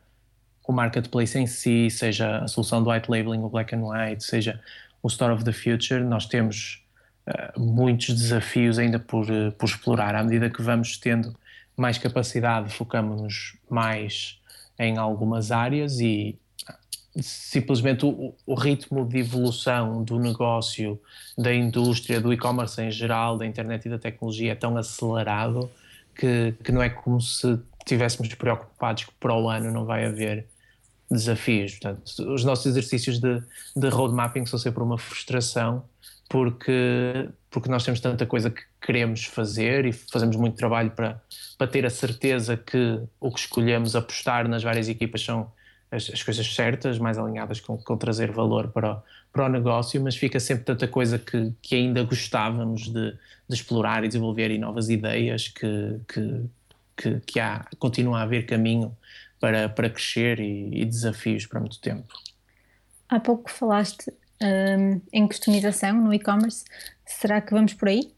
o 0.66 0.72
marketplace 0.72 1.38
em 1.38 1.46
si, 1.46 1.90
seja 1.90 2.38
a 2.38 2.48
solução 2.48 2.82
do 2.82 2.90
white 2.90 3.10
labeling, 3.10 3.42
o 3.42 3.48
black 3.48 3.74
and 3.74 3.84
white, 3.84 4.22
seja 4.22 4.60
o 5.02 5.08
Store 5.08 5.32
of 5.32 5.44
the 5.44 5.52
Future, 5.52 6.02
nós 6.02 6.26
temos 6.26 6.82
uh, 7.26 7.60
muitos 7.60 8.14
desafios 8.14 8.78
ainda 8.78 8.98
por, 8.98 9.28
uh, 9.30 9.50
por 9.52 9.66
explorar. 9.66 10.14
À 10.14 10.22
medida 10.22 10.48
que 10.48 10.62
vamos 10.62 10.96
tendo 10.96 11.34
mais 11.76 11.98
capacidade, 11.98 12.72
focamos-nos 12.72 13.56
mais 13.68 14.40
em 14.78 14.96
algumas 14.96 15.50
áreas 15.50 15.98
e, 16.00 16.38
simplesmente 17.20 18.06
o, 18.06 18.34
o, 18.46 18.54
ritmo 18.54 19.06
de 19.06 19.18
evolução 19.18 20.02
do 20.02 20.18
negócio, 20.18 21.00
da 21.36 21.54
indústria, 21.54 22.20
do 22.20 22.32
e-commerce 22.32 22.80
em 22.80 22.90
geral, 22.90 23.36
da 23.36 23.46
internet 23.46 23.86
e 23.86 23.90
da 23.90 23.98
tecnologia 23.98 24.52
é 24.52 24.54
tão 24.54 24.76
acelerado 24.76 25.70
que, 26.14 26.54
que 26.64 26.72
não 26.72 26.82
é 26.82 26.88
como 26.88 27.20
se 27.20 27.58
estivéssemos 27.84 28.32
preocupados 28.34 29.04
que 29.04 29.12
para 29.18 29.34
o 29.34 29.48
ano 29.48 29.70
não 29.70 29.84
vai 29.84 30.06
haver 30.06 30.46
desafios. 31.10 31.72
Portanto, 31.72 32.02
os 32.32 32.44
nossos 32.44 32.66
exercícios 32.66 33.18
de, 33.18 33.42
de 33.76 33.88
road 33.88 34.14
mapping 34.14 34.46
são 34.46 34.58
sempre 34.58 34.82
uma 34.82 34.98
frustração 34.98 35.84
porque, 36.28 37.28
porque 37.50 37.68
nós 37.68 37.84
temos 37.84 38.00
tanta 38.00 38.24
coisa 38.24 38.50
que 38.50 38.62
queremos 38.80 39.24
fazer 39.24 39.84
e 39.84 39.92
fazemos 39.92 40.34
muito 40.36 40.56
trabalho 40.56 40.90
para, 40.92 41.20
para 41.58 41.66
ter 41.66 41.84
a 41.84 41.90
certeza 41.90 42.56
que 42.56 43.00
o 43.20 43.30
que 43.30 43.40
escolhemos 43.40 43.94
apostar 43.94 44.48
nas 44.48 44.62
várias 44.62 44.88
equipas 44.88 45.22
são 45.22 45.52
as, 45.90 46.10
as 46.10 46.22
coisas 46.22 46.54
certas, 46.54 46.98
mais 46.98 47.18
alinhadas 47.18 47.60
com, 47.60 47.76
com 47.76 47.96
trazer 47.98 48.32
valor 48.32 48.68
para 48.68 48.94
o, 48.94 49.02
para 49.30 49.44
o 49.44 49.48
negócio, 49.50 50.02
mas 50.02 50.16
fica 50.16 50.40
sempre 50.40 50.64
tanta 50.64 50.88
coisa 50.88 51.18
que, 51.18 51.52
que 51.60 51.74
ainda 51.74 52.02
gostávamos 52.02 52.84
de, 52.84 53.12
de 53.12 53.54
explorar 53.54 54.02
e 54.02 54.08
desenvolver 54.08 54.50
e 54.50 54.56
novas 54.56 54.88
ideias 54.88 55.48
que, 55.48 56.00
que, 56.08 56.44
que, 57.02 57.20
que 57.20 57.40
há, 57.40 57.66
continua 57.78 58.20
a 58.20 58.22
haver 58.22 58.46
caminho 58.46 58.96
para, 59.40 59.68
para 59.68 59.90
crescer 59.90 60.38
e, 60.38 60.82
e 60.82 60.84
desafios 60.84 61.46
para 61.46 61.60
muito 61.60 61.80
tempo. 61.80 62.12
Há 63.08 63.18
pouco 63.18 63.50
falaste 63.50 64.12
um, 64.42 65.00
em 65.12 65.26
customização 65.26 65.94
no 65.94 66.14
e-commerce, 66.14 66.64
será 67.04 67.40
que 67.40 67.52
vamos 67.52 67.74
por 67.74 67.88
aí? 67.88 68.12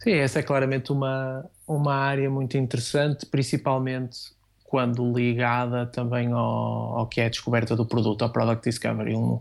Sim, 0.00 0.12
essa 0.14 0.40
é 0.40 0.42
claramente 0.42 0.90
uma, 0.90 1.48
uma 1.66 1.94
área 1.94 2.28
muito 2.28 2.56
interessante, 2.56 3.24
principalmente 3.24 4.18
quando 4.64 5.12
ligada 5.12 5.86
também 5.86 6.32
ao, 6.32 6.98
ao, 6.98 7.06
que 7.06 7.20
é 7.20 7.26
a 7.26 7.28
descoberta 7.28 7.76
do 7.76 7.84
produto, 7.84 8.22
ao 8.22 8.30
Product 8.30 8.68
Discovery. 8.68 9.14
Um, 9.14 9.40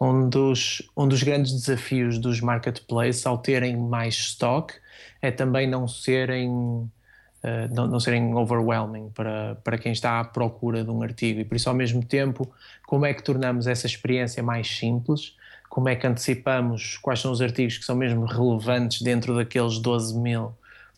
um, 0.00 0.28
dos, 0.28 0.82
um 0.96 1.06
dos 1.06 1.22
grandes 1.22 1.52
desafios 1.52 2.18
dos 2.18 2.40
marketplaces 2.40 3.24
ao 3.24 3.38
terem 3.38 3.76
mais 3.76 4.14
stock 4.14 4.74
é 5.22 5.30
também 5.30 5.68
não 5.68 5.86
serem, 5.86 6.90
uh, 7.44 7.74
não, 7.74 7.86
não, 7.86 8.00
serem 8.00 8.34
overwhelming 8.34 9.10
para, 9.10 9.56
para 9.56 9.78
quem 9.78 9.92
está 9.92 10.20
à 10.20 10.24
procura 10.24 10.84
de 10.84 10.90
um 10.90 11.02
artigo. 11.02 11.40
E 11.40 11.44
por 11.44 11.56
isso 11.56 11.68
ao 11.68 11.74
mesmo 11.74 12.04
tempo 12.04 12.50
como 12.86 13.06
é 13.06 13.14
que 13.14 13.22
tornamos 13.22 13.66
essa 13.66 13.86
experiência 13.86 14.42
mais 14.42 14.68
simples, 14.68 15.36
como 15.68 15.88
é 15.88 15.96
que 15.96 16.06
antecipamos 16.06 16.98
quais 16.98 17.20
são 17.20 17.32
os 17.32 17.40
artigos 17.40 17.78
que 17.78 17.84
são 17.84 17.96
mesmo 17.96 18.24
relevantes 18.24 19.02
dentro 19.02 19.34
daqueles 19.34 19.78
12 19.78 20.18
mil 20.18 20.52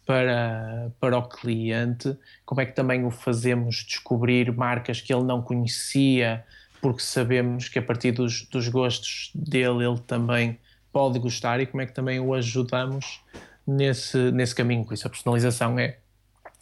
para, 0.05 0.91
para 1.01 1.17
o 1.17 1.23
cliente, 1.23 2.17
como 2.45 2.61
é 2.61 2.67
que 2.67 2.73
também 2.73 3.05
o 3.05 3.11
fazemos 3.11 3.77
descobrir 3.77 4.53
marcas 4.53 5.01
que 5.01 5.15
ele 5.15 5.25
não 5.25 5.41
conhecia, 5.41 6.45
porque 6.83 7.03
sabemos 7.03 7.69
que 7.69 7.79
a 7.79 7.83
partir 7.83 8.13
dos, 8.13 8.43
dos 8.49 8.69
gostos 8.69 9.31
dele 9.35 9.85
ele 9.87 9.99
também 10.07 10.59
pode 10.93 11.19
gostar? 11.19 11.61
E 11.61 11.67
como 11.67 11.81
é 11.81 11.87
que 11.87 11.93
também 11.93 12.21
o 12.21 12.35
ajudamos 12.35 13.23
nesse, 13.67 14.31
nesse 14.31 14.55
caminho. 14.55 14.85
Por 14.85 14.95
isso 14.95 15.07
a 15.07 15.11
personalização 15.11 15.79
é, 15.79 15.99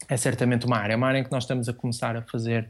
é 0.07 0.17
certamente 0.17 0.65
uma 0.65 0.77
área, 0.77 0.93
é 0.93 0.95
uma 0.95 1.07
área 1.07 1.19
em 1.19 1.23
que 1.23 1.31
nós 1.31 1.43
estamos 1.43 1.69
a 1.69 1.73
começar 1.73 2.15
a 2.15 2.21
fazer 2.21 2.69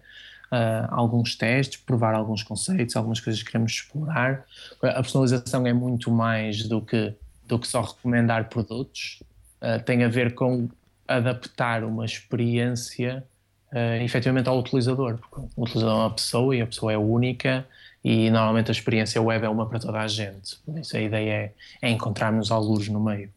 uh, 0.52 0.88
alguns 0.90 1.36
testes, 1.36 1.80
provar 1.80 2.14
alguns 2.14 2.44
conceitos, 2.44 2.96
algumas 2.96 3.20
coisas 3.20 3.42
que 3.42 3.52
queremos 3.52 3.72
explorar. 3.72 4.46
A 4.82 5.02
personalização 5.02 5.66
é 5.66 5.74
muito 5.74 6.12
mais 6.12 6.64
do 6.64 6.82
que, 6.82 7.14
do 7.48 7.58
que 7.58 7.68
só 7.68 7.82
recomendar 7.82 8.50
produtos, 8.50 9.22
uh, 9.62 9.82
tem 9.84 10.04
a 10.04 10.08
ver 10.08 10.36
com 10.36 10.70
adaptar 11.08 11.84
uma 11.84 12.06
experiência 12.06 13.24
uh, 13.72 14.04
efetivamente 14.04 14.48
ao 14.48 14.60
utilizador. 14.60 15.18
Porque 15.18 15.48
o 15.56 15.64
utilizador 15.64 15.96
é 15.96 16.00
uma 16.04 16.14
pessoa 16.14 16.56
e 16.56 16.62
a 16.62 16.68
pessoa 16.68 16.94
é 16.94 16.98
única 16.98 17.66
e 18.04 18.30
normalmente 18.30 18.70
a 18.70 18.74
experiência 18.74 19.22
web 19.22 19.46
é 19.46 19.50
uma 19.50 19.68
para 19.68 19.80
toda 19.80 20.00
a 20.00 20.08
gente. 20.08 20.58
Por 20.66 20.78
isso 20.78 20.96
a 20.96 21.02
ideia 21.02 21.32
é, 21.32 21.54
é 21.82 21.90
encontrarmos 21.90 22.52
alguns 22.52 22.88
no 22.90 23.00
meio. 23.00 23.30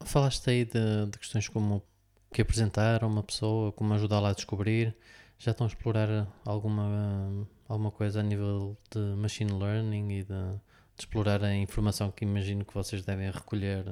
Falaste 0.00 0.48
aí 0.48 0.64
de, 0.64 1.06
de 1.10 1.18
questões 1.18 1.48
como 1.48 1.82
que 2.32 2.42
apresentar 2.42 3.02
a 3.02 3.06
uma 3.06 3.22
pessoa, 3.22 3.72
como 3.72 3.92
ajudá-la 3.94 4.30
a 4.30 4.32
descobrir. 4.32 4.94
Já 5.38 5.52
estão 5.52 5.66
a 5.66 5.68
explorar 5.68 6.28
alguma, 6.44 7.46
alguma 7.68 7.90
coisa 7.90 8.20
a 8.20 8.22
nível 8.22 8.76
de 8.90 8.98
machine 9.16 9.52
learning 9.52 10.10
e 10.10 10.22
de, 10.22 10.26
de 10.26 11.00
explorar 11.00 11.42
a 11.42 11.54
informação 11.54 12.10
que 12.10 12.24
imagino 12.24 12.64
que 12.64 12.74
vocês 12.74 13.02
devem 13.04 13.30
recolher 13.30 13.84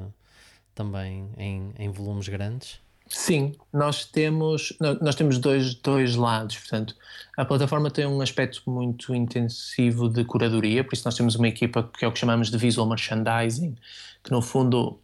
também 0.74 1.30
em, 1.36 1.72
em 1.78 1.90
volumes 1.90 2.28
grandes? 2.28 2.80
Sim, 3.08 3.54
nós 3.72 4.04
temos, 4.04 4.76
nós 5.00 5.14
temos 5.14 5.38
dois, 5.38 5.74
dois 5.74 6.14
lados. 6.14 6.58
Portanto, 6.58 6.94
a 7.36 7.44
plataforma 7.44 7.90
tem 7.90 8.06
um 8.06 8.20
aspecto 8.20 8.62
muito 8.70 9.14
intensivo 9.14 10.08
de 10.08 10.24
curadoria, 10.24 10.84
por 10.84 10.92
isso 10.92 11.04
nós 11.06 11.16
temos 11.16 11.34
uma 11.34 11.48
equipa 11.48 11.90
que 11.96 12.04
é 12.04 12.08
o 12.08 12.12
que 12.12 12.18
chamamos 12.18 12.50
de 12.50 12.58
visual 12.58 12.86
merchandising, 12.86 13.76
que 14.22 14.30
no 14.30 14.42
fundo, 14.42 15.00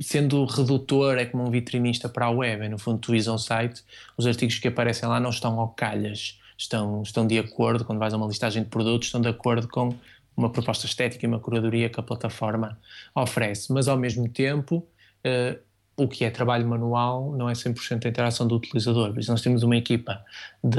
sendo 0.00 0.44
redutor, 0.44 1.16
é 1.16 1.24
como 1.24 1.46
um 1.46 1.50
vitrinista 1.50 2.08
para 2.08 2.26
a 2.26 2.30
web. 2.30 2.64
É, 2.64 2.68
no 2.68 2.78
fundo, 2.78 2.98
tu 2.98 3.12
vis 3.12 3.26
ao 3.28 3.38
site, 3.38 3.82
os 4.16 4.26
artigos 4.26 4.58
que 4.58 4.68
aparecem 4.68 5.08
lá 5.08 5.18
não 5.18 5.30
estão 5.30 5.58
ao 5.58 5.68
calhas. 5.68 6.38
estão, 6.56 7.02
estão 7.02 7.26
de 7.26 7.38
acordo, 7.38 7.84
quando 7.84 7.98
vais 7.98 8.12
a 8.12 8.16
uma 8.16 8.26
listagem 8.26 8.62
de 8.62 8.68
produtos, 8.68 9.08
estão 9.08 9.20
de 9.20 9.28
acordo 9.28 9.68
com 9.68 9.94
uma 10.36 10.50
proposta 10.50 10.86
estética 10.86 11.24
e 11.26 11.28
uma 11.28 11.40
curadoria 11.40 11.88
que 11.88 11.98
a 11.98 12.02
plataforma 12.02 12.78
oferece. 13.14 13.72
Mas, 13.72 13.88
ao 13.88 13.96
mesmo 13.96 14.28
tempo, 14.28 14.86
uh, 15.24 15.58
o 15.96 16.06
que 16.06 16.24
é 16.24 16.30
trabalho 16.30 16.66
manual 16.68 17.32
não 17.32 17.48
é 17.50 17.54
100% 17.54 18.06
a 18.06 18.08
interação 18.08 18.46
do 18.46 18.54
utilizador. 18.54 19.12
Por 19.12 19.18
isso, 19.18 19.30
nós 19.30 19.42
temos 19.42 19.62
uma 19.62 19.76
equipa 19.76 20.24
de, 20.62 20.78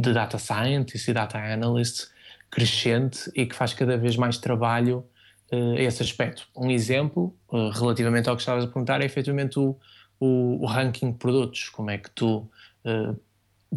de 0.00 0.12
data 0.12 0.38
scientists 0.38 1.08
e 1.08 1.12
data 1.12 1.38
analysts 1.38 2.10
crescente 2.50 3.30
e 3.34 3.46
que 3.46 3.54
faz 3.54 3.72
cada 3.72 3.96
vez 3.96 4.16
mais 4.16 4.36
trabalho 4.36 5.04
uh, 5.52 5.74
esse 5.76 6.02
aspecto. 6.02 6.48
Um 6.56 6.70
exemplo, 6.70 7.36
uh, 7.48 7.68
relativamente 7.70 8.28
ao 8.28 8.36
que 8.36 8.42
estavas 8.42 8.64
a 8.64 8.66
perguntar, 8.66 9.00
é 9.00 9.04
efetivamente 9.04 9.58
o, 9.58 9.76
o, 10.18 10.62
o 10.62 10.66
ranking 10.66 11.12
de 11.12 11.18
produtos. 11.18 11.68
Como 11.68 11.90
é 11.90 11.98
que 11.98 12.10
tu 12.10 12.48
uh, 12.84 13.20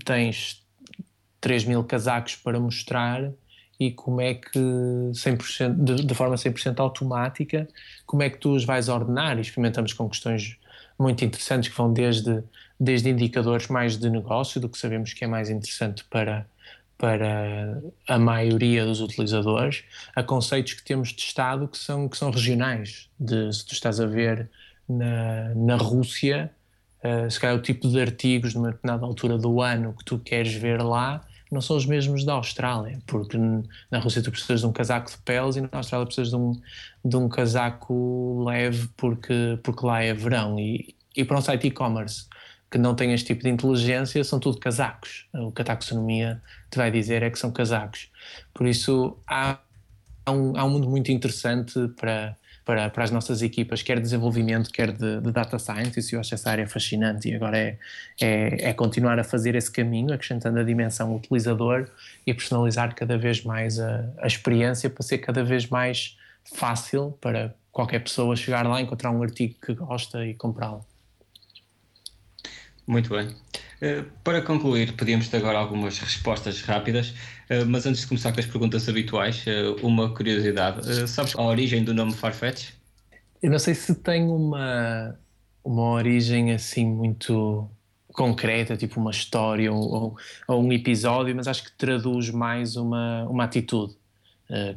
tens 0.03 0.63
3 1.41 1.65
mil 1.65 1.83
casacos 1.83 2.35
para 2.35 2.59
mostrar 2.59 3.31
e 3.79 3.91
como 3.91 4.21
é 4.21 4.33
que 4.33 4.57
100%, 4.57 5.75
de, 5.75 6.05
de 6.05 6.15
forma 6.15 6.35
100% 6.35 6.79
automática, 6.79 7.67
como 8.05 8.23
é 8.23 8.29
que 8.29 8.37
tu 8.37 8.55
os 8.55 8.63
vais 8.63 8.87
ordenar? 8.87 9.37
E 9.37 9.41
experimentamos 9.41 9.91
com 9.91 10.09
questões 10.09 10.57
muito 10.97 11.25
interessantes 11.25 11.69
que 11.69 11.77
vão 11.77 11.91
desde, 11.91 12.41
desde 12.79 13.09
indicadores 13.09 13.67
mais 13.67 13.97
de 13.97 14.09
negócio, 14.09 14.61
do 14.61 14.69
que 14.69 14.77
sabemos 14.77 15.13
que 15.13 15.25
é 15.25 15.27
mais 15.27 15.49
interessante 15.49 16.05
para, 16.05 16.47
para 16.97 17.81
a 18.07 18.17
maioria 18.17 18.85
dos 18.85 19.01
utilizadores, 19.01 19.83
a 20.15 20.23
conceitos 20.23 20.73
que 20.73 20.83
temos 20.83 21.11
testado 21.11 21.67
que 21.67 21.77
são, 21.77 22.07
que 22.07 22.17
são 22.17 22.31
regionais. 22.31 23.09
De, 23.19 23.51
se 23.53 23.65
tu 23.65 23.73
estás 23.73 23.99
a 23.99 24.05
ver 24.05 24.49
na, 24.87 25.53
na 25.55 25.75
Rússia, 25.75 26.51
uh, 27.03 27.29
se 27.29 27.39
calhar 27.39 27.55
o 27.55 27.61
tipo 27.61 27.87
de 27.87 28.01
artigos 28.01 28.53
numa 28.53 28.71
determinada 28.71 29.05
altura 29.05 29.37
do 29.37 29.61
ano 29.61 29.93
que 29.93 30.05
tu 30.05 30.19
queres 30.19 30.53
ver 30.53 30.81
lá 30.81 31.25
não 31.51 31.61
são 31.61 31.77
os 31.77 31.85
mesmos 31.85 32.25
da 32.25 32.33
Austrália, 32.33 32.99
porque 33.05 33.37
na 33.89 33.99
Rússia 33.99 34.21
tu 34.21 34.31
precisas 34.31 34.61
de 34.61 34.65
um 34.65 34.71
casaco 34.71 35.11
de 35.11 35.17
peles 35.19 35.55
e 35.55 35.61
na 35.61 35.69
Austrália 35.73 36.05
precisas 36.05 36.29
de 36.29 36.35
um, 36.35 36.59
de 37.03 37.15
um 37.15 37.29
casaco 37.29 38.43
leve 38.43 38.89
porque, 38.97 39.59
porque 39.63 39.85
lá 39.85 40.01
é 40.01 40.13
verão. 40.13 40.59
E, 40.59 40.95
e 41.15 41.23
para 41.23 41.37
um 41.37 41.41
site 41.41 41.67
e-commerce 41.67 42.27
que 42.69 42.77
não 42.77 42.95
tem 42.95 43.13
este 43.13 43.27
tipo 43.27 43.43
de 43.43 43.49
inteligência, 43.49 44.23
são 44.23 44.39
tudo 44.39 44.59
casacos. 44.59 45.27
O 45.33 45.51
que 45.51 45.61
a 45.61 45.65
taxonomia 45.65 46.41
te 46.69 46.77
vai 46.77 46.91
dizer 46.91 47.23
é 47.23 47.29
que 47.29 47.39
são 47.39 47.51
casacos. 47.51 48.09
Por 48.53 48.67
isso 48.67 49.17
há, 49.27 49.59
há, 50.25 50.31
um, 50.31 50.57
há 50.57 50.65
um 50.65 50.69
mundo 50.69 50.89
muito 50.89 51.11
interessante 51.11 51.87
para, 51.99 52.35
para, 52.65 52.89
para 52.89 53.03
as 53.03 53.11
nossas 53.11 53.41
equipas, 53.41 53.81
quer 53.81 53.97
de 53.97 54.01
desenvolvimento, 54.01 54.71
quer 54.71 54.91
de, 54.91 55.21
de 55.21 55.31
data 55.31 55.59
science, 55.59 55.99
e 56.11 56.15
eu 56.15 56.19
acho 56.19 56.33
essa 56.33 56.49
área 56.49 56.67
fascinante 56.67 57.29
e 57.29 57.35
agora 57.35 57.57
é, 57.57 57.77
é, 58.19 58.69
é, 58.69 58.73
continuar 58.73 59.19
a 59.19 59.23
fazer 59.23 59.55
esse 59.55 59.71
caminho, 59.71 60.13
acrescentando 60.13 60.59
a 60.59 60.63
dimensão 60.63 61.15
utilizador 61.15 61.87
e 62.25 62.33
personalizar 62.33 62.93
cada 62.95 63.17
vez 63.17 63.43
mais 63.43 63.79
a, 63.79 64.09
a 64.17 64.27
experiência 64.27 64.89
para 64.89 65.03
ser 65.03 65.19
cada 65.19 65.43
vez 65.43 65.67
mais 65.67 66.17
fácil 66.55 67.17
para 67.21 67.53
qualquer 67.71 67.99
pessoa 67.99 68.35
chegar 68.35 68.65
lá, 68.65 68.81
encontrar 68.81 69.11
um 69.11 69.21
artigo 69.21 69.55
que 69.63 69.73
gosta 69.73 70.25
e 70.25 70.33
comprá-lo. 70.33 70.85
Muito 72.87 73.09
bem. 73.09 73.27
Uh, 73.27 74.05
para 74.23 74.41
concluir, 74.41 74.93
pedimos 74.93 75.27
te 75.27 75.35
agora 75.35 75.57
algumas 75.57 75.97
respostas 75.97 76.61
rápidas, 76.61 77.09
uh, 77.49 77.65
mas 77.67 77.85
antes 77.85 78.01
de 78.01 78.07
começar 78.07 78.31
com 78.31 78.39
as 78.39 78.45
perguntas 78.45 78.87
habituais, 78.87 79.43
uh, 79.47 79.85
uma 79.85 80.13
curiosidade. 80.13 81.07
sabes 81.07 81.35
a 81.35 81.41
origem 81.41 81.83
do 81.83 81.93
nome 81.93 82.13
Farfetch? 82.13 82.69
Eu 83.41 83.49
não 83.49 83.59
sei 83.59 83.73
se 83.73 83.95
tem 83.95 84.23
uma, 84.25 85.17
uma 85.63 85.89
origem 85.91 86.51
assim 86.51 86.85
muito 86.85 87.67
concreta, 88.13 88.77
tipo 88.77 88.99
uma 88.99 89.11
história 89.11 89.73
ou, 89.73 89.93
ou, 89.93 90.17
ou 90.47 90.63
um 90.63 90.71
episódio, 90.71 91.35
mas 91.35 91.47
acho 91.47 91.63
que 91.63 91.71
traduz 91.71 92.29
mais 92.29 92.75
uma, 92.75 93.27
uma 93.27 93.43
atitude, 93.43 93.93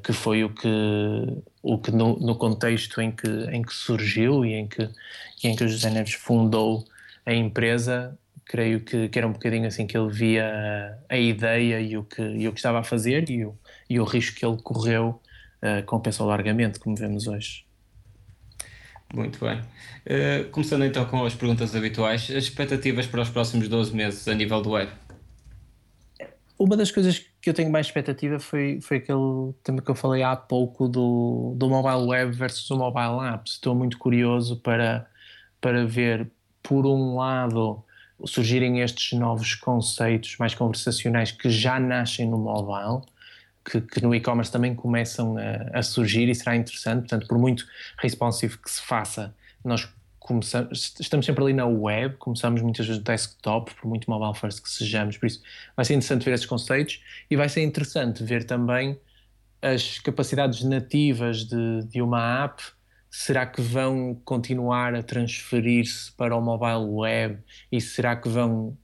que 0.02 0.12
foi 0.12 0.42
o 0.42 0.50
que, 0.50 0.68
o 1.62 1.78
que 1.78 1.92
no, 1.92 2.18
no, 2.18 2.34
contexto 2.34 3.00
em 3.00 3.12
que, 3.12 3.28
em 3.52 3.62
que 3.62 3.72
surgiu 3.72 4.44
e 4.44 4.54
em 4.54 4.66
que, 4.66 4.90
em 5.44 5.54
que 5.54 5.62
o 5.62 5.68
José 5.68 5.88
Neves 5.88 6.14
fundou 6.14 6.84
a 7.28 7.34
empresa, 7.34 8.18
creio 8.46 8.80
que, 8.80 9.10
que, 9.10 9.18
era 9.18 9.28
um 9.28 9.32
bocadinho 9.32 9.66
assim 9.66 9.86
que 9.86 9.96
ele 9.96 10.10
via 10.10 10.50
a, 11.10 11.14
a 11.14 11.18
ideia 11.18 11.78
e 11.78 11.94
o, 11.94 12.02
que, 12.02 12.22
e 12.22 12.48
o 12.48 12.52
que 12.52 12.58
estava 12.58 12.78
a 12.78 12.82
fazer 12.82 13.28
e 13.28 13.44
o, 13.44 13.54
e 13.88 14.00
o 14.00 14.04
risco 14.04 14.38
que 14.38 14.46
ele 14.46 14.56
correu 14.62 15.20
uh, 15.62 15.84
compensou 15.84 16.26
largamente, 16.26 16.80
como 16.80 16.96
vemos 16.96 17.26
hoje. 17.26 17.66
Muito 19.14 19.38
bem. 19.44 19.60
Uh, 19.60 20.48
começando 20.50 20.86
então 20.86 21.04
com 21.04 21.22
as 21.26 21.34
perguntas 21.34 21.76
habituais, 21.76 22.22
as 22.22 22.44
expectativas 22.44 23.06
para 23.06 23.20
os 23.20 23.28
próximos 23.28 23.68
12 23.68 23.94
meses 23.94 24.26
a 24.26 24.34
nível 24.34 24.62
do 24.62 24.70
web? 24.70 24.90
Uma 26.58 26.78
das 26.78 26.90
coisas 26.90 27.22
que 27.42 27.50
eu 27.50 27.54
tenho 27.54 27.70
mais 27.70 27.88
expectativa 27.88 28.40
foi, 28.40 28.80
foi 28.80 28.96
aquele 28.96 29.52
tema 29.62 29.82
que 29.82 29.90
eu 29.90 29.94
falei 29.94 30.22
há 30.22 30.34
pouco 30.34 30.88
do, 30.88 31.54
do 31.58 31.68
mobile 31.68 32.08
web 32.08 32.34
versus 32.34 32.70
o 32.70 32.78
mobile 32.78 33.34
apps. 33.34 33.52
Estou 33.52 33.74
muito 33.74 33.98
curioso 33.98 34.56
para, 34.56 35.06
para 35.60 35.86
ver 35.86 36.30
por 36.62 36.86
um 36.86 37.16
lado, 37.16 37.82
surgirem 38.24 38.80
estes 38.80 39.18
novos 39.18 39.54
conceitos 39.54 40.36
mais 40.38 40.54
conversacionais 40.54 41.30
que 41.30 41.48
já 41.50 41.78
nascem 41.78 42.28
no 42.28 42.38
mobile, 42.38 43.02
que, 43.64 43.80
que 43.80 44.02
no 44.02 44.14
e-commerce 44.14 44.50
também 44.50 44.74
começam 44.74 45.36
a, 45.36 45.78
a, 45.78 45.82
surgir 45.82 46.28
e 46.28 46.34
será 46.34 46.56
interessante. 46.56 47.00
Portanto, 47.00 47.26
por 47.26 47.38
muito 47.38 47.66
responsive 47.98 48.56
que 48.59 48.70
se 48.70 48.80
faça, 48.80 49.34
nós 49.64 49.88
estamos 51.00 51.24
sempre 51.24 51.42
ali 51.42 51.52
na 51.52 51.66
web, 51.66 52.16
começamos 52.16 52.61
muitas 52.61 52.86
vezes 52.86 53.00
no 53.00 53.04
desktop, 53.04 53.74
por 53.74 53.88
muito 53.88 54.11
mobile 54.11 54.38
first 54.38 54.62
que 54.62 54.68
sejamos. 54.68 55.16
Por 55.16 55.26
isso, 55.26 55.42
vai 55.74 55.84
ser 55.84 55.94
interessante 55.94 56.24
ver 56.24 56.34
esses 56.34 56.46
conceitos 56.46 57.02
e 57.30 57.36
vai 57.36 57.48
ser 57.48 57.62
interessante 57.62 58.22
ver 58.22 58.44
também 58.44 58.98
as 59.62 59.98
capacidades 59.98 60.62
nativas 60.62 61.44
de, 61.44 61.84
de 61.84 62.02
uma 62.02 62.44
app 62.44 62.62
será 63.11 63.46
que 63.46 63.61
vão 63.61 64.14
continuar 64.24 64.94
a 64.94 65.02
transferir-se 65.02 66.12
para 66.12 66.36
o 66.36 66.40
mobile 66.40 66.90
web 66.90 67.38
e 67.70 67.80
será 67.80 68.16
que 68.16 68.28
vão 68.28 68.76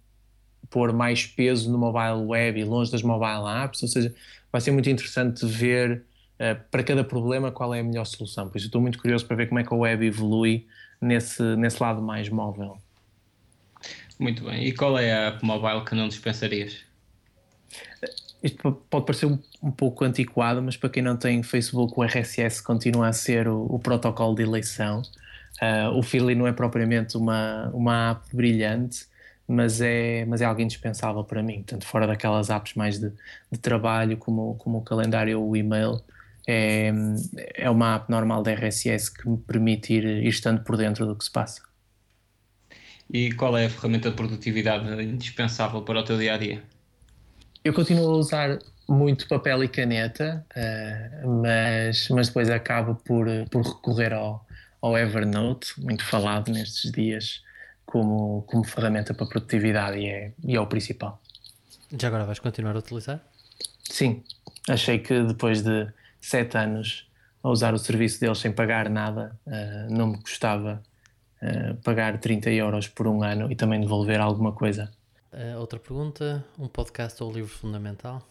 pôr 0.70 0.92
mais 0.92 1.26
peso 1.26 1.70
no 1.70 1.78
mobile 1.78 2.26
web 2.26 2.60
e 2.60 2.64
longe 2.64 2.90
das 2.90 3.02
mobile 3.02 3.46
apps? 3.46 3.82
Ou 3.82 3.88
seja, 3.88 4.14
vai 4.50 4.60
ser 4.60 4.70
muito 4.70 4.88
interessante 4.88 5.44
ver 5.46 6.04
uh, 6.34 6.60
para 6.70 6.82
cada 6.82 7.04
problema 7.04 7.52
qual 7.52 7.74
é 7.74 7.80
a 7.80 7.84
melhor 7.84 8.04
solução. 8.04 8.48
Por 8.48 8.56
isso, 8.56 8.66
estou 8.66 8.80
muito 8.80 8.98
curioso 8.98 9.26
para 9.26 9.36
ver 9.36 9.48
como 9.48 9.60
é 9.60 9.64
que 9.64 9.72
a 9.72 9.76
web 9.76 10.04
evolui 10.04 10.66
nesse, 11.00 11.42
nesse 11.56 11.82
lado 11.82 12.00
mais 12.02 12.28
móvel. 12.28 12.78
Muito 14.18 14.44
bem. 14.44 14.66
E 14.66 14.72
qual 14.72 14.98
é 14.98 15.12
a 15.12 15.28
app 15.28 15.44
mobile 15.44 15.84
que 15.84 15.94
não 15.94 16.08
dispensarias? 16.08 16.84
Isto 18.44 18.72
pode 18.90 19.06
parecer 19.06 19.24
um, 19.24 19.38
um, 19.62 19.70
pouco 19.70 20.04
antiquado, 20.04 20.60
mas 20.62 20.76
para 20.76 20.90
quem 20.90 21.02
não 21.02 21.16
tem 21.16 21.42
Facebook, 21.42 21.94
o 21.96 22.04
RSS 22.04 22.62
continua 22.62 23.08
a 23.08 23.12
ser 23.12 23.48
o, 23.48 23.64
o 23.64 23.78
protocolo 23.78 24.34
de 24.34 24.42
eleição. 24.42 25.00
Uh, 25.62 25.96
o 25.96 26.02
Feedly 26.02 26.34
não 26.34 26.46
é 26.46 26.52
propriamente 26.52 27.16
uma, 27.16 27.70
uma 27.72 28.10
app 28.10 28.36
brilhante, 28.36 29.06
mas 29.48 29.80
é, 29.80 30.26
mas 30.26 30.42
é 30.42 30.44
algo 30.44 30.60
indispensável 30.60 31.24
para 31.24 31.42
mim. 31.42 31.62
Tanto 31.62 31.86
fora 31.86 32.06
daquelas 32.06 32.50
apps 32.50 32.74
mais 32.74 32.98
de, 32.98 33.10
de 33.50 33.58
trabalho, 33.58 34.18
como, 34.18 34.56
como 34.56 34.78
o 34.78 34.82
calendário 34.82 35.40
ou 35.40 35.50
o 35.50 35.56
e-mail, 35.56 36.02
é, 36.46 36.92
é 37.54 37.70
uma 37.70 37.94
app 37.94 38.10
normal 38.10 38.42
da 38.42 38.52
RSS 38.52 39.10
que 39.10 39.26
me 39.26 39.38
permite 39.38 39.94
ir, 39.94 40.04
ir 40.04 40.28
estando 40.28 40.62
por 40.62 40.76
dentro 40.76 41.06
do 41.06 41.16
que 41.16 41.24
se 41.24 41.30
passa. 41.30 41.62
E 43.10 43.32
qual 43.32 43.56
é 43.56 43.64
a 43.64 43.70
ferramenta 43.70 44.10
de 44.10 44.16
produtividade 44.16 44.86
indispensável 45.02 45.80
para 45.80 46.00
o 46.00 46.04
teu 46.04 46.18
dia 46.18 46.34
a 46.34 46.38
dia? 46.38 46.73
Eu 47.64 47.72
continuo 47.72 48.10
a 48.10 48.16
usar 48.18 48.58
muito 48.86 49.26
papel 49.26 49.64
e 49.64 49.68
caneta, 49.68 50.44
uh, 50.54 51.40
mas, 51.40 52.10
mas 52.10 52.28
depois 52.28 52.50
acabo 52.50 52.94
por, 52.96 53.26
por 53.50 53.62
recorrer 53.62 54.12
ao, 54.12 54.46
ao 54.82 54.98
Evernote, 54.98 55.80
muito 55.80 56.04
falado 56.04 56.52
nestes 56.52 56.92
dias, 56.92 57.42
como, 57.86 58.42
como 58.42 58.64
ferramenta 58.64 59.14
para 59.14 59.24
produtividade 59.24 59.98
e 59.98 60.06
é, 60.10 60.32
e 60.44 60.54
é 60.54 60.60
o 60.60 60.66
principal. 60.66 61.22
Já 61.98 62.08
agora 62.08 62.26
vais 62.26 62.38
continuar 62.38 62.76
a 62.76 62.80
utilizar? 62.80 63.18
Sim, 63.84 64.22
achei 64.68 64.98
que 64.98 65.22
depois 65.22 65.62
de 65.62 65.88
sete 66.20 66.58
anos 66.58 67.08
a 67.42 67.48
usar 67.48 67.72
o 67.72 67.78
serviço 67.78 68.20
deles 68.20 68.40
sem 68.40 68.52
pagar 68.52 68.90
nada, 68.90 69.34
uh, 69.46 69.90
não 69.90 70.08
me 70.08 70.20
custava 70.20 70.82
uh, 71.40 71.74
pagar 71.76 72.18
30 72.18 72.50
euros 72.50 72.88
por 72.88 73.06
um 73.06 73.22
ano 73.22 73.50
e 73.50 73.56
também 73.56 73.80
devolver 73.80 74.20
alguma 74.20 74.52
coisa 74.52 74.92
Uh, 75.34 75.58
outra 75.58 75.80
pergunta: 75.80 76.44
um 76.56 76.68
podcast 76.68 77.20
ou 77.20 77.32
livro 77.32 77.50
fundamental? 77.50 78.22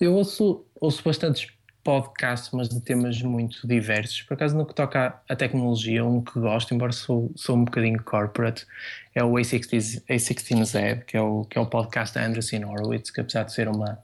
Eu 0.00 0.14
ouço, 0.14 0.64
ouço 0.80 1.02
bastantes 1.02 1.48
podcasts, 1.82 2.50
mas 2.52 2.68
de 2.68 2.80
temas 2.80 3.20
muito 3.22 3.66
diversos. 3.66 4.22
Por 4.22 4.34
acaso, 4.34 4.56
no 4.56 4.64
que 4.64 4.72
toca 4.72 5.20
à 5.28 5.34
tecnologia, 5.34 6.04
um 6.04 6.22
que 6.22 6.38
gosto, 6.38 6.72
embora 6.72 6.92
sou, 6.92 7.32
sou 7.34 7.56
um 7.56 7.64
bocadinho 7.64 8.00
corporate, 8.04 8.64
é 9.14 9.24
o 9.24 9.32
A16, 9.32 10.04
A16Z, 10.08 11.04
que 11.06 11.16
é 11.16 11.20
o, 11.20 11.44
que 11.44 11.58
é 11.58 11.60
o 11.60 11.66
podcast 11.66 12.14
da 12.14 12.24
Andreessen 12.24 12.64
Horowitz, 12.64 13.10
que 13.10 13.20
apesar 13.20 13.42
de 13.42 13.52
ser 13.52 13.66
uma, 13.68 13.98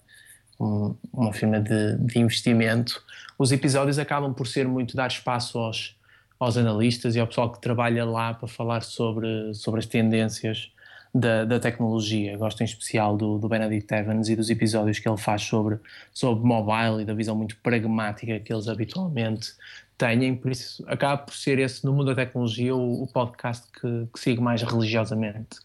um, 0.59 0.97
uma 1.13 1.33
firma 1.33 1.61
de, 1.61 1.99
de 1.99 2.19
investimento, 2.19 3.01
os 3.39 3.53
episódios 3.53 3.99
acabam 3.99 4.35
por 4.35 4.49
ser 4.49 4.67
muito 4.67 4.97
dar 4.97 5.09
espaço 5.09 5.57
aos, 5.59 5.97
aos 6.39 6.57
analistas 6.57 7.15
e 7.15 7.21
ao 7.21 7.29
pessoal 7.29 7.53
que 7.53 7.61
trabalha 7.61 8.05
lá 8.05 8.35
para 8.35 8.49
falar 8.49 8.83
sobre, 8.83 9.55
sobre 9.55 9.79
as 9.79 9.87
tendências 9.87 10.73
da, 11.15 11.45
da 11.45 11.61
tecnologia. 11.61 12.37
Gosto 12.39 12.61
em 12.63 12.65
especial 12.65 13.17
do, 13.17 13.39
do 13.39 13.49
Benedict 13.49 13.93
Evans 13.93 14.29
e 14.29 14.37
dos 14.37 14.49
episódios 14.49 14.99
que 14.99 15.09
ele 15.09 15.19
faz 15.19 15.43
sobre, 15.43 15.79
sobre 16.13 16.45
mobile 16.45 17.03
e 17.03 17.05
da 17.05 17.15
visão 17.15 17.37
muito 17.37 17.57
pragmática 17.59 18.41
que 18.41 18.53
eles 18.53 18.69
habitualmente 18.69 19.53
têm, 19.99 20.35
por 20.35 20.51
isso 20.51 20.85
acaba 20.89 21.19
por 21.19 21.35
ser 21.35 21.59
esse, 21.59 21.85
no 21.85 21.93
mundo 21.93 22.07
da 22.07 22.15
tecnologia, 22.15 22.75
o, 22.75 23.03
o 23.03 23.07
podcast 23.07 23.71
que, 23.73 24.09
que 24.13 24.19
sigo 24.19 24.43
mais 24.43 24.63
religiosamente. 24.63 25.61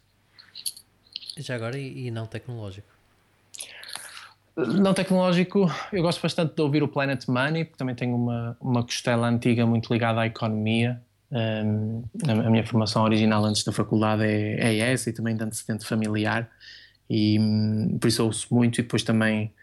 Já 1.38 1.56
agora, 1.56 1.78
e, 1.78 2.08
e 2.08 2.12
não 2.12 2.26
tecnológico? 2.26 2.88
Não 4.56 4.94
tecnológico, 4.94 5.72
eu 5.94 6.02
gosto 6.02 6.22
bastante 6.22 6.56
de 6.56 6.62
ouvir 6.62 6.82
o 6.82 6.88
Planet 6.88 7.28
Money, 7.28 7.66
porque 7.66 7.78
também 7.78 7.94
tenho 7.94 8.16
uma, 8.16 8.58
uma 8.60 8.84
costela 8.84 9.28
antiga 9.28 9.66
muito 9.66 9.92
ligada 9.94 10.22
à 10.22 10.26
economia. 10.26 11.00
Um, 11.30 12.04
a, 12.26 12.50
minha 12.50 12.66
formação 12.66 13.04
original 13.04 13.44
antes 13.44 13.64
da 13.64 13.74
faculdade 13.74 14.24
é, 14.24 14.60
é 14.60 14.78
essa 14.78 15.10
e 15.10 15.14
também 15.14 15.36
de 15.36 15.44
antecedente 15.44 15.86
familiar 15.86 16.50
e 17.10 17.38
um, 17.38 17.98
por 18.00 18.08
isso 18.08 18.24
ouço 18.24 18.48
muito 18.54 18.80
e 18.80 18.84
depois 18.84 19.04
também, 19.04 19.54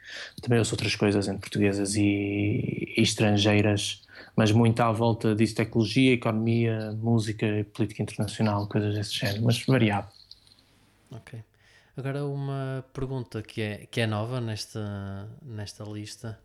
também 0.42 0.58
ouço 0.58 0.74
outras 0.74 0.94
coisas 0.94 1.26
entre 1.26 1.40
portuguesas 1.40 1.96
e, 1.96 2.92
e 2.96 3.00
estrangeiras 3.00 4.04
mas 4.36 4.50
muito 4.50 4.80
à 4.80 4.90
volta 4.90 5.34
disso, 5.34 5.54
tecnologia, 5.54 6.12
economia, 6.12 6.92
música, 6.92 7.46
política 7.72 8.02
internacional, 8.02 8.66
coisas 8.68 8.94
desse 8.94 9.14
género, 9.14 9.44
mas 9.44 9.64
variado. 9.64 10.08
Ok. 11.10 11.40
Agora 11.96 12.24
uma 12.24 12.84
pergunta 12.92 13.40
que 13.42 13.62
é, 13.62 13.86
que 13.86 14.00
é 14.00 14.06
nova 14.06 14.40
nesta, 14.40 15.28
nesta 15.40 15.84
lista 15.84 16.38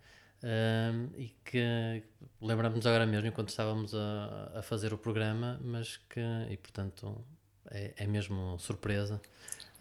um, 0.43 1.09
e 1.17 1.35
que 1.43 2.03
lembramos 2.41 2.85
agora 2.85 3.05
mesmo 3.05 3.27
enquanto 3.27 3.49
estávamos 3.49 3.93
a, 3.93 4.51
a 4.55 4.61
fazer 4.61 4.93
o 4.93 4.97
programa, 4.97 5.59
mas 5.63 5.97
que, 6.09 6.21
e 6.49 6.57
portanto 6.57 7.23
é, 7.71 7.93
é 7.97 8.07
mesmo 8.07 8.57
surpresa, 8.59 9.21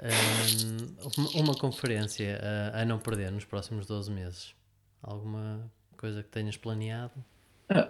um, 0.01 1.41
uma, 1.41 1.55
conferência 1.55 2.41
a, 2.73 2.83
a 2.83 2.85
não 2.85 2.99
perder 2.99 3.33
nos 3.33 3.45
próximos 3.45 3.87
12 3.87 4.11
meses. 4.11 4.55
Alguma 5.03 5.71
coisa 5.97 6.23
que 6.23 6.29
tenhas 6.29 6.57
planeado? 6.57 7.13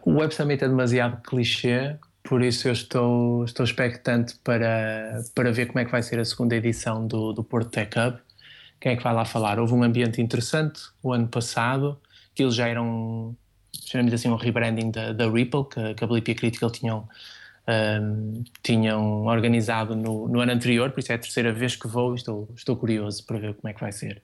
O 0.04 0.14
Web 0.14 0.34
Summit 0.34 0.64
é 0.64 0.68
demasiado 0.68 1.22
clichê, 1.22 1.96
por 2.22 2.42
isso 2.42 2.68
eu 2.68 2.72
estou, 2.72 3.44
estou 3.44 3.64
expectante 3.64 4.36
para, 4.42 5.22
para 5.34 5.52
ver 5.52 5.66
como 5.66 5.78
é 5.78 5.84
que 5.84 5.90
vai 5.90 6.02
ser 6.02 6.18
a 6.18 6.24
segunda 6.24 6.56
edição 6.56 7.06
do, 7.06 7.32
do 7.32 7.44
Porto 7.44 7.70
Tech 7.70 7.98
Hub. 7.98 8.18
Quem 8.80 8.92
é 8.92 8.96
que 8.96 9.02
vai 9.02 9.14
lá 9.14 9.24
falar? 9.24 9.58
Houve 9.58 9.74
um 9.74 9.82
ambiente 9.82 10.20
interessante 10.20 10.80
o 11.02 11.12
ano 11.12 11.28
passado, 11.28 11.98
aquilo 12.38 12.52
já 12.52 12.68
era 12.68 12.80
um, 12.80 13.34
chamamos 13.84 14.14
assim, 14.14 14.28
um 14.28 14.36
rebranding 14.36 14.92
da, 14.92 15.12
da 15.12 15.28
Ripple, 15.28 15.64
que, 15.64 15.94
que 15.94 16.04
a 16.04 16.06
Blip 16.06 16.28
e 16.28 16.32
a 16.32 16.34
Critical 16.36 16.70
tinham, 16.70 17.08
um, 18.00 18.44
tinham 18.62 19.26
organizado 19.26 19.96
no, 19.96 20.28
no 20.28 20.40
ano 20.40 20.52
anterior, 20.52 20.92
por 20.92 21.00
isso 21.00 21.10
é 21.10 21.16
a 21.16 21.18
terceira 21.18 21.52
vez 21.52 21.74
que 21.74 21.88
vou 21.88 22.12
e 22.12 22.16
estou, 22.16 22.48
estou 22.54 22.76
curioso 22.76 23.26
para 23.26 23.38
ver 23.38 23.54
como 23.54 23.68
é 23.68 23.74
que 23.74 23.80
vai 23.80 23.90
ser. 23.90 24.22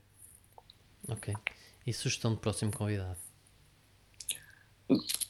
Ok. 1.09 1.35
E 1.85 1.93
sugestão 1.93 2.35
de 2.35 2.41
próximo 2.41 2.71
convidado? 2.71 3.17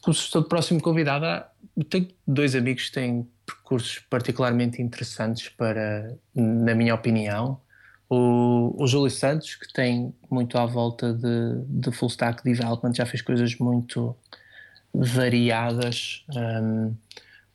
com 0.03 0.11
o 0.11 0.45
próximo 0.45 0.81
convidado, 0.83 1.47
tenho 1.89 2.09
dois 2.27 2.57
amigos 2.57 2.89
que 2.89 2.93
têm 2.93 3.27
percursos 3.47 4.01
particularmente 4.11 4.83
interessantes 4.83 5.49
para, 5.49 6.19
na 6.35 6.75
minha 6.75 6.95
opinião. 6.95 7.61
O, 8.09 8.75
o 8.83 8.87
Júlio 8.87 9.11
Santos, 9.11 9.55
que 9.55 9.73
tem 9.73 10.15
muito 10.31 10.59
à 10.59 10.67
volta 10.67 11.13
de, 11.13 11.65
de 11.67 11.91
full 11.91 12.09
stack 12.09 12.45
development, 12.45 12.95
já 12.95 13.07
fez 13.07 13.23
coisas 13.23 13.57
muito 13.57 14.15
variadas 14.95 16.25
um, 16.35 16.95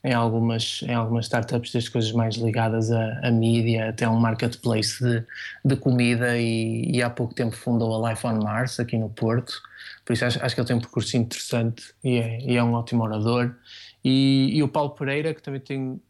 em, 0.03 0.13
algumas, 0.13 0.81
em 0.83 0.93
algumas 0.93 1.25
startups, 1.25 1.71
desde 1.71 1.91
coisas 1.91 2.11
mais 2.11 2.35
ligadas 2.35 2.91
a 2.91 3.31
mídia 3.31 3.89
até 3.89 4.07
um 4.09 4.19
marketplace 4.19 5.01
de, 5.03 5.25
de 5.63 5.75
comida 5.75 6.37
e, 6.37 6.91
e 6.91 7.01
há 7.01 7.09
pouco 7.09 7.33
tempo 7.33 7.55
fundou 7.55 8.05
a 8.05 8.09
Life 8.09 8.25
on 8.25 8.41
Mars 8.41 8.79
aqui 8.79 8.97
no 8.97 9.09
Porto. 9.09 9.61
Por 10.05 10.13
isso 10.13 10.25
acho, 10.25 10.43
acho 10.43 10.55
que 10.55 10.61
ele 10.61 10.67
tem 10.67 10.75
um 10.75 10.81
percurso 10.81 11.15
interessante 11.15 11.93
e 12.03 12.17
é, 12.17 12.41
e 12.41 12.57
é 12.57 12.63
um 12.63 12.73
ótimo 12.73 13.03
orador. 13.03 13.55
E, 14.03 14.51
e, 14.53 14.63
o 14.63 14.67
Paulo 14.67 14.91
Pereira, 14.91 15.33
que 15.33 15.41
também 15.41 15.59
tem, 15.59 16.01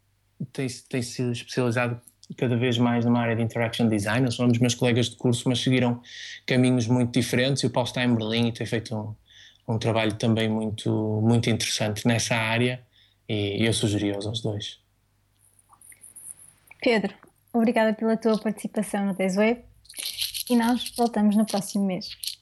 tem, 0.54 0.68
tem 0.88 1.02
se 1.02 1.24
especializado 1.32 2.00
cada 2.36 2.56
vez 2.56 2.78
mais 2.78 3.06
numa 3.06 3.20
área 3.20 3.36
de 3.36 3.42
interaction 3.42 3.88
design. 3.88 4.26
Eles 4.26 4.40
um 4.40 4.48
dos 4.48 4.60
meus 4.60 4.76
colegas 4.76 5.10
de 5.10 5.16
curso, 5.16 5.48
mas 5.48 5.60
seguiram 5.60 6.02
caminhos 6.46 6.88
muito 6.88 7.12
diferentes. 7.20 7.64
E 7.64 7.66
o 7.68 7.70
Paulo 7.70 7.88
está 7.88 8.04
em 8.04 8.14
Berlim 8.14 8.48
e 8.48 8.52
tem 8.52 8.66
feito 8.66 8.96
um, 8.96 9.74
um 9.74 9.78
trabalho 9.78 10.14
também 10.14 10.50
muito, 10.50 11.22
muito 11.24 11.50
interessante 11.50 12.08
nessa 12.08 12.36
área. 12.36 12.82
E, 13.28 13.66
eu 13.66 13.74
sugeri-os 13.74 14.26
aos 14.26 14.42
dois. 14.42 14.80
Pedro, 16.82 17.14
obrigada 17.54 17.94
pela 17.94 18.16
tua 18.16 18.38
participação 18.38 19.06
no 19.06 19.14
Desweb 19.14 19.62
e 20.50 20.56
nós 20.56 20.92
voltamos 20.98 21.36
no 21.36 21.46
próximo 21.46 21.86
mês. 21.86 22.10